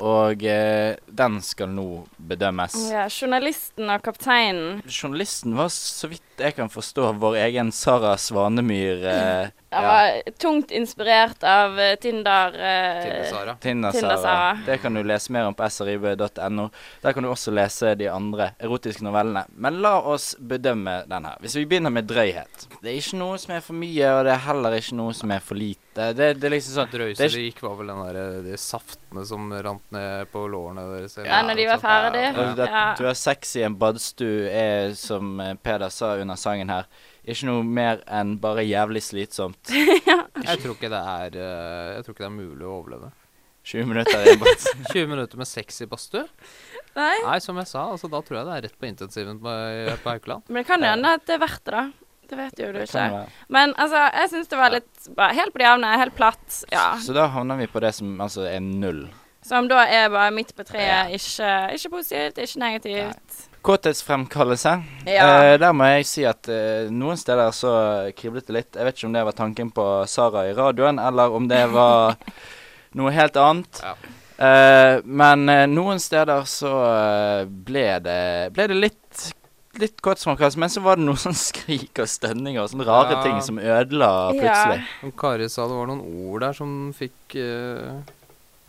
Og 0.02 0.42
eh, 0.42 0.96
den 1.07 1.37
skal 1.46 1.68
nå 1.70 1.85
bedømmes. 2.18 2.74
Ja, 2.90 3.04
journalisten 3.07 3.90
og 3.94 4.02
kapteinen. 4.02 4.80
Journalisten 4.90 5.54
var, 5.54 5.68
så 5.70 6.09
vidt 6.11 6.22
jeg 6.42 6.57
kan 6.57 6.66
forstå, 6.72 7.12
vår 7.22 7.37
egen 7.44 7.70
Sara 7.72 8.16
Svanemyr. 8.18 9.04
Eh, 9.07 9.52
jeg 9.74 9.85
var 9.87 10.33
tungt 10.42 10.74
inspirert 10.74 11.46
av 11.46 11.78
eh, 11.78 11.94
Tinder. 12.02 12.59
eh, 12.59 12.98
Tinder-Sara. 13.04 13.54
Tinder-Sara. 13.62 14.35
Det 14.66 14.80
kan 14.83 14.98
du 14.98 15.02
lese 15.07 15.30
mer 15.35 15.46
om 15.46 15.54
på 15.54 15.70
srib.no. 15.70 16.66
Der 17.07 17.12
kan 17.14 17.22
du 17.22 17.30
også 17.30 17.54
lese 17.54 17.94
de 17.94 18.11
andre 18.11 18.50
erotiske 18.59 19.07
novellene. 19.07 19.46
Men 19.54 19.78
la 19.85 19.94
oss 20.02 20.33
bedømme 20.38 21.04
den 21.11 21.30
her. 21.30 21.38
Hvis 21.40 21.54
vi 21.61 21.66
begynner 21.70 21.94
med 21.94 22.11
drøyhet. 22.11 22.66
Det 22.83 22.90
er 22.90 22.98
ikke 22.98 23.22
noe 23.22 23.38
som 23.38 23.54
er 23.54 23.62
for 23.62 23.78
mye, 23.78 24.11
og 24.18 24.24
det 24.26 24.35
er 24.35 24.44
heller 24.50 24.74
ikke 24.83 24.98
noe 24.98 25.14
som 25.14 25.30
er 25.30 25.42
for 25.42 25.54
lite. 25.59 25.84
Det, 25.94 26.07
det 26.40 26.48
er 26.48 26.52
liksom 26.52 26.74
sånn 26.74 26.88
det 26.90 26.98
Drøyeste 26.98 27.26
er 27.28 27.35
det 27.37 27.42
gikk, 27.46 27.61
var 27.62 27.76
vel 27.78 27.90
den 27.92 28.00
der, 28.02 28.16
eh, 28.18 28.38
de 28.48 28.57
saftene 28.59 29.22
som 29.28 29.52
rant 29.66 29.85
ned 29.94 30.30
på 30.33 30.42
lårene 30.50 30.85
deres. 30.90 31.16
Ja, 31.22 31.40
når 31.46 31.61
de 31.61 31.66
var 31.70 31.83
ferdige. 31.83 32.33
ferdig. 32.35 32.64
Og 32.66 32.72
Ja. 32.74 32.85
Du 32.98 33.04
er 33.07 33.18
sexy 33.18 33.61
i 33.62 33.66
en 33.68 33.76
badstue 33.78 34.48
er, 34.50 34.94
som 34.98 35.38
eh, 35.40 35.54
Peder 35.54 35.92
sa 35.94 36.14
under 36.18 36.35
sangen 36.40 36.72
her, 36.74 36.88
ikke 37.24 37.46
noe 37.46 37.62
mer 37.64 38.02
enn 38.11 38.35
bare 38.42 38.66
jævlig 38.66 39.04
slitsomt. 39.07 39.70
Jeg 40.44 40.59
tror 40.61 40.74
ikke 40.74 40.90
det 40.92 41.00
er 41.00 41.38
eh, 41.38 41.94
Jeg 41.94 42.04
tror 42.04 42.16
ikke 42.16 42.24
det 42.26 42.30
er 42.33 42.38
mulig 42.40 42.66
å 42.66 42.74
overleve. 42.80 43.12
20 43.64 43.87
minutter 43.88 44.20
i 44.26 44.33
en 44.35 44.42
badstue. 44.42 44.85
20 44.92 45.07
minutter 45.14 45.40
med 45.40 45.48
sex 45.48 45.78
i 45.80 45.87
badstue? 45.88 46.26
Nei. 46.94 47.14
Nei, 47.24 47.38
som 47.42 47.57
jeg 47.59 47.66
sa, 47.70 47.87
altså 47.94 48.11
da 48.12 48.20
tror 48.22 48.37
jeg 48.38 48.46
det 48.46 48.57
er 48.59 48.64
rett 48.68 48.74
på 48.78 48.87
intensiven 48.87 49.38
på, 49.42 49.54
på 50.04 50.11
Haukeland. 50.12 50.44
Men 50.50 50.61
det 50.62 50.68
kan 50.68 50.85
hende 50.85 51.14
at 51.16 51.24
det 51.26 51.38
er 51.38 51.40
verdt 51.42 51.64
det, 51.64 51.72
da. 51.74 51.87
Det 52.31 52.39
vet 52.39 52.63
jo 52.63 52.71
du 52.75 52.81
ikke. 52.85 53.25
Men 53.53 53.75
altså, 53.81 54.07
jeg 54.21 54.33
syns 54.33 54.51
det 54.51 54.61
var 54.61 54.73
litt 54.75 55.11
bare 55.17 55.37
helt 55.37 55.55
på 55.55 55.61
det 55.63 55.69
jevne, 55.69 55.93
helt 56.01 56.17
platt. 56.17 56.63
Ja. 56.73 56.95
Så 57.03 57.17
da 57.17 57.29
havner 57.33 57.61
vi 57.61 57.69
på 57.71 57.83
det 57.85 57.93
som 57.97 58.15
altså 58.21 58.47
er 58.49 58.63
null. 58.65 59.05
Som 59.45 59.69
da 59.69 59.83
er 59.85 60.09
bare 60.09 60.33
midt 60.33 60.55
på 60.57 60.65
treet. 60.65 61.13
Ikke, 61.13 61.51
ikke 61.77 61.91
positivt, 61.99 62.39
ikke 62.41 62.63
negativt. 62.63 63.43
Kåthetsfremkallelse. 63.65 64.73
Ja. 65.09 65.29
Eh, 65.29 65.55
der 65.61 65.77
må 65.77 65.89
jeg 65.93 66.09
si 66.09 66.25
at 66.29 66.49
eh, 66.53 66.89
noen 66.93 67.21
steder 67.21 67.53
så 67.57 67.75
kriblet 68.17 68.49
det 68.49 68.57
litt. 68.57 68.73
Jeg 68.77 68.89
vet 68.89 68.99
ikke 68.99 69.09
om 69.09 69.17
det 69.17 69.25
var 69.29 69.37
tanken 69.37 69.72
på 69.77 69.87
Sara 70.09 70.47
i 70.49 70.57
radioen, 70.57 71.01
eller 71.01 71.37
om 71.37 71.49
det 71.49 71.62
var 71.72 72.16
noe 72.99 73.12
helt 73.12 73.41
annet. 73.41 73.85
Eh, 74.37 74.99
men 75.05 75.49
eh, 75.49 75.66
noen 75.70 76.01
steder 76.03 76.49
så 76.49 76.75
eh, 76.89 77.45
ble 77.47 77.87
det, 78.03 78.20
ble 78.57 78.68
det 78.72 78.79
litt 78.81 79.27
Litt 79.81 80.01
kåthetsfremkallelse, 80.05 80.59
men 80.62 80.70
så 80.70 80.81
var 80.85 80.97
det 81.01 81.07
noe 81.09 81.18
sånn 81.27 81.35
skrik 81.39 81.99
og 82.05 82.11
stønning 82.11 82.59
og 82.62 82.68
sånne 82.70 82.87
rare 82.89 83.16
Ja. 83.16 83.22
ting 83.25 83.41
som 83.43 83.59
ødela 83.59 84.11
plutselig. 84.35 84.85
Som 85.01 85.12
Kari 85.18 85.49
sa, 85.51 85.66
det 85.70 85.79
var 85.81 85.89
noen 85.91 86.05
ord 86.29 86.45
der 86.47 86.53
som 86.61 86.77
fikk 86.95 87.35
eh, 87.41 87.97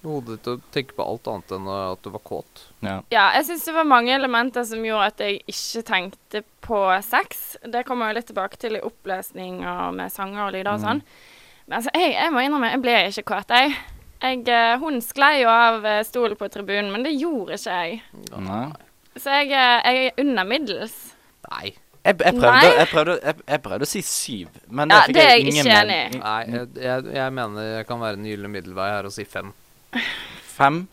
hodet 0.06 0.39
til 0.45 0.58
å 0.58 0.62
tenke 0.74 0.93
på 0.97 1.06
alt 1.06 1.26
annet 1.32 1.53
enn 1.58 1.70
at 1.74 2.01
du 2.06 2.10
var 2.14 2.22
kåt. 2.26 2.66
Ja. 2.86 2.99
Ja, 3.14 3.24
jeg 3.38 3.47
syns 3.47 3.64
det 3.66 3.74
var 3.74 3.88
mange 3.89 4.14
elementer 4.14 4.66
som 4.70 4.84
gjorde 4.86 5.08
at 5.14 5.24
jeg 5.26 5.39
ikke 5.49 5.82
tenkte 5.88 6.43
på 6.66 6.82
sex. 7.06 7.58
Det 7.66 7.82
kommer 7.88 8.12
jeg 8.12 8.20
litt 8.20 8.28
tilbake 8.30 8.60
til 8.62 8.78
i 8.78 8.84
opplesning 8.86 9.64
og 9.66 9.95
med 9.97 10.14
sanger 10.14 10.47
og 10.47 10.53
lyder 10.53 10.74
og 10.76 10.80
Mm. 10.80 10.86
sånn. 10.86 11.01
Men 11.68 11.78
altså, 11.80 11.89
jeg, 11.97 12.14
jeg 12.14 12.32
må 12.34 12.43
innrømme, 12.45 12.70
jeg 12.76 12.82
ble 12.84 12.97
ikke 13.10 13.24
kåt, 13.34 13.49
jeg. 13.49 13.74
jeg 14.22 14.47
eh, 14.53 14.78
hun 14.82 14.99
sklei 15.01 15.41
jo 15.41 15.49
av 15.49 15.86
eh, 15.86 16.03
stolen 16.06 16.38
på 16.38 16.49
tribunen, 16.53 16.91
men 16.93 17.01
det 17.06 17.16
gjorde 17.18 17.58
ikke 17.58 17.78
jeg. 17.82 18.01
Nei. 18.38 18.68
Så 19.16 19.41
jeg, 19.41 19.51
eh, 19.51 19.82
jeg 19.86 20.05
er 20.05 20.22
under 20.24 20.47
middels. 20.47 20.95
Nei. 21.49 21.76
Jeg, 22.05 22.20
jeg, 22.22 22.36
prøvde, 22.38 22.49
Nei. 22.53 22.66
jeg, 22.78 22.88
prøvde, 22.91 23.13
jeg, 23.24 23.36
jeg 23.49 23.61
prøvde 23.66 23.86
å 23.88 23.89
si 23.89 24.01
syv, 24.05 24.57
men 24.70 24.91
Ja, 24.93 24.99
det 25.09 25.24
er 25.24 25.32
jeg 25.39 25.47
ikke 25.49 25.63
enig 25.74 25.95
i. 25.95 26.20
Nei, 26.22 26.66
jeg, 26.78 27.30
mener 27.34 27.72
jeg 27.80 27.88
kan 27.89 28.03
være 28.03 28.20
den 28.20 28.28
gylne 28.30 28.51
middelvei 28.53 28.91
her 28.91 29.07
og 29.09 29.16
si 29.16 29.26
fem. 29.26 29.49
Fem. 30.53 30.84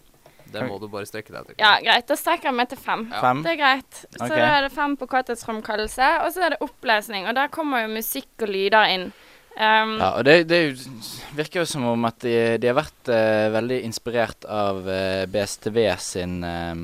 Det 0.52 0.62
må 0.68 0.78
du 0.80 0.86
bare 0.92 1.08
strekke 1.08 1.32
deg 1.32 1.50
til. 1.50 1.58
Ja, 1.60 1.74
greit. 1.84 2.06
Da 2.08 2.16
strekker 2.18 2.50
jeg 2.50 2.56
meg 2.58 2.70
til 2.70 2.80
fem. 2.80 3.04
Fem? 3.12 3.42
Det 3.44 3.52
er 3.54 3.60
greit. 3.60 4.00
Så 4.04 4.24
okay. 4.26 4.36
da 4.36 4.48
er 4.58 4.66
det 4.66 4.72
fem 4.74 4.96
på 5.00 5.08
kåthetsfremkallelse, 5.12 6.08
og 6.24 6.32
så 6.34 6.46
er 6.46 6.54
det 6.54 6.62
opplesning. 6.64 7.28
Og 7.28 7.36
der 7.38 7.52
kommer 7.52 7.84
jo 7.86 7.92
musikk 7.94 8.44
og 8.44 8.52
lyder 8.52 8.92
inn. 8.92 9.06
Um, 9.52 9.98
Ja, 10.00 10.10
og 10.16 10.24
det, 10.24 10.48
det 10.48 10.58
er 10.58 10.70
jo- 10.70 11.36
virker 11.36 11.60
jo 11.60 11.66
som 11.68 11.84
om 11.84 12.04
at 12.08 12.18
de, 12.24 12.56
de 12.58 12.68
har 12.70 12.76
vært 12.76 13.08
uh, 13.12 13.52
veldig 13.52 13.82
inspirert 13.84 14.44
av 14.48 14.80
uh, 14.86 15.24
BSTV 15.28 15.78
sin, 16.00 16.38
eh, 16.44 16.74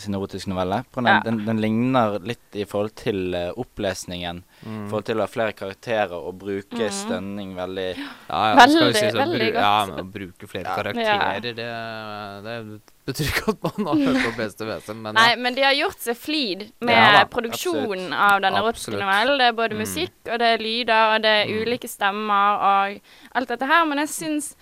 sin 0.00 0.14
erotiske 0.14 0.48
novelle. 0.48 0.84
På 0.90 1.00
den, 1.02 1.06
Ja. 1.12 1.20
den, 1.24 1.44
den 1.44 1.60
ligner 1.60 2.18
litt 2.24 2.54
i 2.56 2.64
forhold 2.64 2.94
til 2.96 3.34
uh, 3.34 3.52
opplesningen. 3.60 4.42
I 4.62 4.68
Mm. 4.68 4.88
forhold 4.88 5.04
til 5.04 5.16
å 5.18 5.20
ha 5.20 5.26
flere 5.26 5.52
karakterer 5.52 6.12
og 6.14 6.38
bruke 6.38 6.86
mm. 6.86 6.90
stønning 6.94 7.54
veldig 7.56 7.96
Ja, 7.98 8.04
ja, 8.30 8.54
Veldig, 8.54 8.76
skal 8.76 8.86
jo 8.86 8.92
sies 8.94 9.14
at 9.14 9.20
veldig 9.20 9.38
bru- 9.40 9.52
godt. 9.52 9.62
Ja, 9.62 9.86
men 9.86 9.98
å 10.04 10.12
bruke 10.12 10.48
flere 10.48 10.64
Ja. 10.64 10.76
karakterer, 10.76 11.40
det, 11.42 11.56
det 11.56 12.80
betyr 13.06 13.30
ikke 13.32 13.48
at 13.52 13.62
man 13.78 13.86
har 13.86 14.02
hørt 14.06 14.24
på 14.28 14.32
beste 14.38 14.64
vesen, 14.68 15.02
men 15.02 15.14
Nei, 15.18 15.28
ja. 15.30 15.36
men 15.36 15.54
de 15.58 15.62
har 15.66 15.74
gjort 15.74 15.98
seg 16.00 16.16
flid 16.16 16.66
med 16.80 16.94
Ja 16.94 17.12
da, 17.18 17.24
produksjonen 17.26 18.12
absolutt. 18.12 18.20
av 18.32 18.40
den 18.46 18.54
erotiske 18.60 18.92
novellen. 18.96 19.38
Det 19.42 19.48
er 19.48 19.52
både 19.58 19.74
Mm. 19.74 19.82
musikk, 19.82 20.14
og 20.30 20.38
det 20.38 20.48
er 20.54 20.58
lyder, 20.62 21.14
og 21.16 21.22
det 21.22 21.32
er 21.40 21.52
ulike 21.62 21.88
stemmer 21.88 22.62
og 22.70 23.00
alt 23.34 23.48
dette 23.48 23.66
her. 23.66 23.84
Men 23.84 23.98
jeg 23.98 24.08
syns 24.08 24.54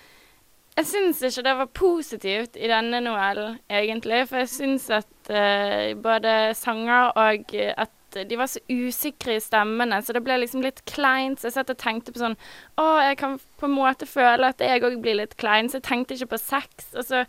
jeg 0.81 0.89
syns 0.89 1.23
ikke 1.29 1.45
det 1.47 1.55
var 1.61 1.71
positivt 1.77 2.57
i 2.59 2.69
denne 2.71 3.01
novellen, 3.05 3.59
egentlig. 3.71 4.25
For 4.31 4.43
jeg 4.43 4.51
syns 4.53 4.89
at 4.97 5.31
uh, 5.31 5.93
både 6.01 6.35
sanger 6.59 7.13
og 7.21 7.55
at 7.77 7.97
de 8.27 8.35
var 8.41 8.49
så 8.51 8.59
usikre 8.67 9.37
i 9.37 9.43
stemmene, 9.43 10.01
så 10.03 10.11
det 10.17 10.25
ble 10.27 10.41
liksom 10.43 10.65
litt 10.65 10.81
kleint. 10.91 11.39
Så 11.39 11.47
jeg 11.47 11.55
satt 11.61 11.71
og 11.71 11.79
tenkte 11.79 12.11
på 12.11 12.19
sånn 12.19 12.35
Å, 12.81 12.87
jeg 13.07 13.19
kan 13.21 13.37
på 13.61 13.69
en 13.69 13.77
måte 13.77 14.09
føle 14.11 14.49
at 14.51 14.63
jeg 14.65 14.83
òg 14.83 14.97
blir 15.05 15.21
litt 15.21 15.37
klein, 15.39 15.71
så 15.71 15.79
jeg 15.79 15.87
tenkte 15.87 16.17
ikke 16.17 16.33
på 16.33 16.41
sex. 16.43 16.89
Og 16.97 17.07
så 17.07 17.21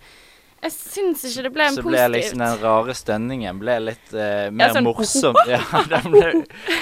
Jeg 0.62 0.74
syns 0.74 1.22
ikke 1.26 1.44
det 1.48 1.52
ble 1.54 1.68
en 1.68 1.76
Så 1.78 1.84
ble 1.86 1.98
positivt. 1.98 2.16
liksom 2.16 2.42
den 2.42 2.58
rare 2.64 2.96
stønningen 2.98 3.60
ble 3.62 3.76
litt 3.92 4.12
uh, 4.14 4.50
mer 4.54 4.74
sånn 4.74 4.86
morsom. 4.90 5.38
Ja, 5.54 5.62
den 5.94 6.10
ble, 6.14 6.32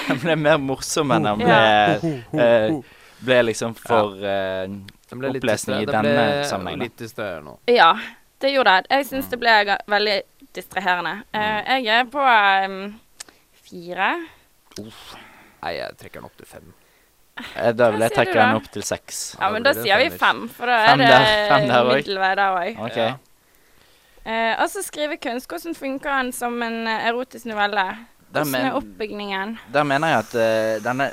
den 0.08 0.22
ble 0.24 0.38
mer 0.46 0.58
morsom 0.70 1.12
enn 1.16 1.28
den 1.28 1.44
ble, 1.44 1.60
Ja. 1.60 2.46
eh, 2.46 2.96
ble 3.24 3.38
liksom 3.50 3.76
for 3.76 4.16
eh, 4.24 4.64
Den 5.10 5.20
ble 5.22 5.32
litt 5.34 5.42
opplesning 5.44 5.82
i 5.82 5.86
denne 5.90 6.26
sammenhengen. 6.48 6.84
Litt 6.86 6.98
distraherende. 7.02 7.56
Ja, 7.70 7.92
det 8.40 8.52
gjorde 8.54 8.76
det. 8.80 8.90
Jeg 8.94 9.08
syns 9.10 9.30
det 9.32 9.38
ble 9.42 9.56
veldig 9.90 10.18
distraherende. 10.56 11.14
Uh, 11.34 11.78
jeg 11.80 11.96
er 11.96 12.06
på 12.10 12.26
um, 12.26 12.76
fire. 13.66 14.12
Nei, 14.80 15.72
jeg 15.76 15.98
trekker 16.00 16.20
den 16.22 16.28
opp 16.30 16.36
til 16.38 16.48
fem. 16.48 16.70
Eh, 17.40 17.72
Da 17.76 17.90
vil 17.92 18.04
jeg 18.04 18.14
trekke 18.14 18.36
den 18.36 18.60
opp 18.60 18.70
til 18.72 18.84
seks. 18.86 19.20
Ja, 19.40 19.50
men 19.52 19.64
da 19.66 19.74
sier 19.76 20.00
vi 20.00 20.10
fem, 20.12 20.46
for 20.52 20.70
da 20.70 20.78
Fem 20.90 21.00
er 21.00 21.10
det 21.10 21.68
der 21.68 21.82
også. 21.82 21.96
middelvei 21.96 22.30
der 22.38 22.56
òg. 22.60 22.80
Okay. 22.90 23.10
Eh, 24.24 24.54
og 24.60 24.66
så 24.70 24.82
skrive 24.84 25.16
kunst. 25.16 25.48
Hvordan 25.48 25.74
funker 25.74 26.10
den 26.10 26.32
som 26.36 26.58
en 26.62 26.86
erotisk 26.88 27.48
novelle? 27.48 27.86
Hvordan 28.30 28.54
er 28.54 28.76
oppbygningen? 28.78 29.56
Der 29.72 29.86
mener 29.88 30.12
jeg 30.12 30.18
at 30.18 30.34
uh, 30.38 30.84
denne 30.84 31.10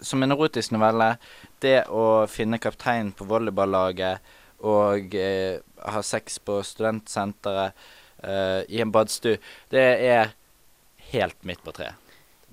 Som 0.00 0.22
en 0.22 0.30
erotisk 0.32 0.70
novelle, 0.76 1.16
det 1.60 1.84
å 1.90 2.26
finne 2.30 2.58
kapteinen 2.62 3.12
på 3.12 3.26
volleyballaget 3.26 4.20
og 4.66 5.14
eh, 5.14 5.58
ha 5.86 6.02
sex 6.02 6.38
på 6.42 6.60
studentsenteret 6.66 7.72
eh, 8.22 8.60
i 8.68 8.80
en 8.82 8.92
badstue, 8.94 9.38
det 9.70 9.84
er 10.10 10.32
helt 11.12 11.38
midt 11.46 11.62
på 11.64 11.72
treet. 11.72 11.94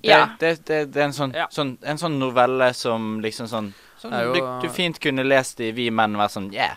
Det, 0.02 0.10
Ja. 0.10 0.28
det, 0.38 0.52
det, 0.66 0.80
det 0.94 1.00
er 1.02 1.06
en 1.08 1.12
sånn, 1.16 1.32
Ja. 1.34 1.46
sånn, 1.50 1.76
en 1.82 1.98
sånn 1.98 2.18
novelle 2.20 2.72
som 2.74 3.20
liksom 3.24 3.48
sånn, 3.50 3.72
sånn 3.98 4.12
du, 4.34 4.40
du 4.62 4.68
fint 4.70 4.98
kunne 5.02 5.24
lest 5.26 5.60
i 5.60 5.72
Vi 5.74 5.88
menn 5.90 6.14
og 6.14 6.22
vært 6.26 6.34
sånn 6.36 6.52
Yeah. 6.54 6.76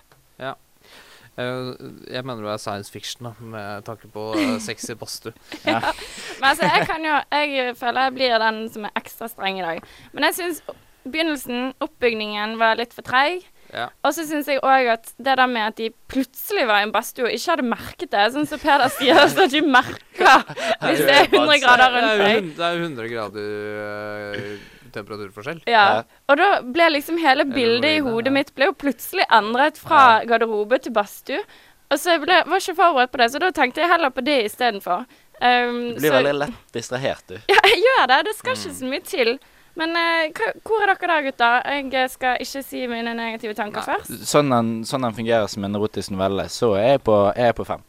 Eh, 1.39 1.69
Jeg 2.11 2.25
mener 2.27 2.43
det 2.43 2.51
er 2.53 2.61
science 2.61 2.91
fiction, 2.91 3.29
da, 3.29 3.33
med 3.39 3.85
tanke 3.87 4.09
på 4.11 4.27
sexy 4.67 4.91
sex 4.91 4.99
badstue. 4.99 5.33
Ja. 5.65 5.79
Men 6.39 6.49
altså, 6.51 6.67
jeg 6.67 6.87
kan 6.89 7.05
jo 7.07 7.15
Jeg 7.31 7.75
føler 7.79 8.09
jeg 8.09 8.17
blir 8.19 8.37
den 8.43 8.61
som 8.73 8.87
er 8.89 8.95
ekstra 8.99 9.31
streng 9.31 9.59
i 9.61 9.65
dag. 9.65 9.81
Men 10.13 10.29
jeg 10.29 10.39
syns 10.39 10.61
begynnelsen, 11.09 11.71
oppbygningen, 11.81 12.57
var 12.59 12.75
litt 12.77 12.91
for 12.93 13.05
treig. 13.07 13.45
Ja. 13.73 13.87
Og 14.03 14.13
så 14.17 14.23
syns 14.25 14.47
jeg 14.49 14.59
òg 14.65 14.87
at 14.95 15.11
det 15.21 15.35
der 15.37 15.49
med 15.49 15.67
at 15.69 15.77
de 15.77 15.91
plutselig 16.09 16.65
var 16.67 16.81
i 16.81 16.87
en 16.87 16.93
badstue 16.93 17.27
og 17.27 17.35
ikke 17.35 17.51
hadde 17.53 17.67
merket 17.69 18.09
det, 18.11 18.23
sånn 18.33 18.47
som 18.49 18.61
Peder 18.61 18.89
sier, 18.95 19.19
så 19.29 19.45
at 19.45 19.53
de 19.53 19.61
merker 19.61 20.43
hvis 20.87 21.03
det 21.05 21.15
er 21.19 21.29
100 21.29 21.59
grader 21.61 21.99
er 21.99 22.23
rundt 22.23 22.23
deg. 22.25 22.49
det 22.57 22.65
er 22.65 22.73
jo 22.79 22.87
100 22.87 23.11
grader 23.13 23.51
eh, 23.85 24.78
temperaturforskjell. 24.95 25.61
Ja. 25.69 26.03
Og 26.29 26.37
da 26.37 26.61
ble 26.65 26.89
liksom 26.95 27.17
hele 27.21 27.45
bildet 27.45 27.97
i 27.97 28.03
hodet 28.05 28.33
mitt 28.35 28.53
ble 28.55 28.69
jo 28.71 28.73
plutselig 28.73 29.25
endret 29.29 29.77
fra 29.77 30.21
garderobe 30.29 30.79
til 30.81 30.93
badstue. 30.95 31.41
Og 31.89 31.97
så 31.97 32.13
jeg 32.15 32.21
ble, 32.21 32.43
var 32.45 32.61
ikke 32.61 32.75
forberedt 32.77 33.11
på 33.11 33.17
det, 33.17 33.31
så 33.33 33.39
da 33.41 33.49
tenkte 33.51 33.81
jeg 33.81 33.89
heller 33.89 34.11
på 34.13 34.21
det 34.25 34.43
istedenfor. 34.45 35.05
Um, 35.41 35.95
Du 35.95 36.01
blir 36.01 36.11
så- 36.11 36.17
veldig 36.19 36.33
lett 36.39 36.73
distrahert, 36.75 37.23
du. 37.27 37.37
Ja, 37.49 37.61
jeg 37.65 37.79
gjør 37.85 38.07
det. 38.11 38.19
Det 38.25 38.35
skal 38.35 38.53
ikke 38.53 38.75
så 38.75 38.85
mye 38.91 39.01
til. 39.07 39.39
Men 39.79 39.95
uh, 39.95 40.41
hvor 40.67 40.81
er 40.83 40.91
dere 40.93 41.07
da, 41.07 41.21
gutter? 41.23 41.61
Jeg 41.93 42.09
skal 42.11 42.37
ikke 42.43 42.63
si 42.65 42.85
mine 42.91 43.13
negative 43.15 43.53
tanker 43.55 43.81
først. 43.81 44.11
Sånn 44.27 44.49
den, 44.51 44.71
sånn 44.83 45.01
den 45.07 45.13
fungerer 45.15 45.47
som 45.47 45.63
en 45.63 45.75
erotisk 45.79 46.11
novelle, 46.11 46.45
så 46.51 46.73
er 46.77 46.97
jeg 46.97 47.03
på, 47.07 47.15
er 47.35 47.45
jeg 47.53 47.55
på 47.55 47.65
fem. 47.65 47.81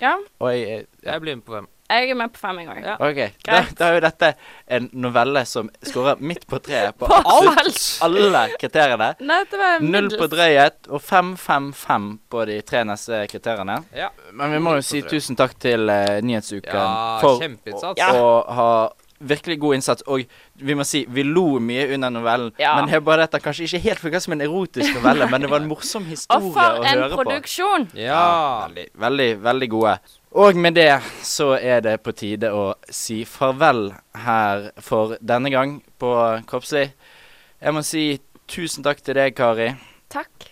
Ja, 0.00 0.16
Og 0.40 0.50
jeg, 0.52 0.86
Jeg 1.04 1.20
blir 1.20 1.36
med 1.36 1.44
på 1.44 1.52
fem. 1.58 1.66
Jeg 1.90 2.10
er 2.10 2.16
med 2.16 2.32
på 2.32 2.40
fem 2.40 2.58
en 2.62 2.68
gang. 2.70 2.80
Ja. 2.84 2.94
OK. 2.96 3.20
Da, 3.44 3.60
da 3.76 3.88
er 3.88 3.98
jo 3.98 4.02
dette 4.06 4.30
en 4.78 4.88
novelle 5.04 5.44
som 5.48 5.68
scorer 5.84 6.22
midt 6.24 6.46
på 6.48 6.58
treet 6.64 6.96
på 6.98 7.08
På 7.12 7.20
alt, 7.20 7.82
alle 8.06 8.44
kriteriene. 8.60 9.10
Nei, 9.20 9.40
det 9.50 9.60
var 9.60 9.84
Null 9.84 10.08
på 10.16 10.28
drøyhet 10.32 10.88
og 10.88 11.02
fem, 11.04 11.34
fem, 11.40 11.70
fem 11.76 12.10
på 12.32 12.44
de 12.48 12.58
tre 12.66 12.84
neste 12.88 13.24
kriteriene. 13.30 13.82
Ja. 13.96 14.10
Men 14.32 14.56
vi 14.56 14.62
må 14.64 14.78
jo 14.78 14.84
si 14.86 15.04
tusen 15.04 15.36
takk 15.38 15.56
til 15.60 15.90
uh, 15.92 16.18
Nyhetsuken 16.24 16.74
Ja, 16.74 17.20
for 17.22 17.44
å, 17.76 18.28
å 18.42 18.58
ha 18.58 18.70
virkelig 19.24 19.58
god 19.60 19.74
innsats. 19.78 20.04
Og 20.10 20.24
vi 20.54 20.76
må 20.76 20.84
si 20.88 21.04
vi 21.10 21.24
lo 21.26 21.58
mye 21.62 21.86
under 21.94 22.12
novellen. 22.12 22.52
Ja. 22.60 22.74
Men 22.78 22.90
det 22.90 22.98
er 22.98 23.04
bare 23.06 23.26
dette 23.26 23.40
kanskje 23.44 23.68
ikke 23.68 23.82
helt 23.86 24.02
funka 24.02 24.20
som 24.24 24.36
en 24.36 24.44
erotisk 24.44 24.98
novelle, 24.98 25.28
men 25.30 25.44
det 25.44 25.50
var 25.52 25.62
en 25.62 25.70
morsom 25.70 26.06
historie 26.08 26.40
Og 26.40 26.56
for 26.56 26.80
å 26.80 26.84
en 26.84 27.04
høre 27.04 27.10
på. 27.14 27.22
produksjon! 27.22 27.88
Ja. 27.98 28.24
Veldig, 28.66 28.88
veldig, 29.06 29.30
veldig 29.44 29.70
gode. 29.76 29.96
Og 30.34 30.56
med 30.58 30.74
det 30.74 30.96
så 31.22 31.52
er 31.54 31.78
det 31.84 32.00
på 32.02 32.10
tide 32.18 32.48
å 32.50 32.72
si 32.90 33.20
farvel 33.22 33.92
her 34.24 34.72
for 34.82 35.14
denne 35.22 35.52
gang 35.54 35.76
på 36.02 36.10
Kroppslig. 36.50 36.88
Jeg 37.62 37.76
må 37.76 37.84
si 37.86 38.18
tusen 38.50 38.82
takk 38.82 38.98
til 39.06 39.14
deg, 39.14 39.36
Kari. 39.38 39.68
Takk. 40.10 40.48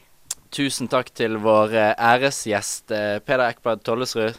Tusen 0.54 0.86
takk 0.92 1.10
til 1.18 1.34
vår 1.42 1.74
æresgjest 1.96 2.94
eh, 2.94 3.18
Peder 3.26 3.50
Ekblad 3.50 3.82
Tollesrud. 3.82 4.38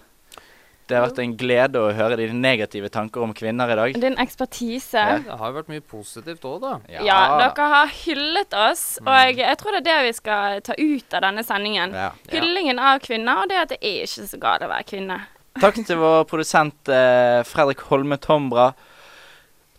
Det 0.88 0.96
har 0.96 1.06
vært 1.08 1.20
en 1.24 1.36
glede 1.40 1.80
å 1.80 1.92
høre 1.96 2.18
dine 2.20 2.36
negative 2.40 2.90
tanker 2.92 3.24
om 3.24 3.32
kvinner 3.36 3.72
i 3.72 3.78
dag. 3.80 4.00
Din 4.04 4.18
ekspertise. 4.20 5.00
Ja. 5.00 5.20
Det 5.24 5.38
har 5.40 5.52
jo 5.52 5.58
vært 5.60 5.72
mye 5.72 5.84
positivt 5.84 6.48
òg, 6.48 6.58
da. 6.64 6.74
Ja, 6.92 7.20
dere 7.40 7.68
har 7.72 7.94
hyllet 8.04 8.56
oss, 8.64 8.84
og 9.04 9.40
jeg 9.40 9.60
tror 9.60 9.76
det 9.76 9.84
er 9.84 9.88
det 9.90 10.00
vi 10.08 10.16
skal 10.20 10.60
ta 10.64 10.76
ut 10.80 11.16
av 11.20 11.28
denne 11.28 11.44
sendingen. 11.48 11.96
Ja. 11.96 12.12
Hyllingen 12.32 12.80
av 12.84 13.00
kvinner, 13.04 13.44
og 13.44 13.52
det 13.52 13.62
at 13.64 13.76
det 13.76 13.80
er 13.80 14.04
ikke 14.08 14.28
så 14.32 14.42
galt 14.44 14.68
å 14.68 14.72
være 14.72 14.92
kvinne. 14.92 15.24
Takk 15.62 15.78
til 15.86 16.00
vår 16.02 16.24
produsent 16.30 16.90
eh, 16.90 17.44
Fredrik 17.46 17.86
Holme 17.92 18.18
Tombra. 18.22 18.72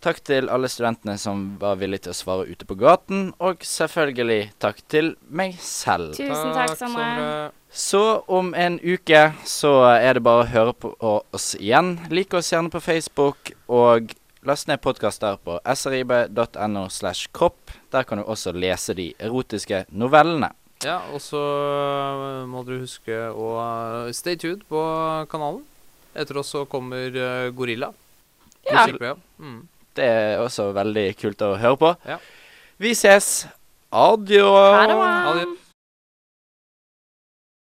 Takk 0.05 0.21
til 0.23 0.49
alle 0.53 0.69
studentene 0.69 1.17
som 1.17 1.55
var 1.59 1.79
villige 1.81 2.05
til 2.05 2.13
å 2.13 2.17
svare 2.17 2.45
ute 2.47 2.67
på 2.69 2.77
gaten. 2.79 3.31
Og 3.43 3.63
selvfølgelig 3.65 4.51
takk 4.61 4.83
til 4.91 5.15
meg 5.27 5.57
selv. 5.59 6.13
Tusen 6.15 6.53
takk, 6.55 6.75
Sondre. 6.79 7.29
Så 7.75 8.03
om 8.31 8.53
en 8.55 8.77
uke 8.79 9.23
så 9.49 9.73
er 9.97 10.15
det 10.15 10.23
bare 10.23 10.45
å 10.45 10.51
høre 10.51 10.75
på 10.77 10.93
oss 11.03 11.55
igjen. 11.59 11.97
Lik 12.13 12.37
oss 12.37 12.53
gjerne 12.53 12.71
på 12.71 12.83
Facebook, 12.85 13.51
og 13.67 14.13
last 14.47 14.69
ned 14.69 14.79
podkaster 14.85 15.41
på 15.43 15.57
srib.no 15.75 16.85
slash 16.93 17.33
kropp. 17.35 17.73
Der 17.91 18.07
kan 18.07 18.21
du 18.21 18.29
også 18.29 18.53
lese 18.55 18.95
de 18.95 19.09
erotiske 19.19 19.83
novellene. 19.91 20.53
Ja, 20.85 20.99
og 21.13 21.21
så 21.23 21.41
øh, 21.41 22.41
må 22.49 22.61
dere 22.67 22.83
huske 22.83 23.15
å 23.33 23.51
øh, 23.57 24.13
stay 24.13 24.37
tuned 24.37 24.63
på 24.69 24.81
kanalen. 25.31 25.63
Etter 26.15 26.39
oss 26.39 26.53
så 26.53 26.63
kommer 26.69 27.09
øh, 27.09 27.49
Gorilla. 27.57 27.91
Ja. 28.69 28.85
Mm. 29.37 29.65
Det 29.95 30.05
er 30.05 30.41
også 30.43 30.69
veldig 30.75 31.09
kult 31.19 31.41
å 31.45 31.55
høre 31.59 31.81
på. 31.81 31.93
Ja. 32.07 32.17
Vi 32.81 32.93
ses. 32.97 33.45
Adjø. 33.95 34.45
Ha 34.45 35.35
det. 35.39 35.45